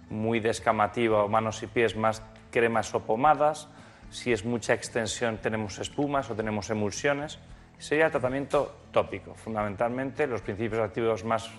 [0.09, 3.67] muy descamativa o manos y pies, más cremas o pomadas.
[4.09, 7.39] Si es mucha extensión, tenemos espumas o tenemos emulsiones.
[7.77, 9.35] Sería el tratamiento tópico.
[9.35, 11.51] Fundamentalmente, los principios activos más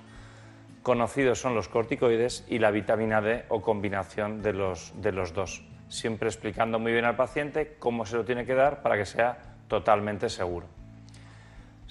[0.82, 5.62] conocidos son los corticoides y la vitamina D o combinación de los, de los dos.
[5.89, 9.36] Siempre explicando muy bien al paciente cómo se lo tiene que dar para que sea
[9.69, 10.81] totalmente seguro.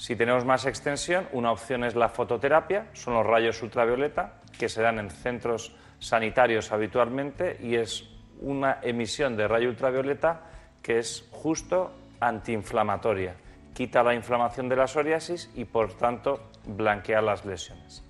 [0.02, 4.82] Si tenemos más extensión, una opción es la fototerapia, son los rayos ultravioleta que se
[4.82, 8.10] dan en centros sanitarios habitualmente y es
[8.40, 10.42] una emisión de rayo ultravioleta
[10.82, 13.36] que es justo antiinflamatoria.
[13.76, 18.04] Quita la inflamación de la psoriasis y por tanto blanquea las lesiones.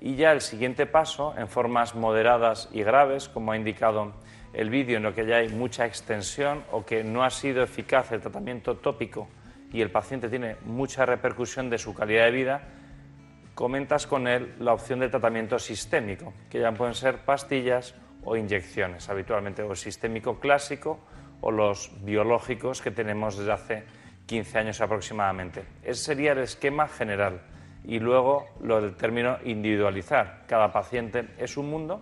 [0.00, 4.14] Y ya el siguiente paso, en formas moderadas y graves, como ha indicado
[4.52, 8.10] el vídeo, en lo que ya hay mucha extensión o que no ha sido eficaz
[8.10, 9.28] el tratamiento tópico
[9.74, 12.62] y el paciente tiene mucha repercusión de su calidad de vida,
[13.56, 19.08] comentas con él la opción de tratamiento sistémico, que ya pueden ser pastillas o inyecciones,
[19.08, 21.00] habitualmente o el sistémico clásico
[21.40, 23.84] o los biológicos que tenemos desde hace
[24.26, 25.64] 15 años aproximadamente.
[25.82, 27.40] Ese sería el esquema general.
[27.84, 30.44] Y luego lo del término individualizar.
[30.46, 32.00] Cada paciente es un mundo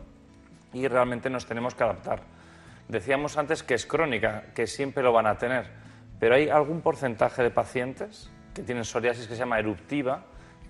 [0.74, 2.20] y realmente nos tenemos que adaptar.
[2.86, 5.82] Decíamos antes que es crónica, que siempre lo van a tener,
[6.22, 10.22] pero hay algún porcentaje de pacientes que tienen psoriasis que se llama eruptiva,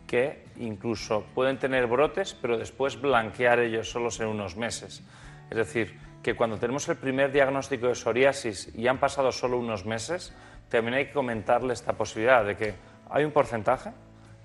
[0.07, 5.03] que incluso pueden tener brotes, pero después blanquear ellos solos en unos meses.
[5.51, 9.85] Es decir, que cuando tenemos el primer diagnóstico de psoriasis y han pasado solo unos
[9.85, 10.33] meses,
[10.71, 12.75] también hay que comentarle esta posibilidad de que
[13.11, 13.91] hay un porcentaje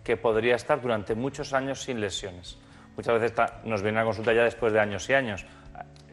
[0.03, 2.57] que podría estar durante muchos años sin lesiones.
[2.97, 5.45] Muchas veces nos vienen a consulta ya después de años y años.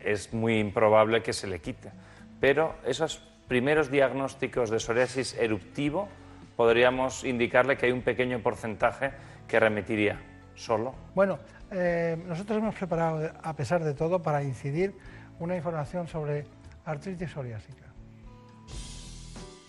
[0.04, 1.90] Es muy improbable que se le quite.
[2.38, 6.08] Pero esos primeros diagnósticos de psoriasis eruptivo
[6.56, 9.12] podríamos indicarle que hay un pequeño porcentaje
[9.48, 10.20] que remitiría
[10.54, 10.94] solo.
[11.14, 11.38] Bueno,
[11.70, 14.94] eh, nosotros hemos preparado, a pesar de todo, para incidir
[15.40, 16.46] una información sobre
[16.84, 17.84] artritis psoriásica.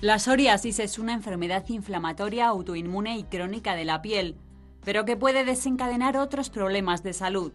[0.02, 4.38] La psoriasis es una enfermedad inflamatoria autoinmune y crónica de la piel,
[4.84, 7.54] pero que puede desencadenar otros problemas de salud.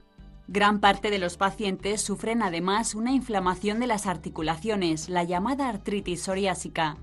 [0.53, 6.23] Gran parte de los pacientes sufren además una inflamación de las articulaciones, la llamada artritis
[6.25, 6.97] psoriásica.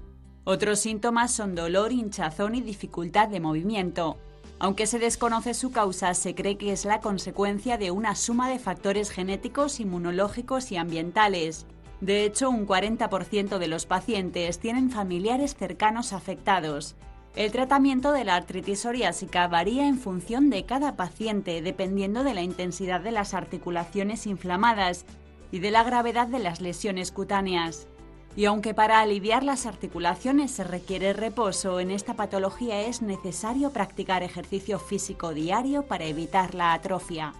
[0.43, 4.17] Otros síntomas son dolor, hinchazón y dificultad de movimiento.
[4.59, 8.59] Aunque se desconoce su causa, se cree que es la consecuencia de una suma de
[8.59, 11.67] factores genéticos, inmunológicos y ambientales.
[12.01, 16.97] De hecho, un 40% de los pacientes tienen familiares cercanos afectados.
[17.37, 22.41] El tratamiento de la artritis psoriásica varía en función de cada paciente, dependiendo de la
[22.41, 25.05] intensidad de las articulaciones inflamadas
[25.51, 27.87] y de la gravedad de las lesiones cutáneas.
[28.35, 34.23] Y aunque para aliviar las articulaciones se requiere reposo, en esta patología es necesario practicar
[34.23, 37.33] ejercicio físico diario para evitar la atrofia.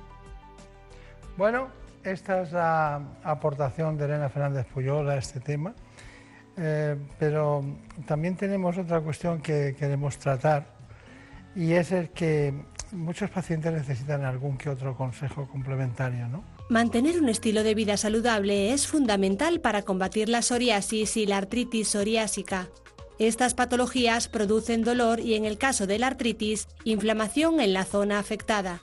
[1.38, 1.69] Bueno,
[2.03, 5.74] esta es la aportación de Elena Fernández Puyol a este tema,
[6.57, 7.63] Eh, pero
[8.07, 10.65] también tenemos otra cuestión que queremos tratar
[11.55, 12.53] y es el que
[12.91, 16.43] muchos pacientes necesitan algún que otro consejo complementario, ¿no?
[16.69, 21.89] Mantener un estilo de vida saludable es fundamental para combatir la psoriasis y la artritis
[21.89, 22.69] psoriásica.
[23.19, 28.19] Estas patologías producen dolor y en el caso de la artritis, inflamación en la zona
[28.19, 28.81] afectada.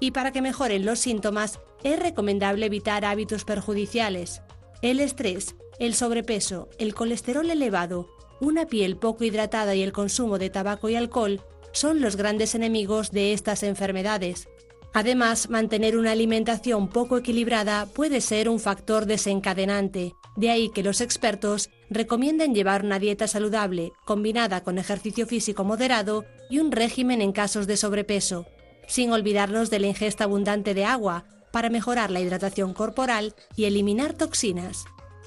[0.00, 4.42] Y para que mejoren los síntomas, es recomendable evitar hábitos perjudiciales.
[4.82, 8.08] El estrés, el sobrepeso, el colesterol elevado,
[8.40, 11.42] una piel poco hidratada y el consumo de tabaco y alcohol
[11.72, 14.48] son los grandes enemigos de estas enfermedades.
[14.94, 21.02] Además, mantener una alimentación poco equilibrada puede ser un factor desencadenante, de ahí que los
[21.02, 27.32] expertos recomienden llevar una dieta saludable, combinada con ejercicio físico moderado y un régimen en
[27.32, 28.46] casos de sobrepeso,
[28.86, 34.14] sin olvidarnos de la ingesta abundante de agua para mejorar la hidratación corporal y eliminar
[34.14, 34.84] toxinas.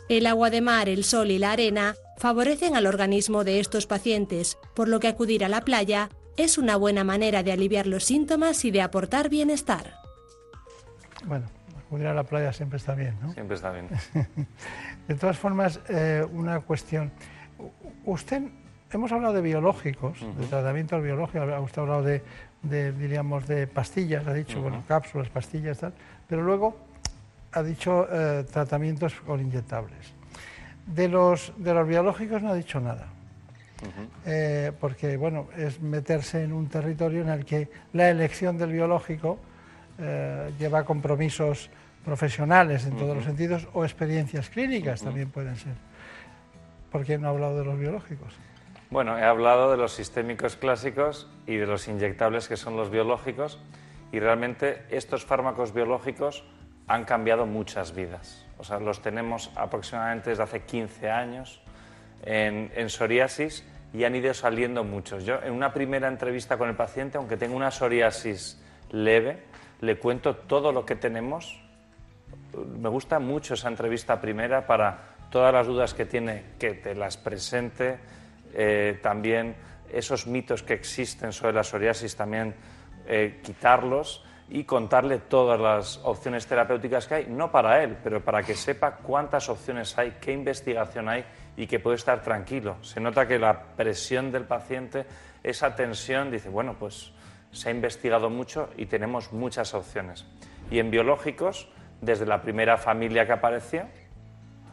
[0.09, 4.57] El agua de mar, el sol y la arena favorecen al organismo de estos pacientes,
[4.75, 8.65] por lo que acudir a la playa es una buena manera de aliviar los síntomas
[8.65, 9.93] y de aportar bienestar.
[11.25, 11.45] Bueno,
[11.85, 13.33] acudir a la playa siempre está bien, ¿no?
[13.33, 13.87] Siempre está bien.
[15.07, 17.11] De todas formas, eh, una cuestión.
[18.05, 18.43] Usted,
[18.91, 22.21] hemos hablado de biológicos, de biológicos, ha- usted ha hablado de,
[22.63, 25.93] de, diríamos, de pastillas, ha dicho, bueno, cápsulas, pastillas, tal,
[26.27, 26.77] pero luego
[27.51, 30.13] ha dicho eh, tratamientos con inyectables.
[30.85, 33.07] De los, de los biológicos no ha dicho nada.
[34.25, 39.39] eh, porque bueno, es meterse en un territorio en el que la elección del biológico
[39.97, 41.69] eh, lleva compromisos
[42.03, 45.73] profesionales en todos los sentidos o experiencias clínicas también pueden ser.
[46.91, 48.33] ¿Por qué no ha hablado de los biológicos?
[48.89, 53.59] Bueno, he hablado de los sistémicos clásicos y de los inyectables que son los biológicos
[54.11, 56.43] y realmente estos fármacos biológicos
[56.89, 58.45] han cambiado muchas vidas.
[58.57, 61.61] O sea, los tenemos aproximadamente desde hace 15 años
[62.23, 63.63] en, en psoriasis
[63.93, 65.23] y han ido saliendo muchos.
[65.23, 68.59] Yo en una primera entrevista con el paciente, aunque tenga una psoriasis
[68.91, 69.43] leve,
[69.81, 71.61] le cuento todo lo que tenemos.
[72.55, 77.17] Me gusta mucho esa entrevista primera para todas las dudas que tiene, que te las
[77.17, 77.99] presente,
[78.55, 79.55] eh, también
[79.93, 82.55] esos mitos que existen sobre la psoriasis, también
[83.07, 88.41] eh, quitarlos y contarle todas las opciones terapéuticas que hay, no para él, pero para
[88.41, 91.23] que sepa cuántas opciones hay, qué investigación hay
[91.55, 92.77] y que puede estar tranquilo.
[92.81, 95.05] Se nota que la presión del paciente,
[95.43, 97.11] esa tensión, dice, bueno, pues
[97.51, 100.25] se ha investigado mucho y tenemos muchas opciones.
[100.71, 101.67] Y en biológicos,
[102.01, 103.83] desde la primera familia que apareció,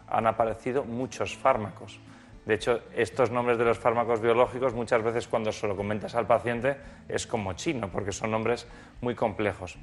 [0.08, 1.98] han aparecido muchos fármacos.
[2.46, 6.28] De hecho, estos nombres de los fármacos biológicos muchas veces cuando se lo comentas al
[6.28, 6.76] paciente
[7.08, 8.68] es como chino, porque son nombres
[9.00, 9.76] muy complejos.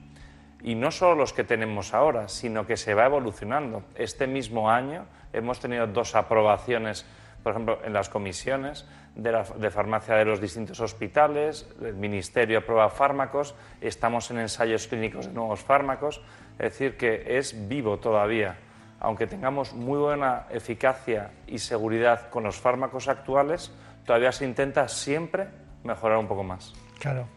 [0.62, 3.84] Y no solo los que tenemos ahora, sino que se va evolucionando.
[3.96, 7.06] Este mismo año hemos tenido dos aprobaciones,
[7.44, 12.90] por ejemplo, en las comisiones de, de farmacia de los distintos hospitales, el Ministerio aprueba
[12.90, 16.22] fármacos, estamos en ensayos clínicos de nuevos fármacos,
[16.54, 18.56] es decir, que es vivo todavía
[19.04, 23.72] aunque tengamos muy buena eficacia y seguridad con los fármacos actuales,
[24.06, 25.48] todavía se intenta siempre
[25.84, 26.74] mejorar un poco más.
[27.00, 27.28] Claro.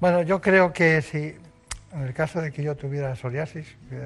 [0.00, 1.34] Bueno, yo creo que si,
[1.92, 3.96] en el caso de que yo tuviera psoriasis, que,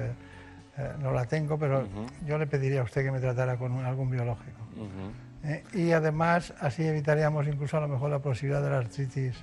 [0.77, 1.85] eh, no la tengo, pero
[2.25, 4.57] yo le pediría a usted que me tratara con un- algún biológico.
[5.43, 5.61] ¿eh?
[5.73, 9.35] Y además, así evitaríamos incluso a lo mejor la posibilidad de la artritis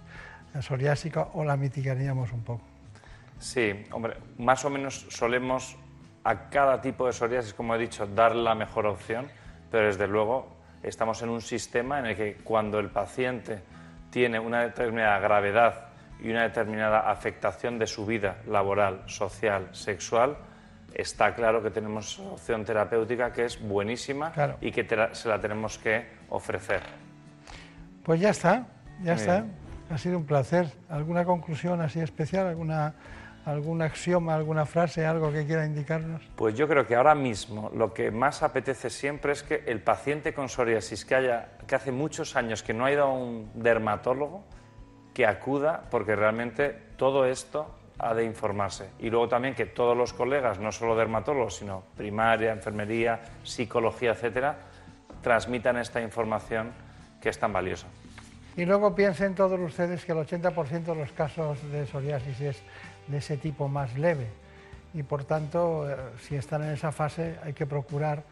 [0.55, 2.63] eh, psoriásica o la mitigaríamos un poco.
[3.39, 5.77] Sí, hombre, más o menos solemos
[6.25, 9.27] a cada tipo de psoriasis, como he dicho, dar la mejor opción,
[9.71, 10.49] pero desde luego
[10.83, 13.61] estamos en un sistema en el que cuando el paciente
[14.11, 15.87] tiene una determinada gravedad
[16.23, 20.37] y una determinada afectación de su vida laboral, social, sexual,
[20.93, 24.57] está claro que tenemos opción terapéutica que es buenísima Claro.
[24.61, 26.81] y que se la tenemos que ofrecer.
[28.05, 28.67] Pues ya está,
[29.03, 29.41] ya Muy está.
[29.41, 29.53] bien.
[29.91, 30.69] Ha sido un placer.
[30.89, 32.47] ¿Alguna conclusión así especial?
[32.47, 32.95] ¿Alguna,
[33.45, 36.23] algún axioma, alguna frase, algo que quiera indicarnos?
[36.37, 40.35] Pues yo creo que ahora mismo lo que más apetece siempre es que el paciente
[40.35, 44.45] con psoriasis que, haya, que hace muchos años que no ha ido a un dermatólogo,
[45.15, 48.91] que acuda porque realmente todo esto ha de informarse.
[48.99, 54.57] Y luego también que todos los colegas, no solo dermatólogos, sino primaria, enfermería, psicología, etcétera,
[55.23, 56.73] transmitan esta información
[57.21, 57.87] que es tan valiosa.
[58.57, 62.63] Y luego piensen todos ustedes que el 80% de los casos de psoriasis es
[63.11, 64.29] de ese tipo más leve.
[64.95, 68.25] Y por tanto, eh, si están en esa fase, hay que procurar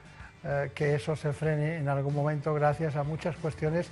[0.45, 3.91] eh, que eso se frene en algún momento gracias a muchas cuestiones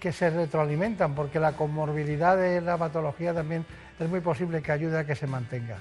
[0.00, 3.66] que se retroalimentan, porque la comorbilidad de la patología también
[3.98, 5.78] es muy posible que ayude a que se mantenga.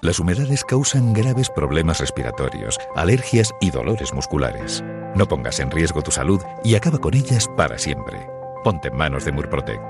[0.00, 4.82] Las humedades causan graves problemas respiratorios, alergias y dolores musculares.
[5.14, 8.37] No pongas en riesgo tu salud y acaba con ellas para siempre.
[8.64, 9.80] Ponte en manos de Murprotec.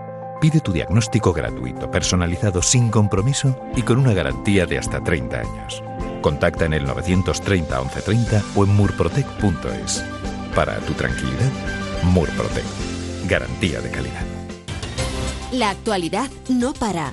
[0.41, 5.83] Pide tu diagnóstico gratuito, personalizado sin compromiso y con una garantía de hasta 30 años.
[6.21, 10.05] Contacta en el 930 1130 o en murprotec.es.
[10.55, 11.51] Para tu tranquilidad,
[12.05, 12.65] Murprotec.
[13.27, 14.27] Garantía de calidad.
[15.53, 17.13] La actualidad no para.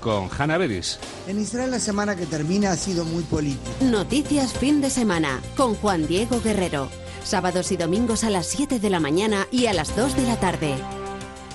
[0.00, 0.98] con Hanna Beris.
[1.26, 3.70] En Israel la semana que termina ha sido muy política.
[3.80, 6.88] Noticias fin de semana con Juan Diego Guerrero.
[7.24, 10.38] Sábados y domingos a las 7 de la mañana y a las 2 de la
[10.38, 10.74] tarde.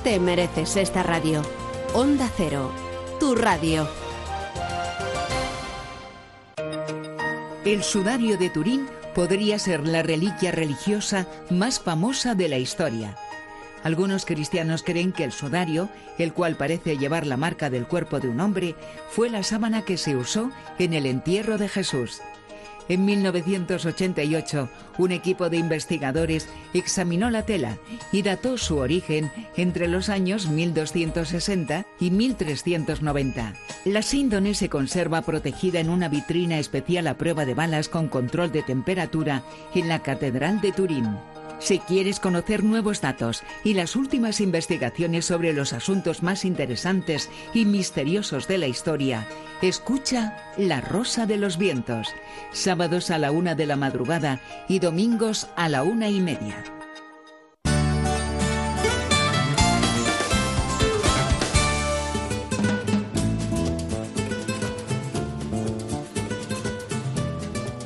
[0.03, 1.41] Te mereces esta radio.
[1.93, 2.71] Onda Cero,
[3.19, 3.87] tu radio.
[7.65, 13.17] El sudario de Turín podría ser la reliquia religiosa más famosa de la historia.
[13.83, 18.29] Algunos cristianos creen que el sudario, el cual parece llevar la marca del cuerpo de
[18.29, 18.75] un hombre,
[19.09, 22.21] fue la sábana que se usó en el entierro de Jesús.
[22.89, 27.77] En 1988, un equipo de investigadores examinó la tela
[28.11, 33.53] y dató su origen entre los años 1260 y 1390.
[33.85, 38.51] La síndone se conserva protegida en una vitrina especial a prueba de balas con control
[38.51, 39.43] de temperatura
[39.73, 41.17] en la Catedral de Turín.
[41.61, 47.65] Si quieres conocer nuevos datos y las últimas investigaciones sobre los asuntos más interesantes y
[47.65, 49.27] misteriosos de la historia,
[49.61, 52.07] escucha La Rosa de los Vientos,
[52.51, 56.63] sábados a la una de la madrugada y domingos a la una y media.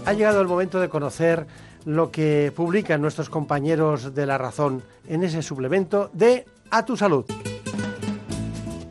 [0.06, 1.46] Ha llegado el momento de conocer
[1.86, 7.26] lo que publican nuestros compañeros de La Razón en ese suplemento de A Tu Salud.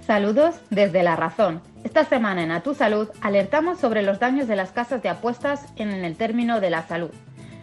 [0.06, 1.60] Saludos desde La Razón.
[1.82, 5.66] Esta semana en A Tu Salud alertamos sobre los daños de las casas de apuestas
[5.76, 7.10] en el término de la salud.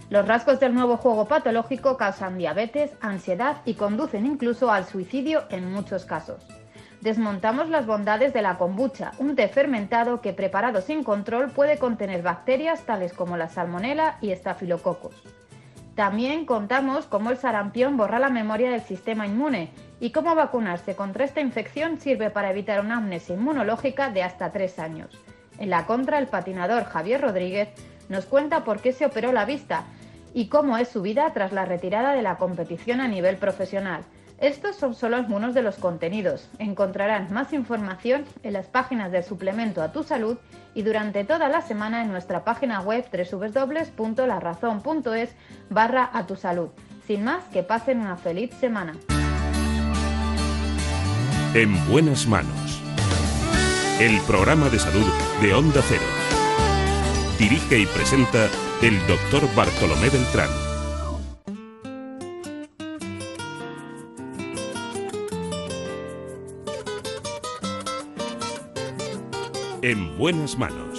[0.10, 5.72] Los rasgos del nuevo juego patológico causan diabetes, ansiedad y conducen incluso al suicidio en
[5.72, 6.46] muchos casos
[7.02, 12.22] desmontamos las bondades de la kombucha, un té fermentado que preparado sin control puede contener
[12.22, 15.16] bacterias tales como la salmonela y estafilococos.
[15.96, 21.26] También contamos cómo el sarampión borra la memoria del sistema inmune y cómo vacunarse contra
[21.26, 25.10] esta infección sirve para evitar una amnesia inmunológica de hasta tres años.
[25.58, 27.70] En la contra, el patinador Javier Rodríguez
[28.10, 29.84] nos cuenta por qué se operó la vista
[30.34, 34.04] y cómo es su vida tras la retirada de la competición a nivel profesional.
[34.42, 36.50] Estos son solo algunos de los contenidos.
[36.58, 40.40] Encontrarán más información en las páginas del suplemento a tu salud
[40.74, 45.30] y durante toda la semana en nuestra página web www.larazón.es
[45.70, 46.70] barra a tu salud.
[47.06, 48.96] Sin más, que pasen una feliz semana.
[51.54, 52.82] En buenas manos.
[54.00, 55.06] El programa de salud
[55.44, 56.02] de Onda Cero.
[57.38, 58.48] Dirige y presenta
[58.82, 60.71] el doctor Bartolomé Beltrán.
[69.84, 70.91] En buenas manos.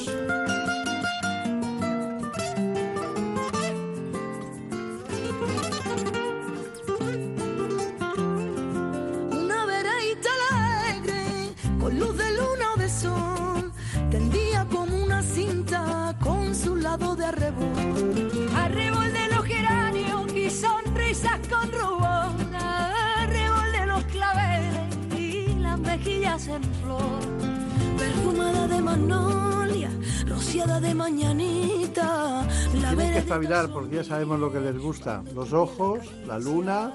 [33.73, 35.23] Porque ya sabemos lo que les gusta.
[35.35, 36.93] Los ojos, la luna.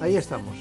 [0.00, 0.56] Ahí estamos.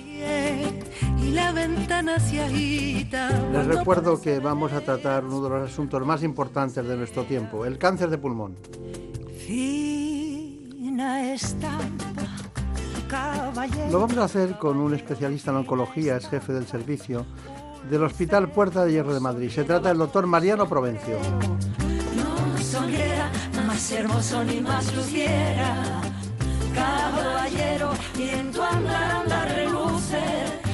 [3.51, 7.65] Les recuerdo que vamos a tratar uno de los asuntos más importantes de nuestro tiempo,
[7.65, 8.55] el cáncer de pulmón.
[13.91, 17.25] Lo vamos a hacer con un especialista en oncología, es jefe del servicio
[17.89, 19.49] del Hospital Puerta de Hierro de Madrid.
[19.49, 21.17] Se trata del doctor Mariano Provencio.
[23.73, 25.81] Más hermoso ni más luciera.
[26.75, 27.89] Caballero,
[28.19, 30.21] y en tu andar, andar reluce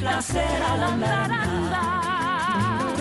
[0.04, 2.94] la cera al andar, andar.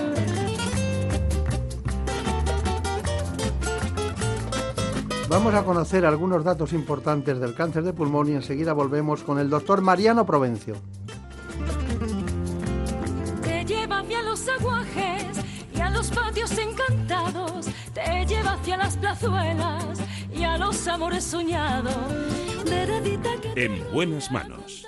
[5.28, 9.50] Vamos a conocer algunos datos importantes del cáncer de pulmón y enseguida volvemos con el
[9.50, 10.76] doctor Mariano Provencio.
[13.42, 15.37] Te lleva hacia los aguajes
[15.88, 17.66] a los patios encantados.
[17.94, 19.98] Te lleva hacia las plazuelas
[20.32, 21.94] y a los amores soñados.
[22.64, 24.84] Veredita que En buenas manos.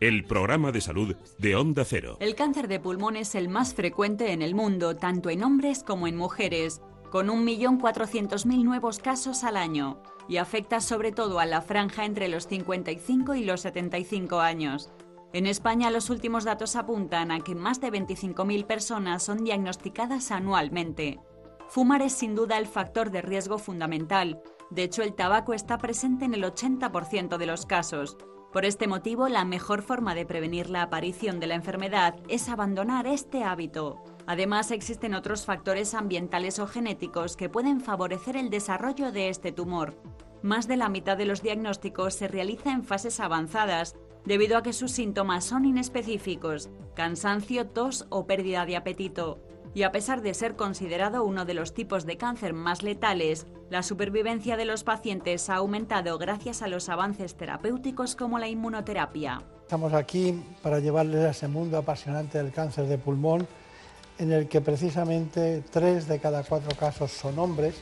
[0.00, 2.16] El programa de salud de Onda Cero.
[2.20, 6.06] El cáncer de pulmón es el más frecuente en el mundo, tanto en hombres como
[6.06, 6.80] en mujeres,
[7.10, 12.46] con 1.400.000 nuevos casos al año, y afecta sobre todo a la franja entre los
[12.46, 14.88] 55 y los 75 años.
[15.32, 21.20] En España los últimos datos apuntan a que más de 25.000 personas son diagnosticadas anualmente.
[21.68, 24.42] Fumar es sin duda el factor de riesgo fundamental.
[24.70, 28.16] De hecho, el tabaco está presente en el 80% de los casos.
[28.52, 33.06] Por este motivo, la mejor forma de prevenir la aparición de la enfermedad es abandonar
[33.06, 34.02] este hábito.
[34.26, 39.94] Además, existen otros factores ambientales o genéticos que pueden favorecer el desarrollo de este tumor.
[40.42, 43.94] Más de la mitad de los diagnósticos se realiza en fases avanzadas,
[44.24, 49.40] debido a que sus síntomas son inespecíficos, cansancio, tos o pérdida de apetito.
[49.72, 53.84] Y a pesar de ser considerado uno de los tipos de cáncer más letales, la
[53.84, 59.42] supervivencia de los pacientes ha aumentado gracias a los avances terapéuticos como la inmunoterapia.
[59.62, 63.46] Estamos aquí para llevarles a ese mundo apasionante del cáncer de pulmón,
[64.18, 67.80] en el que precisamente tres de cada cuatro casos son hombres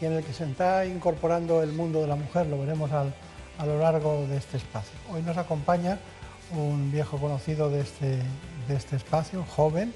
[0.00, 3.14] y en el que se está incorporando el mundo de la mujer, lo veremos al-
[3.58, 4.96] a lo largo de este espacio.
[5.12, 5.98] Hoy nos acompaña
[6.56, 8.18] un viejo conocido de este,
[8.68, 9.92] de este espacio, joven,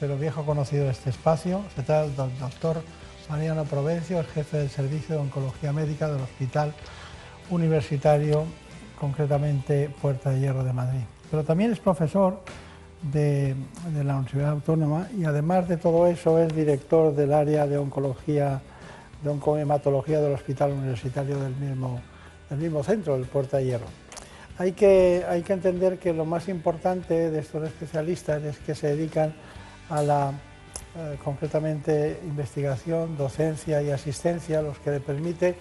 [0.00, 1.62] pero viejo conocido de este espacio.
[1.76, 2.82] Se trata del doctor
[3.28, 6.72] Mariano Provencio, el jefe del Servicio de Oncología Médica del Hospital
[7.50, 8.44] Universitario,
[8.98, 11.02] concretamente Puerta de Hierro de Madrid.
[11.30, 12.40] Pero también es profesor
[13.02, 13.54] de,
[13.92, 18.60] de la Universidad Autónoma y además de todo eso es director del área de oncología,
[19.22, 22.00] de oncohematología del Hospital Universitario del mismo,
[22.52, 23.86] del mismo centro, el Puerta de Hierro.
[24.58, 28.88] Hay que, hay que entender que lo más importante de estos especialistas es que se
[28.88, 29.32] dedican
[29.88, 30.32] a la,
[30.94, 35.56] eh, concretamente, investigación, docencia y asistencia, los que le permite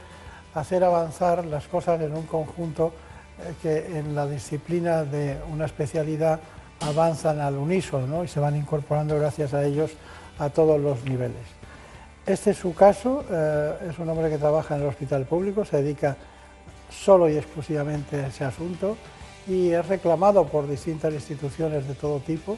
[0.53, 2.91] hacer avanzar las cosas en un conjunto
[3.39, 6.41] eh, que en la disciplina de una especialidad
[6.81, 8.23] avanzan al unísono ¿no?
[8.25, 9.91] y se van incorporando gracias a ellos
[10.39, 11.47] a todos los niveles.
[12.25, 15.81] Este es su caso, eh, es un hombre que trabaja en el hospital público, se
[15.81, 16.17] dedica
[16.91, 18.97] solo y exclusivamente ese asunto
[19.47, 22.57] y es reclamado por distintas instituciones de todo tipo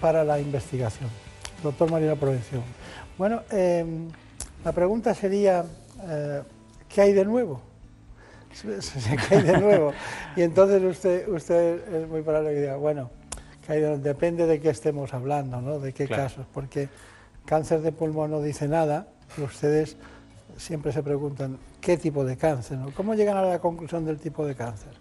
[0.00, 1.08] para la investigación.
[1.62, 2.62] Doctor Mariano Provención.
[3.18, 3.84] Bueno, eh,
[4.64, 5.64] la pregunta sería,
[6.08, 6.42] eh,
[6.88, 7.60] ¿qué hay de nuevo?
[9.28, 9.92] ¿Qué hay de nuevo?
[10.36, 13.10] Y entonces usted, usted es muy probable que diga, bueno,
[13.66, 15.78] ¿qué hay de- depende de qué estemos hablando, ¿no?
[15.78, 16.24] de qué Claro.
[16.24, 16.88] casos, porque
[17.44, 19.06] cáncer de pulmón no dice nada
[19.38, 19.96] y ustedes
[20.56, 22.90] siempre se preguntan qué tipo de cáncer, ¿no?
[22.92, 24.92] ¿Cómo llegan a la conclusión del tipo de cáncer?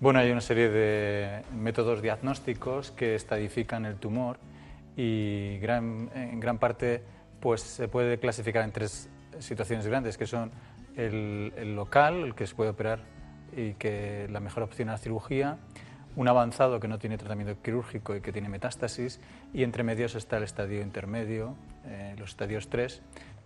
[0.00, 4.38] Bueno, hay una serie de métodos diagnósticos que estadifican el tumor
[4.96, 7.02] y gran- en gran parte
[7.40, 9.08] pues, se puede clasificar en tres
[9.38, 10.50] situaciones grandes, que son
[10.96, 13.00] el, el local, el que se puede operar
[13.56, 15.56] y que la mejor opción es la cirugía,
[16.16, 19.20] un avanzado que no tiene tratamiento quirúrgico y que tiene metástasis,
[19.54, 21.54] y entre medios está el estadio intermedio,
[21.86, 23.00] eh, los estadios 3,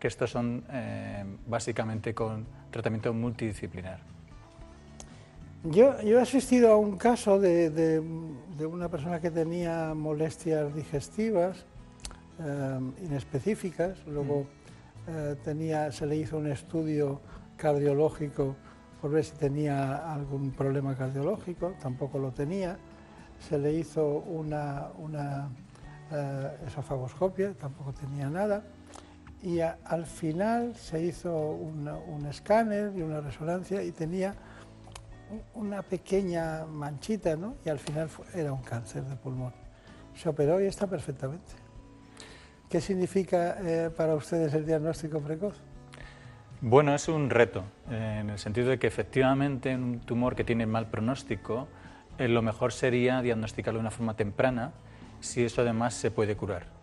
[0.04, 4.00] que estos son eh, básicamente con tratamiento multidisciplinar.
[5.62, 8.02] Yo, yo he asistido a un caso de, de-
[8.58, 11.64] de una persona que tenía molestias digestivas
[12.38, 14.46] eh, inespecíficas, luego
[15.08, 17.22] eh, tenía, se le hizo un estudio
[17.56, 18.56] cardiológico
[19.00, 22.76] por ver si tenía algún problema cardiológico, tampoco lo tenía,
[23.40, 25.48] se le hizo una, una
[26.12, 28.62] eh, esofagoscopia, tampoco tenía nada,
[29.44, 34.34] y al final se hizo un escáner y una resonancia y tenía
[35.54, 37.56] una pequeña manchita, ¿no?
[37.64, 39.52] Y al final era un cáncer de pulmón.
[40.14, 41.52] Se operó y está perfectamente.
[42.70, 45.60] ¿Qué significa eh, para ustedes el diagnóstico precoz?
[46.62, 50.44] Bueno, es un reto, eh, en el sentido de que efectivamente en un tumor que
[50.44, 51.68] tiene mal pronóstico,
[52.16, 54.72] eh, lo mejor sería diagnosticarlo de una forma temprana,
[55.20, 56.73] si eso además se puede curar.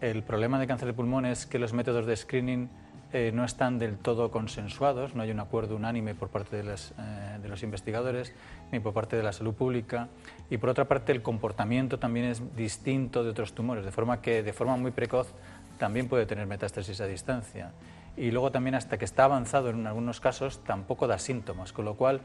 [0.00, 2.68] El problema de cáncer de pulmón es que los métodos de screening
[3.12, 7.38] eh, no están del todo consensuados, no hay un acuerdo unánime por parte de, eh,
[7.40, 8.34] de los investigadores
[8.72, 10.08] ni por parte de la salud pública
[10.50, 14.42] y por otra parte el comportamiento también es distinto de otros tumores, de forma que
[14.42, 15.32] de forma muy precoz
[15.78, 17.72] también puede tener metástasis a distancia
[18.16, 21.94] y luego también hasta que está avanzado en algunos casos tampoco da síntomas, con lo
[21.94, 22.20] cual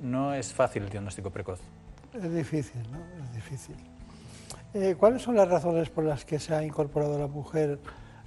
[0.00, 1.60] no es fácil el diagnóstico precoz.
[2.14, 2.98] Es difícil, ¿no?
[3.24, 3.76] Es difícil.
[4.72, 7.78] Eh, ¿Cuáles son las razones por las que se ha incorporado la mujer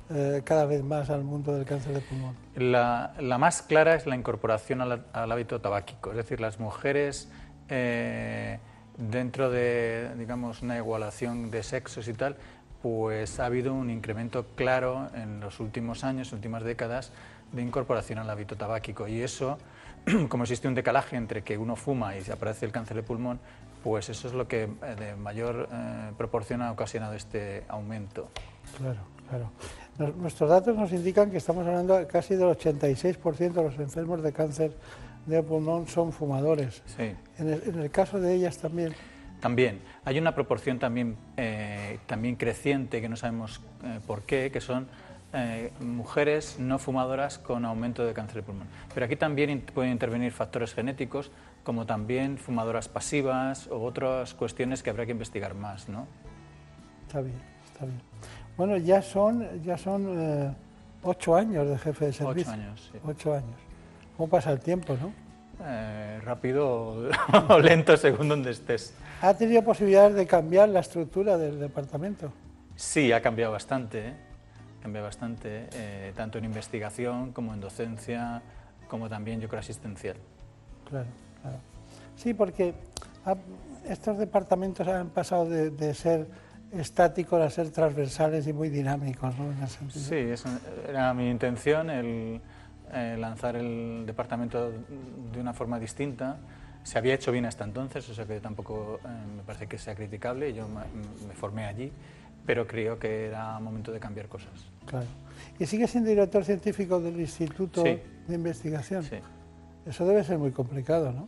[0.10, 2.36] eh, cada vez más al mundo del cáncer de pulmón?
[2.56, 7.30] La, más clara es la incorporación al, al hábito tabáquico, es decir, las mujeres
[7.70, 8.60] eh,
[8.98, 12.36] dentro de digamos, una igualación de sexos y tal,
[12.82, 17.12] pues ha habido un incremento claro en los últimos años, últimas décadas,
[17.54, 19.08] de incorporación al hábito tabáquico.
[19.08, 19.58] Y eso,
[20.30, 23.40] como existe un decalaje entre que uno fuma y se aparece el cáncer de pulmón,
[23.84, 28.30] pues eso es lo que eh, de mayor eh, proporción ha ocasionado este aumento.
[28.78, 29.00] Claro,
[29.30, 29.50] claro.
[29.98, 34.32] Nos- nuestros datos nos indican que estamos hablando casi del 86% de los enfermos de
[34.34, 34.72] cáncer
[35.26, 36.82] de pulmón son fumadores.
[36.98, 37.14] Sí.
[37.38, 38.94] En el, en el caso de ellas también.
[39.40, 44.62] También hay una proporción también, eh, también creciente que no sabemos eh, por qué, que
[44.62, 44.88] son
[45.34, 48.68] eh, mujeres no fumadoras con aumento de cáncer de pulmón.
[48.94, 51.32] Pero aquí también in- pueden intervenir factores genéticos,
[51.64, 56.08] como también fumadoras pasivas o otras cuestiones que habrá que investigar más, ¿no?
[57.08, 57.36] Está bien,
[57.66, 58.02] está bien.
[58.58, 60.54] Bueno, ya son, ya son eh,
[61.04, 62.52] ocho años de jefe de servicio.
[62.52, 63.00] años, sí.
[63.06, 63.56] Ocho años.
[64.18, 65.12] ¿Cómo pasa el tiempo, no?
[65.66, 67.10] Eh, rápido
[67.50, 68.94] o lento según donde estés.
[69.22, 72.32] ¿Ha tenido posibilidades de cambiar la estructura del departamento?
[72.76, 74.14] Sí, ha cambiado bastante, ¿eh?
[74.80, 78.42] ha cambiado bastante, eh, tanto en investigación como en docencia,
[78.88, 80.18] como también yo creo asistencial.
[80.90, 81.08] Claro,
[81.44, 81.58] claro.
[82.16, 82.74] Sí, porque
[83.26, 83.36] ha-
[83.88, 86.28] estos departamentos han pasado de, de ser
[86.72, 89.46] estáticos a ser transversales y muy dinámicos, ¿no?
[89.52, 89.92] En.
[89.92, 90.16] Sí,
[90.90, 92.42] era mi intención, el
[92.92, 96.38] eh, lanzar el departamento de una forma distinta.
[96.84, 99.08] Se había hecho bien hasta entonces, o sea que tampoco eh,
[99.38, 100.54] me parece que sea criticable.
[100.54, 100.82] Yo me,
[101.28, 101.92] me formé allí,
[102.46, 104.52] pero creo que era momento de cambiar cosas.
[104.86, 105.06] Claro.
[105.60, 108.00] ¿Y sigue siendo director científico del Instituto Sí.
[108.28, 109.04] de Investigación?
[109.04, 109.18] Sí.
[109.86, 111.28] Eso debe ser muy complicado, ¿no?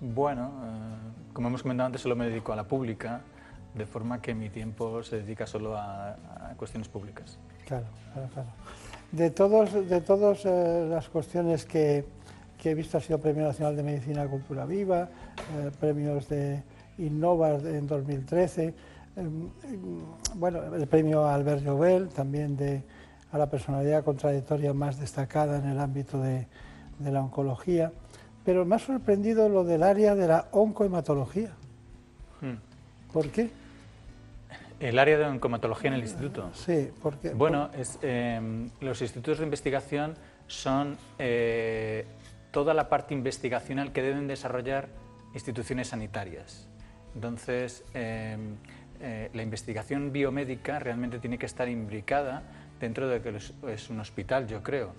[0.00, 3.20] Bueno, eh, como hemos comentado antes, solo me dedico a la pública,
[3.74, 7.38] de forma que mi tiempo se dedica solo a, a cuestiones públicas.
[7.66, 8.48] Claro, claro, claro.
[9.14, 12.04] De todas de todos, eh, las cuestiones que,
[12.60, 15.08] que he visto, ha sido Premio Nacional de Medicina Cultura Viva,
[15.56, 16.62] eh, premios de
[16.98, 18.74] Innova en 2013,
[19.16, 22.82] eh, mm, bueno, el premio Albert Jovel, también de,
[23.30, 26.48] a la personalidad con trayectoria más destacada en el ámbito de,
[26.98, 27.92] de la oncología.
[28.44, 31.52] Pero me ha sorprendido lo del área de la oncohematología.
[32.40, 32.56] Hmm.
[33.12, 33.50] ¿Por qué?
[34.80, 36.50] El área de oncomatología en el instituto.
[36.52, 37.30] Sí, porque...
[37.30, 40.14] Bueno, es, eh, los institutos de investigación
[40.46, 42.04] son eh,
[42.50, 44.88] toda la parte investigacional que deben desarrollar
[45.32, 46.68] instituciones sanitarias.
[47.14, 48.36] Entonces, eh,
[49.00, 52.42] eh, la investigación biomédica realmente tiene que estar imbricada
[52.80, 53.36] dentro de que
[53.72, 54.92] es un hospital, yo creo,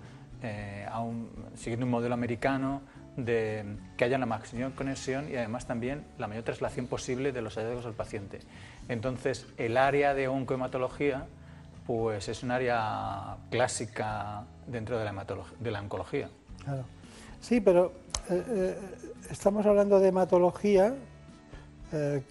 [0.44, 2.82] eh, a un- siguiendo un modelo americano
[3.18, 3.64] de
[3.96, 7.86] que haya la máxima conexión y además también la mayor traslación posible de los hallazgos
[7.86, 8.40] al paciente.
[8.90, 11.26] Entonces, el área de oncohematología
[11.88, 15.26] pues es un área clásica dentro de la,
[15.60, 16.30] de la oncología.
[16.64, 16.84] Claro.
[17.40, 17.94] Sí, pero
[18.30, 18.78] eh, eh,
[19.30, 20.96] estamos hablando de hematología,
[21.94, 22.24] eh,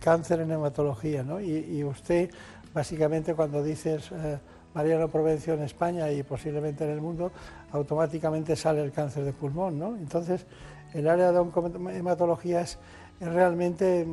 [0.00, 1.40] cáncer en hematología, ¿no?
[1.40, 2.30] Y, y usted,
[2.72, 4.38] básicamente, cuando dices eh,
[4.76, 7.32] Mariano Provencio en España y posiblemente en el mundo,
[7.72, 9.96] automáticamente sale el cáncer de pulmón, ¿no?
[9.96, 10.44] Entonces,
[10.92, 12.78] el área de oncohematología es,
[13.18, 14.06] es realmente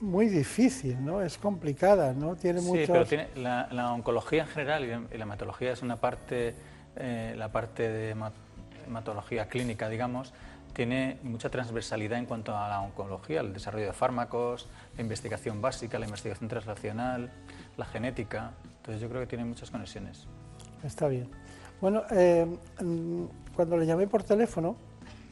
[0.00, 1.20] muy difícil, ¿no?
[1.20, 2.36] Es complicada, ¿no?
[2.36, 2.90] Tiene Sí, muchos...
[2.90, 6.54] pero tiene, la, la oncología en general y la, hematología es una parte,
[6.96, 8.30] eh, la parte de hema-
[8.86, 10.32] hematología clínica, digamos,
[10.72, 15.98] tiene mucha transversalidad en cuanto a la oncología, el desarrollo de fármacos, la investigación básica,
[15.98, 17.30] la investigación translacional,
[17.76, 18.52] la genética.
[18.78, 20.26] Entonces yo creo que tiene muchas conexiones.
[20.84, 21.28] Está bien.
[21.80, 22.46] Bueno, eh,
[22.80, 23.24] mm,
[23.54, 24.76] cuando le llamé por teléfono,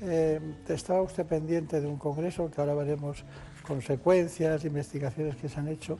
[0.03, 3.25] eh, estaba usted pendiente de un congreso que ahora veremos
[3.67, 5.99] consecuencias, investigaciones que se han hecho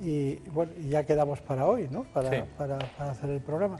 [0.00, 2.02] y bueno, ya quedamos para hoy, ¿no?
[2.04, 2.36] Para, Sí.
[2.58, 3.76] para- para hacer el programa.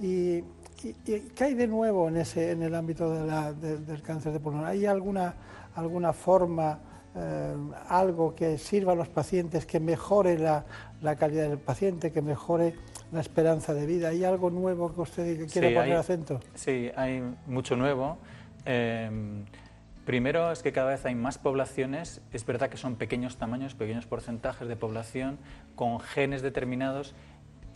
[0.00, 0.42] Y,
[0.84, 4.02] y- y ¿qué hay de nuevo en ese en el ámbito de la- de- del
[4.02, 4.64] cáncer de pulmón?
[4.64, 5.34] ¿Hay alguna
[5.74, 6.78] alguna forma,
[7.16, 7.54] eh,
[7.88, 10.66] algo que sirva a los pacientes, que mejore la,
[11.00, 12.74] la calidad del paciente, que mejore
[13.10, 14.08] la esperanza de vida?
[14.08, 16.40] ¿Hay algo nuevo que usted quiere Sí, poner hay- acento?
[16.54, 18.18] Sí, hay mucho nuevo.
[18.66, 19.10] Eh,
[20.04, 24.04] primero es que cada vez hay más poblaciones, es verdad que son pequeños tamaños, pequeños
[24.06, 25.38] porcentajes de población
[25.74, 27.14] con genes determinados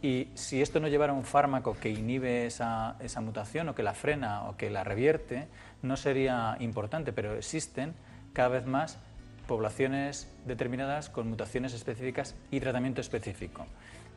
[0.02, 4.44] y si esto no llevara un fármaco que inhibe esa, mutación o que la frena
[4.44, 5.48] o que la revierte,
[5.82, 7.94] no sería importante, pero existen
[8.32, 8.98] cada vez más
[9.46, 13.66] poblaciones determinadas con mutaciones específicas y tratamiento específico,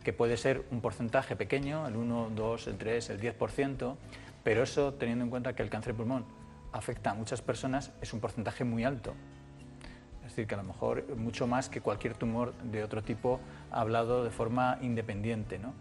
[0.03, 3.95] que puede ser un porcentaje pequeño, el 1, 2, el 3, el 10%,
[4.43, 6.26] pero eso teniendo en cuenta que el cáncer de pulmón
[6.72, 9.14] afecta a muchas personas es un porcentaje muy alto.
[10.30, 13.39] Es decir, que a lo mejor mucho más que cualquier tumor de otro tipo
[13.72, 15.57] hablado de forma independiente.
[15.57, 15.73] ¿no?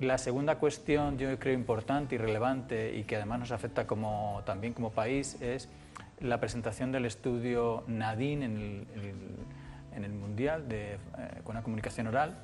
[0.00, 4.72] La segunda cuestión, yo creo importante y relevante y que además nos afecta como, también
[4.72, 5.68] como país es
[6.20, 9.36] la presentación del estudio NADIN en el, el-
[9.94, 10.98] en el Mundial de, eh,
[11.44, 12.34] con la comunicación oral,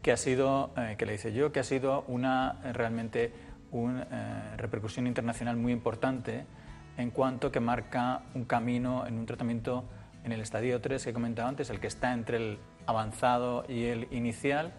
[0.00, 3.32] que ha sido, eh, que le hice yo, que ha sido una eh, realmente
[3.72, 6.44] una eh, repercusión internacional muy importante
[6.98, 9.84] en cuanto que marca un camino en un tratamiento
[10.24, 13.84] en el estadio 3 que he comentado antes, el que está entre el avanzado y
[13.84, 14.72] el inicial,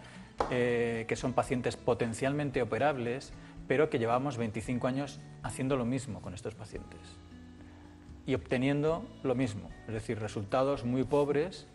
[0.50, 3.32] eh, que son pacientes potencialmente operables,
[3.68, 7.00] pero que llevamos 25 años haciendo lo mismo con estos pacientes
[8.26, 11.66] y obteniendo lo mismo, es decir, resultados muy pobres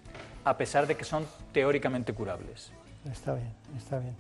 [0.46, 2.72] a pesar de que son teóricamente curables.
[3.12, 4.16] Está bien, está bien.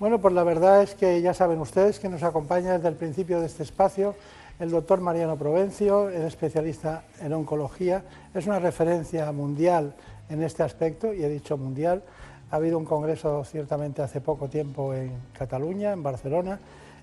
[0.00, 3.40] Bueno, pues la verdad es que ya saben ustedes que nos acompaña desde el principio
[3.40, 4.16] de este espacio
[4.62, 9.92] el doctor Mariano Provencio, es especialista en oncología, es una referencia mundial
[10.28, 12.00] en este aspecto, y he dicho mundial.
[12.52, 16.60] Ha habido un congreso ciertamente hace poco tiempo en Cataluña, en Barcelona.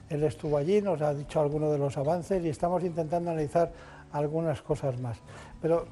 [0.10, 3.74] Él estuvo allí, nos ha dicho algunos de los avances y estamos intentando analizar
[4.14, 5.18] algunas cosas más.
[5.62, 5.86] Pero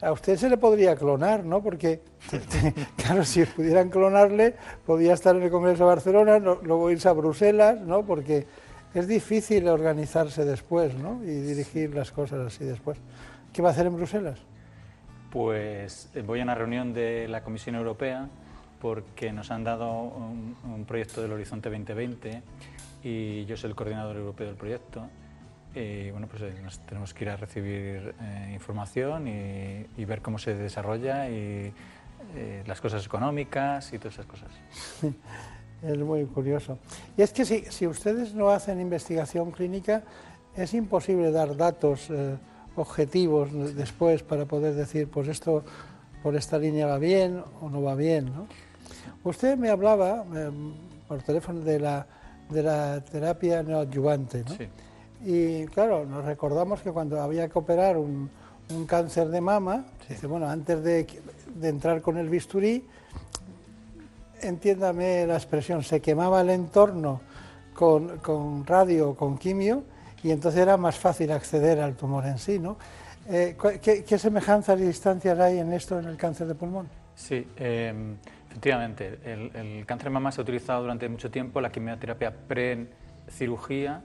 [0.00, 1.62] a usted se le podría clonar, ¿no?
[1.62, 2.00] Porque,
[2.96, 4.54] claro, si pudieran clonarle,
[4.86, 8.06] podía estar en el Congreso de Barcelona, luego irse a Bruselas, ¿no?
[8.06, 8.46] Porque
[8.94, 11.22] es difícil organizarse después, ¿no?
[11.22, 12.98] Y dirigir las cosas así después.
[13.52, 14.38] ¿Qué va a hacer en Bruselas?
[15.30, 18.28] Pues eh, voy a una reunión de la Comisión Europea
[18.80, 22.42] porque nos han dado un, un proyecto del Horizonte 2020
[23.02, 25.06] y yo soy el coordinador europeo del proyecto.
[25.74, 30.20] Y bueno, pues eh, nos tenemos que ir a recibir eh, información y, y ver
[30.20, 31.72] cómo se desarrolla y
[32.34, 34.50] eh, las cosas económicas y todas esas cosas.
[35.82, 36.78] Es muy curioso.
[37.16, 40.02] Y es que si, si ustedes no hacen investigación clínica,
[40.54, 42.36] es imposible dar datos eh,
[42.76, 45.64] objetivos después para poder decir, pues esto
[46.22, 48.26] por esta línea va bien o no va bien.
[48.26, 48.46] ¿no?
[49.24, 50.50] Usted me hablaba eh,
[51.08, 52.06] por teléfono de la,
[52.50, 54.44] de la terapia neoadyuvante.
[54.44, 54.54] ¿no?
[54.56, 54.68] Sí.
[55.24, 58.30] Y claro, nos recordamos que cuando había que operar un,
[58.74, 61.06] un cáncer de mama, dice, bueno, antes de,
[61.54, 62.84] de entrar con el bisturí,
[64.42, 67.20] entiéndame la expresión, se quemaba el entorno
[67.74, 69.84] con, con radio o con quimio
[70.22, 72.76] y entonces era más fácil acceder al tumor en sí, ¿no?
[73.28, 76.88] Eh, ¿qué, qué semejanzas y distancias hay en esto en el cáncer de pulmón?
[77.14, 77.94] Sí, eh,
[78.48, 84.02] efectivamente, el, el cáncer de mama se ha utilizado durante mucho tiempo, la quimioterapia pre-cirugía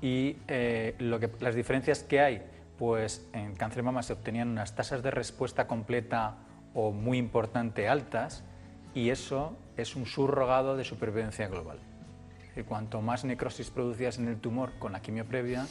[0.00, 2.42] y eh, lo que, las diferencias que hay,
[2.78, 6.36] pues en cáncer de mama se obtenían unas tasas de respuesta completa
[6.74, 8.44] o muy importante altas
[8.94, 11.78] y eso es un subrogado de supervivencia global.
[12.56, 15.66] Y cuanto más necrosis producías en el tumor con la quimio previa,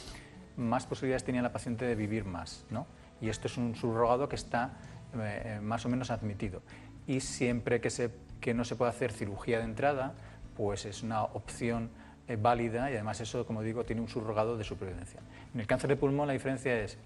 [0.56, 2.64] más posibilidades tenía la paciente de vivir más.
[2.70, 2.86] ¿no?
[3.20, 4.78] Y esto es un subrogado que está
[5.14, 6.62] eh, eh, más o menos admitido.
[7.06, 8.10] Y siempre que, se,
[8.40, 10.14] que no se puede hacer cirugía de entrada,
[10.56, 11.90] pues es una opción
[12.28, 15.20] eh, válida y además eso, como digo, tiene un subrogado de supervivencia.
[15.52, 16.96] En el cáncer de pulmón la diferencia es,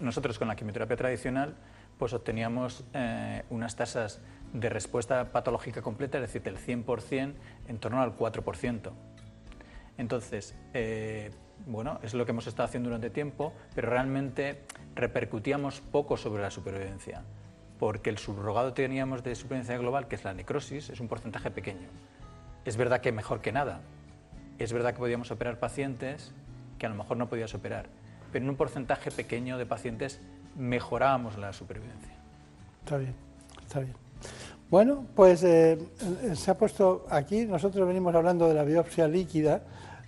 [0.00, 1.56] nosotros con la quimioterapia tradicional,
[1.98, 2.84] pues obteníamos
[3.50, 4.20] unas tasas
[4.54, 7.34] de respuesta patológica completa, es decir, del 100%
[7.68, 8.92] en torno al 4%.
[9.98, 11.30] Entonces, eh,
[11.66, 14.62] bueno, es lo que hemos estado haciendo durante tiempo, pero realmente
[14.94, 17.22] repercutíamos poco sobre la supervivencia,
[17.78, 21.50] porque el subrogado que teníamos de supervivencia global, que es la necrosis, es un porcentaje
[21.50, 21.88] pequeño.
[22.64, 23.80] Es verdad que mejor que nada.
[24.58, 26.32] Es verdad que podíamos operar pacientes
[26.78, 27.86] que a lo mejor no podías operar,
[28.32, 30.20] pero en un porcentaje pequeño de pacientes
[30.56, 32.14] mejorábamos la supervivencia.
[32.84, 33.14] Está bien,
[33.64, 34.03] está bien.
[34.70, 35.78] Bueno, pues eh,
[36.22, 39.62] eh, se ha puesto aquí, nosotros venimos hablando de la biopsia líquida,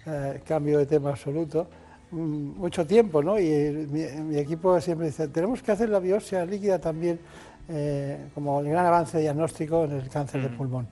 [0.06, 1.68] eh, cambio de tema absoluto,
[2.10, 3.38] mm, mucho tiempo, ¿no?
[3.38, 7.20] Y mi, mi equipo siempre dice, tenemos que hacer la biopsia líquida también
[7.68, 10.86] eh, como el gran avance diagnóstico en el cáncer de pulmón.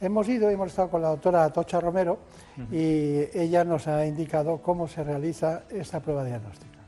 [0.00, 2.18] Hemos ido y hemos estado con la doctora Tocha Romero
[2.70, 6.79] y ella nos ha indicado cómo se realiza esta prueba diagnóstica.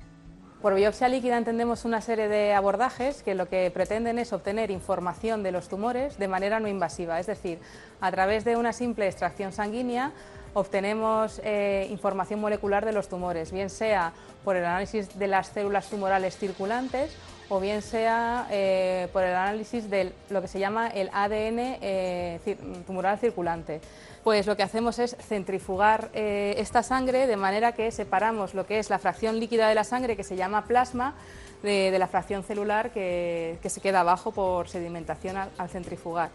[0.63, 5.43] Por biopsia líquida entendemos una serie de abordajes que lo que pretenden es obtener información
[5.43, 7.59] de los tumores de manera no invasiva, es decir,
[8.01, 10.13] a través de una simple extracción sanguínea
[10.55, 14.13] obtenemos eh, información molecular de los tumores, bien sea
[14.45, 17.11] por el análisis de las células tumorales circulantes
[17.53, 22.57] o bien sea eh, por el análisis de lo que se llama el ADN eh,
[22.87, 23.83] tumoral circulante.
[24.25, 28.79] Pues lo que hacemos es centrifugar eh, esta sangre de manera que separamos lo que
[28.79, 31.15] es la fracción líquida de la sangre, que se llama plasma,
[31.63, 36.31] de, la fracción celular que, que se queda abajo por sedimentación al centrifugar.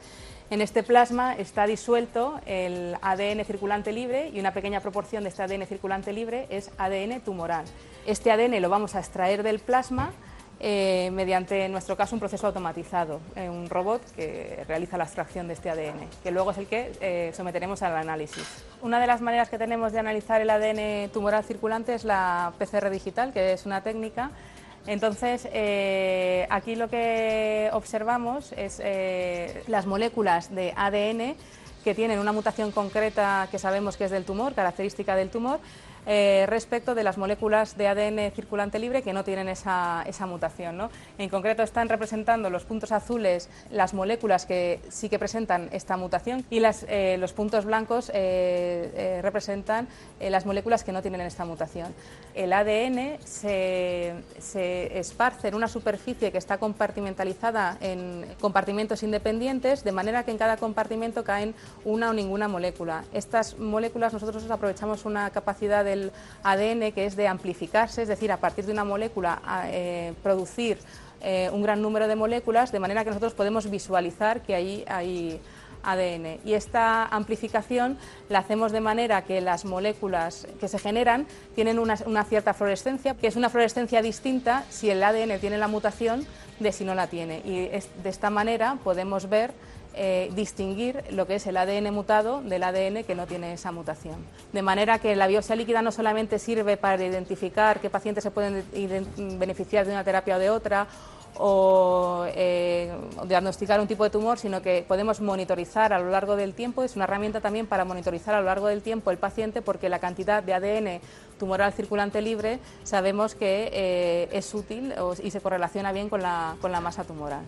[0.51, 5.41] En este plasma está disuelto el ADN circulante libre y una pequeña proporción de este
[5.41, 7.65] ADN circulante libre es ADN tumoral.
[8.05, 10.13] Este ADN lo vamos a extraer del plasma
[10.59, 15.47] eh, mediante, en nuestro caso, un proceso automatizado, eh, un robot que realiza la extracción
[15.47, 18.63] de este ADN, que luego es el que eh, someteremos al análisis.
[18.81, 22.89] Una de las maneras que tenemos de analizar el ADN tumoral circulante es la PCR
[22.89, 24.31] digital, que es una técnica.
[24.87, 25.45] Entonces,
[26.49, 28.81] aquí lo que observamos es
[29.67, 31.35] las moléculas de ADN
[31.83, 35.59] que tienen una mutación concreta que sabemos que es del tumor, característica del tumor,
[36.09, 40.77] eh, respecto de las moléculas de ADN circulante libre que no tienen esa, mutación.
[40.77, 40.89] ¿no?
[41.17, 46.45] En concreto están representando los puntos azules las moléculas que sí que presentan esta mutación
[46.49, 49.87] y eh, los puntos blancos eh, representan
[50.21, 51.93] las moléculas que no tienen esta mutación.
[52.33, 59.91] El ADN se, se esparce en una superficie que está compartimentalizada en compartimentos independientes, de
[59.91, 61.53] manera que en cada compartimento caen
[61.83, 63.03] una o ninguna molécula.
[63.13, 65.83] Estas moléculas nosotros aprovechamos una capacidad
[66.43, 70.77] ADN que es de amplificarse, es decir, a partir de una molécula eh, producir
[71.21, 75.39] eh, un gran número de moléculas, de manera que nosotros podemos visualizar que ahí hay
[75.83, 76.39] ADN.
[76.45, 77.97] Y esta amplificación
[78.29, 81.25] la hacemos de manera que las moléculas que se generan
[81.55, 86.25] tienen una, cierta fluorescencia, que es una fluorescencia distinta si el ADN tiene la mutación
[86.59, 87.41] de si no la tiene.
[87.45, 89.53] Y de esta manera podemos ver
[89.97, 94.15] eh, distinguir lo que es el ADN mutado del ADN que no tiene esa mutación.
[94.53, 98.63] De manera que la biopsia líquida no solamente sirve para identificar qué pacientes se pueden
[99.39, 100.87] beneficiar de una terapia o de otra,
[101.39, 102.91] o eh,
[103.27, 106.83] diagnosticar un tipo de tumor, sino que podemos monitorizar a lo largo del tiempo.
[106.83, 109.99] Es una herramienta también para monitorizar a lo largo del tiempo el paciente porque la
[109.99, 111.01] cantidad de ADN
[111.39, 114.93] tumoral circulante libre sabemos que eh, es útil
[115.23, 117.45] y se correlaciona bien con la masa tumoral.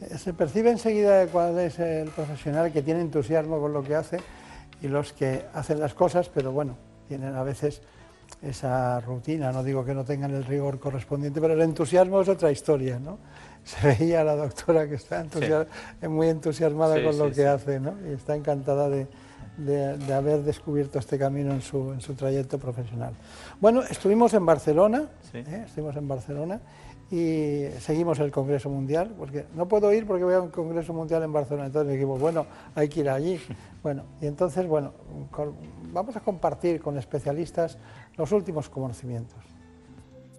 [0.00, 4.18] Eh, se percibe enseguida cuál es el profesional que tiene entusiasmo con lo que hace
[4.82, 6.76] y los que hacen las cosas, pero bueno,
[7.08, 7.80] tienen a veces
[8.42, 12.50] esa rutina, no digo que no tengan el rigor correspondiente, pero el entusiasmo es otra
[12.50, 13.18] historia, ¿no?
[13.64, 15.24] Se veía a la doctora que está
[16.08, 17.94] muy entusiasmada con lo que hace, ¿no?
[18.08, 19.06] Y está encantada de,
[20.14, 23.14] haber descubierto este camino en su, en su trayecto profesional.
[23.60, 25.64] Bueno, estuvimos en Barcelona, ¿eh?
[25.66, 26.60] estuvimos en Barcelona
[27.10, 31.22] y seguimos el Congreso Mundial, porque no puedo ir porque voy a un Congreso Mundial
[31.22, 33.40] en Barcelona, entonces dijimos, bueno, hay que ir allí.
[33.86, 34.94] Bueno, y entonces, bueno,
[35.92, 37.78] vamos a compartir con especialistas
[38.16, 39.38] los últimos conocimientos.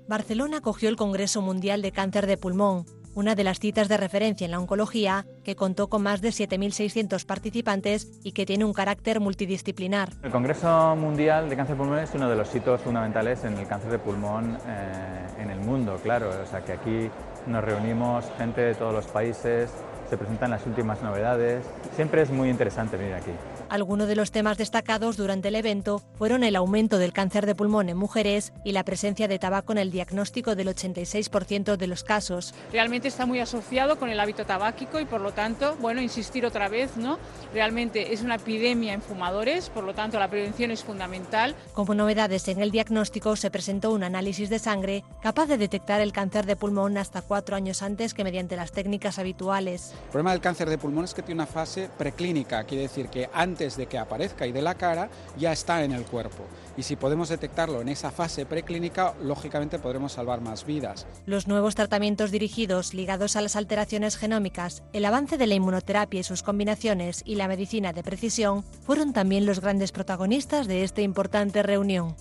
[0.06, 2.86] Barcelona acogió el Congreso Mundial de Cáncer de Pulmón,
[3.18, 7.26] una de las citas de referencia en la oncología, que contó con más de 7.600
[7.26, 10.10] participantes y que tiene un carácter multidisciplinar.
[10.22, 13.66] El Congreso Mundial de Cáncer de Pulmón es uno de los hitos fundamentales en el
[13.66, 16.30] cáncer de pulmón eh, en el mundo, claro.
[16.30, 17.10] O sea que aquí
[17.48, 19.72] nos reunimos gente de todos los países,
[20.08, 21.66] se presentan las últimas novedades.
[21.96, 23.32] Siempre es muy interesante venir aquí.
[23.70, 27.90] Algunos de los temas destacados durante el evento fueron el aumento del cáncer de pulmón
[27.90, 32.54] en mujeres y la presencia de tabaco en el diagnóstico del 86% de los casos.
[32.72, 36.70] Realmente está muy asociado con el hábito tabáquico y por lo tanto, bueno, insistir otra
[36.70, 37.20] vez, ¿no?
[37.54, 41.54] Realmente es una epidemia en fumadores, por lo tanto la prevención es fundamental.
[41.74, 46.14] Como novedades en el diagnóstico se presentó un análisis de sangre capaz de detectar el
[46.14, 49.92] cáncer de pulmón hasta cuatro años antes que mediante las técnicas habituales.
[50.06, 53.30] El problema del cáncer de pulmón es que tiene una fase preclínica, quiere decir que
[53.34, 56.44] antes antes de que aparezca y de la cara, ya está en el cuerpo.
[56.78, 61.08] Y si podemos detectarlo en esa fase preclínica, lógicamente podremos salvar más vidas.
[61.26, 66.24] Los nuevos tratamientos dirigidos ligados a las alteraciones genómicas, el avance de la inmunoterapia y
[66.24, 71.64] sus combinaciones y la medicina de precisión fueron también los grandes protagonistas de esta importante
[71.64, 72.16] reunión.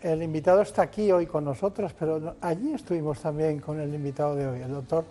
[0.00, 4.46] El invitado está aquí hoy con nosotros, pero allí estuvimos también con el invitado de
[4.46, 5.04] hoy, el doctor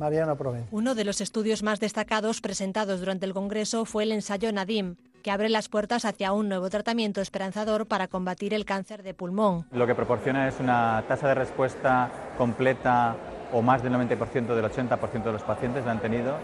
[0.00, 0.34] Mariana
[0.70, 5.30] Uno de los estudios más destacados presentados durante el Congreso fue el ensayo Nadim, que
[5.30, 9.66] abre las puertas hacia un nuevo tratamiento esperanzador para combatir el cáncer de pulmón.
[9.72, 13.14] Lo que proporciona es una tasa de respuesta completa
[13.52, 16.38] o más del 90% del 80% de los pacientes la han tenido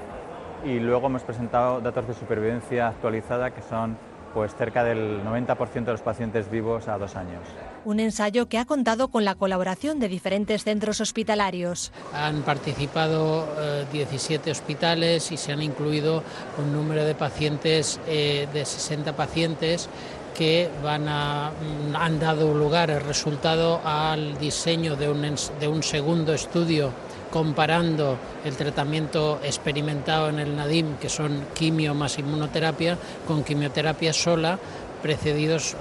[0.62, 3.96] y luego hemos presentado datos de supervivencia actualizada que son
[4.34, 7.40] pues cerca del 90% de los pacientes vivos a dos años.
[7.86, 11.92] Un ensayo que ha contado con la colaboración de diferentes centros hospitalarios.
[12.12, 13.46] Han participado
[13.92, 16.24] 17 eh, hospitales y se han incluido
[16.58, 19.88] un número de pacientes eh, de 60 pacientes
[20.36, 25.84] que van a, mm, han dado lugar el resultado al diseño de un, de un
[25.84, 26.90] segundo estudio
[27.30, 32.96] comparando el tratamiento experimentado en el NADIM, que son quimio más inmunoterapia,
[33.26, 34.58] con quimioterapia sola,
[35.02, 35.76] precedidos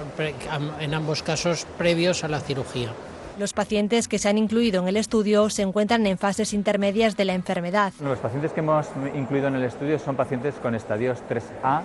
[0.80, 2.90] en ambos casos previos a la cirugía.
[3.38, 7.26] Los pacientes que se han incluido en el estudio se encuentran en fases intermedias de
[7.26, 7.92] la enfermedad.
[8.02, 11.82] Los pacientes que hemos incluido en el estudio son pacientes con estadios 3A,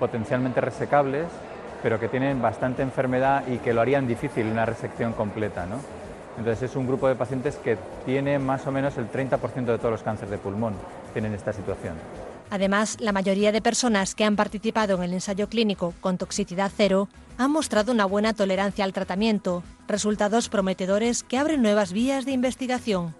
[0.00, 1.26] potencialmente resecables,
[1.82, 5.66] pero que tienen bastante enfermedad y que lo harían difícil una resección completa.
[5.66, 5.76] ¿no?
[6.38, 7.76] Entonces es un grupo de pacientes que
[8.06, 10.74] tiene más o menos el 30% de todos los cánceres de pulmón,
[11.12, 11.96] tienen esta situación.
[12.52, 17.08] Además, la mayoría de personas que han participado en el ensayo clínico con toxicidad cero
[17.38, 23.14] han mostrado una buena tolerancia al tratamiento, resultados prometedores que abren nuevas vías de investigación.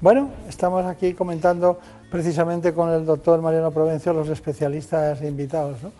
[0.00, 1.78] Bueno, estamos aquí comentando
[2.10, 5.82] precisamente con el doctor Mariano Provencio los especialistas invitados.
[5.82, 5.92] ¿no?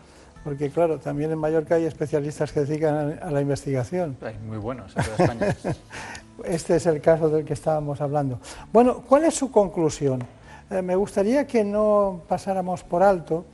[0.42, 4.16] porque claro, también en Mallorca hay especialistas que dedican a la investigación.
[4.22, 5.56] Hay muy buenos en toda España.
[6.44, 8.38] este es el caso del que estábamos hablando.
[8.72, 10.24] Bueno, ¿cuál es su conclusión?
[10.70, 13.46] Eh, me gustaría que no pasáramos por alto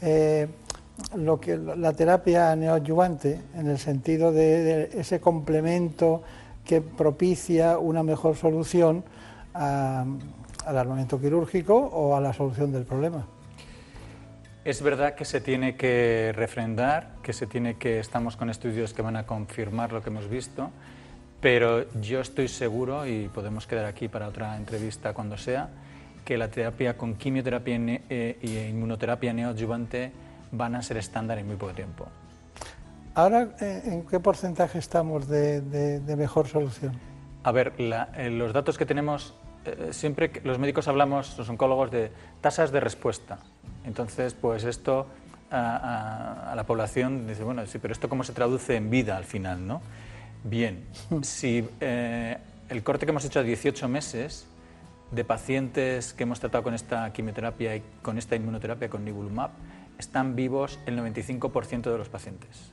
[0.00, 0.48] eh,
[1.14, 6.22] lo que la terapia neoadyuvante en el sentido de, ese complemento
[6.64, 9.04] que propicia una mejor solución
[9.52, 13.26] al armamento quirúrgico o a la solución del problema.
[14.64, 19.02] Es verdad que se tiene que refrendar, que se tiene que estamos con estudios que
[19.02, 20.70] van a confirmar lo que hemos visto,
[21.40, 25.68] pero yo estoy seguro y podemos quedar aquí para otra entrevista cuando sea
[26.24, 27.76] que la terapia con quimioterapia
[28.08, 30.12] e inmunoterapia neoadyuvante
[30.52, 32.06] van a ser estándar en muy poco tiempo.
[33.14, 36.98] Ahora, eh, ¿en qué porcentaje estamos de, mejor solución?
[37.44, 39.34] A ver, eh, los datos que tenemos,
[39.90, 42.10] siempre que los médicos hablamos, los oncólogos, de
[42.40, 43.38] tasas de respuesta.
[43.84, 45.06] Entonces, pues esto
[45.50, 49.66] a, la población dice, bueno, sí, pero esto cómo se traduce en vida al final,
[49.66, 49.80] ¿no?
[50.42, 50.84] Bien,
[51.22, 52.36] si eh,
[52.68, 54.46] el corte que hemos hecho a 18 meses
[55.10, 59.50] de pacientes que hemos tratado con esta quimioterapia y con esta inmunoterapia con nivolumab,
[59.98, 62.72] están vivos el 95% de los pacientes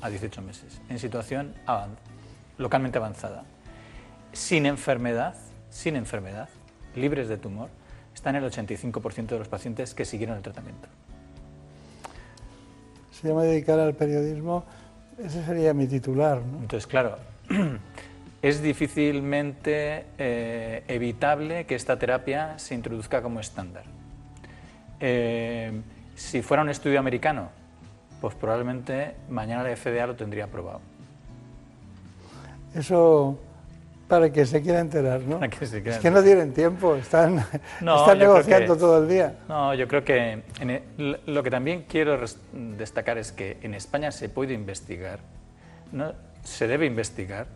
[0.00, 1.96] a 18 meses, en situación avan-
[2.58, 3.44] localmente avanzada.
[4.32, 5.34] Sin enfermedad,
[5.70, 6.48] sin enfermedad,
[6.94, 7.68] libres de tumor,
[8.14, 10.88] están el 85% de los pacientes que siguieron el tratamiento.
[13.10, 14.64] Si yo me dedicara al periodismo,
[15.18, 16.40] ese sería mi titular.
[16.42, 16.58] ¿no?
[16.58, 17.16] Entonces, claro,
[18.48, 23.84] es difícilmente eh, evitable que esta terapia se introduzca como estándar.
[25.00, 25.72] Eh,
[26.14, 27.50] si fuera un estudio americano,
[28.20, 30.80] pues probablemente mañana la FDA lo tendría aprobado.
[32.74, 33.38] Eso
[34.08, 35.40] para que se quiera enterar, ¿no?
[35.40, 37.44] Para que se quiera es que no tienen tiempo, están,
[37.80, 39.34] No, están negociando que- todo el día.
[39.48, 40.82] No, yo creo que en e-
[41.26, 42.18] lo que también quiero
[42.52, 45.18] destacar es que en España se puede investigar,
[45.90, 46.12] no,
[46.44, 47.46] se debe investigar.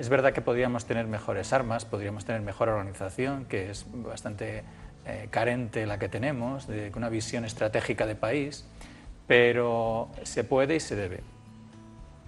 [0.00, 4.64] Es verdad que podríamos tener mejores armas, podríamos tener mejor organización, que es bastante
[5.04, 8.64] eh, carente la que tenemos, de una visión estratégica de país,
[9.26, 11.20] pero se puede y se debe.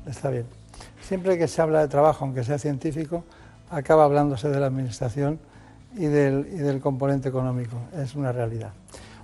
[0.07, 0.45] Está bien.
[1.01, 3.25] Siempre que se habla de trabajo, aunque sea científico,
[3.71, 5.41] acaba hablándose de la administración
[5.97, 7.79] y del, y del componente económico.
[7.97, 8.73] Es una realidad.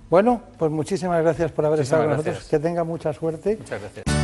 [0.09, 2.49] Bueno, pues muchísimas gracias por haber Muchísimas estado con nosotros.
[2.49, 3.57] Que tenga mucha suerte.
[3.57, 4.18] Muchas gracias.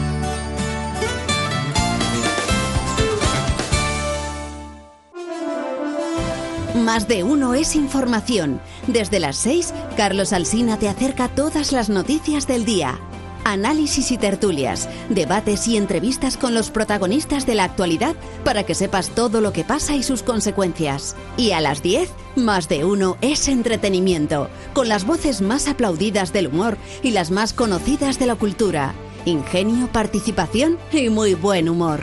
[6.86, 8.62] Más de uno es información.
[8.86, 13.00] Desde las 6, Carlos Alsina te acerca todas las noticias del día.
[13.44, 19.10] Análisis y tertulias, debates y entrevistas con los protagonistas de la actualidad para que sepas
[19.10, 21.16] todo lo que pasa y sus consecuencias.
[21.38, 26.50] Y a las 10, más de uno es entretenimiento, con las voces más aplaudidas del
[26.50, 28.94] humor y las más conocidas de la cultura.
[29.26, 32.02] Ingenio, participación y muy buen humor.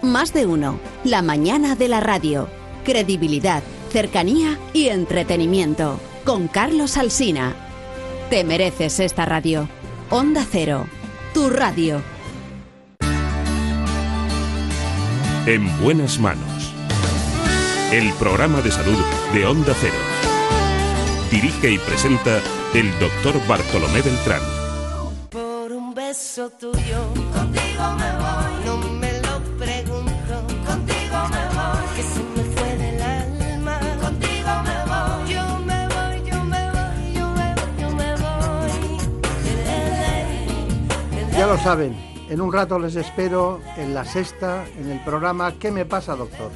[0.00, 2.46] Más de uno, la mañana de la radio.
[2.84, 6.00] Credibilidad, cercanía y entretenimiento.
[6.24, 7.54] Con Carlos Alsina.
[8.30, 9.68] Te mereces esta radio.
[10.08, 10.86] Onda Cero,
[11.34, 12.00] tu radio.
[15.44, 16.72] En buenas manos.
[17.92, 18.98] El programa de salud
[19.34, 19.94] de Onda Cero.
[21.30, 22.40] Dirige y presenta
[22.72, 24.40] el doctor Bartolomé Beltrán.
[25.28, 28.21] Por un beso tuyo, contigo me voy.
[41.42, 41.96] Ya lo saben,
[42.30, 46.52] en un rato les espero en la sexta, en el programa ¿Qué me pasa, doctor?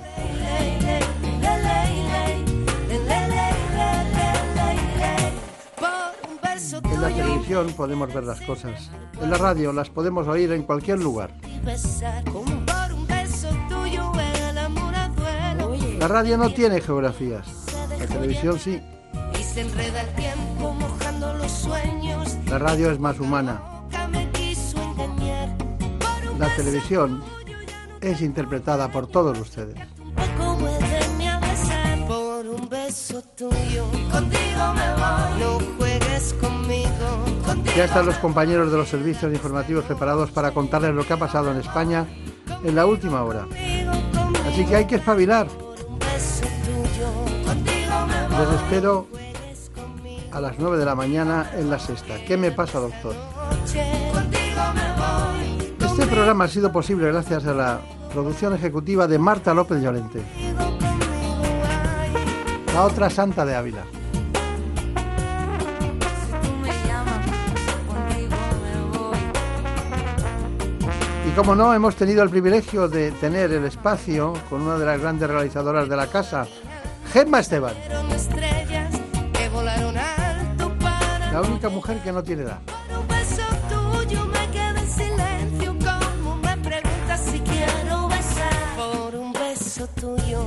[6.84, 8.88] En la televisión podemos ver las cosas.
[9.20, 11.30] En la radio las podemos oír en cualquier lugar.
[15.98, 17.48] La radio no tiene geografías.
[17.98, 18.80] La televisión sí.
[22.48, 23.75] La radio es más humana.
[26.38, 27.22] La televisión
[28.00, 29.76] es interpretada por todos ustedes.
[30.14, 33.86] Poco vuélveme a besar por un beso tuyo.
[34.10, 35.40] Contigo me voy.
[35.40, 37.24] No juegues conmigo.
[37.44, 41.18] Contigo Ya están los compañeros de los servicios informativos preparados para contarles lo que ha
[41.18, 42.06] pasado en España
[42.62, 43.46] en la última hora.
[44.46, 45.46] Así que hay que espabilar.
[48.38, 49.08] Les espero
[50.32, 52.16] a las 9 de la mañana en la sexta.
[52.26, 53.14] ¿Qué me pasa, doctor?
[55.98, 57.80] Este programa ha sido posible gracias a la
[58.12, 60.20] producción ejecutiva de Marta López Llorente,
[62.74, 63.82] la otra santa de Ávila.
[71.26, 75.00] Y como no, hemos tenido el privilegio de tener el espacio con una de las
[75.00, 76.46] grandes realizadoras de la casa,
[77.10, 77.72] Gemma Esteban,
[81.32, 82.75] la única mujer que no tiene edad.
[89.84, 90.44] Tuyo.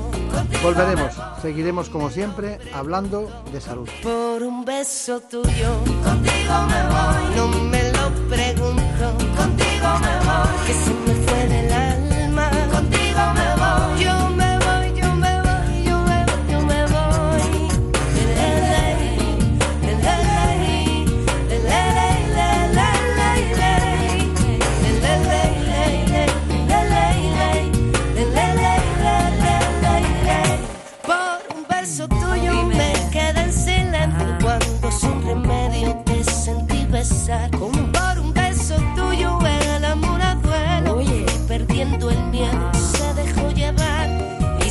[0.64, 3.88] Volveremos, seguiremos como siempre hablando de salud.
[4.02, 7.36] Por un beso tuyo, contigo me voy.
[7.36, 9.06] No me lo pregunto,
[9.38, 10.66] contigo me voy.
[10.66, 11.69] Que se me fue del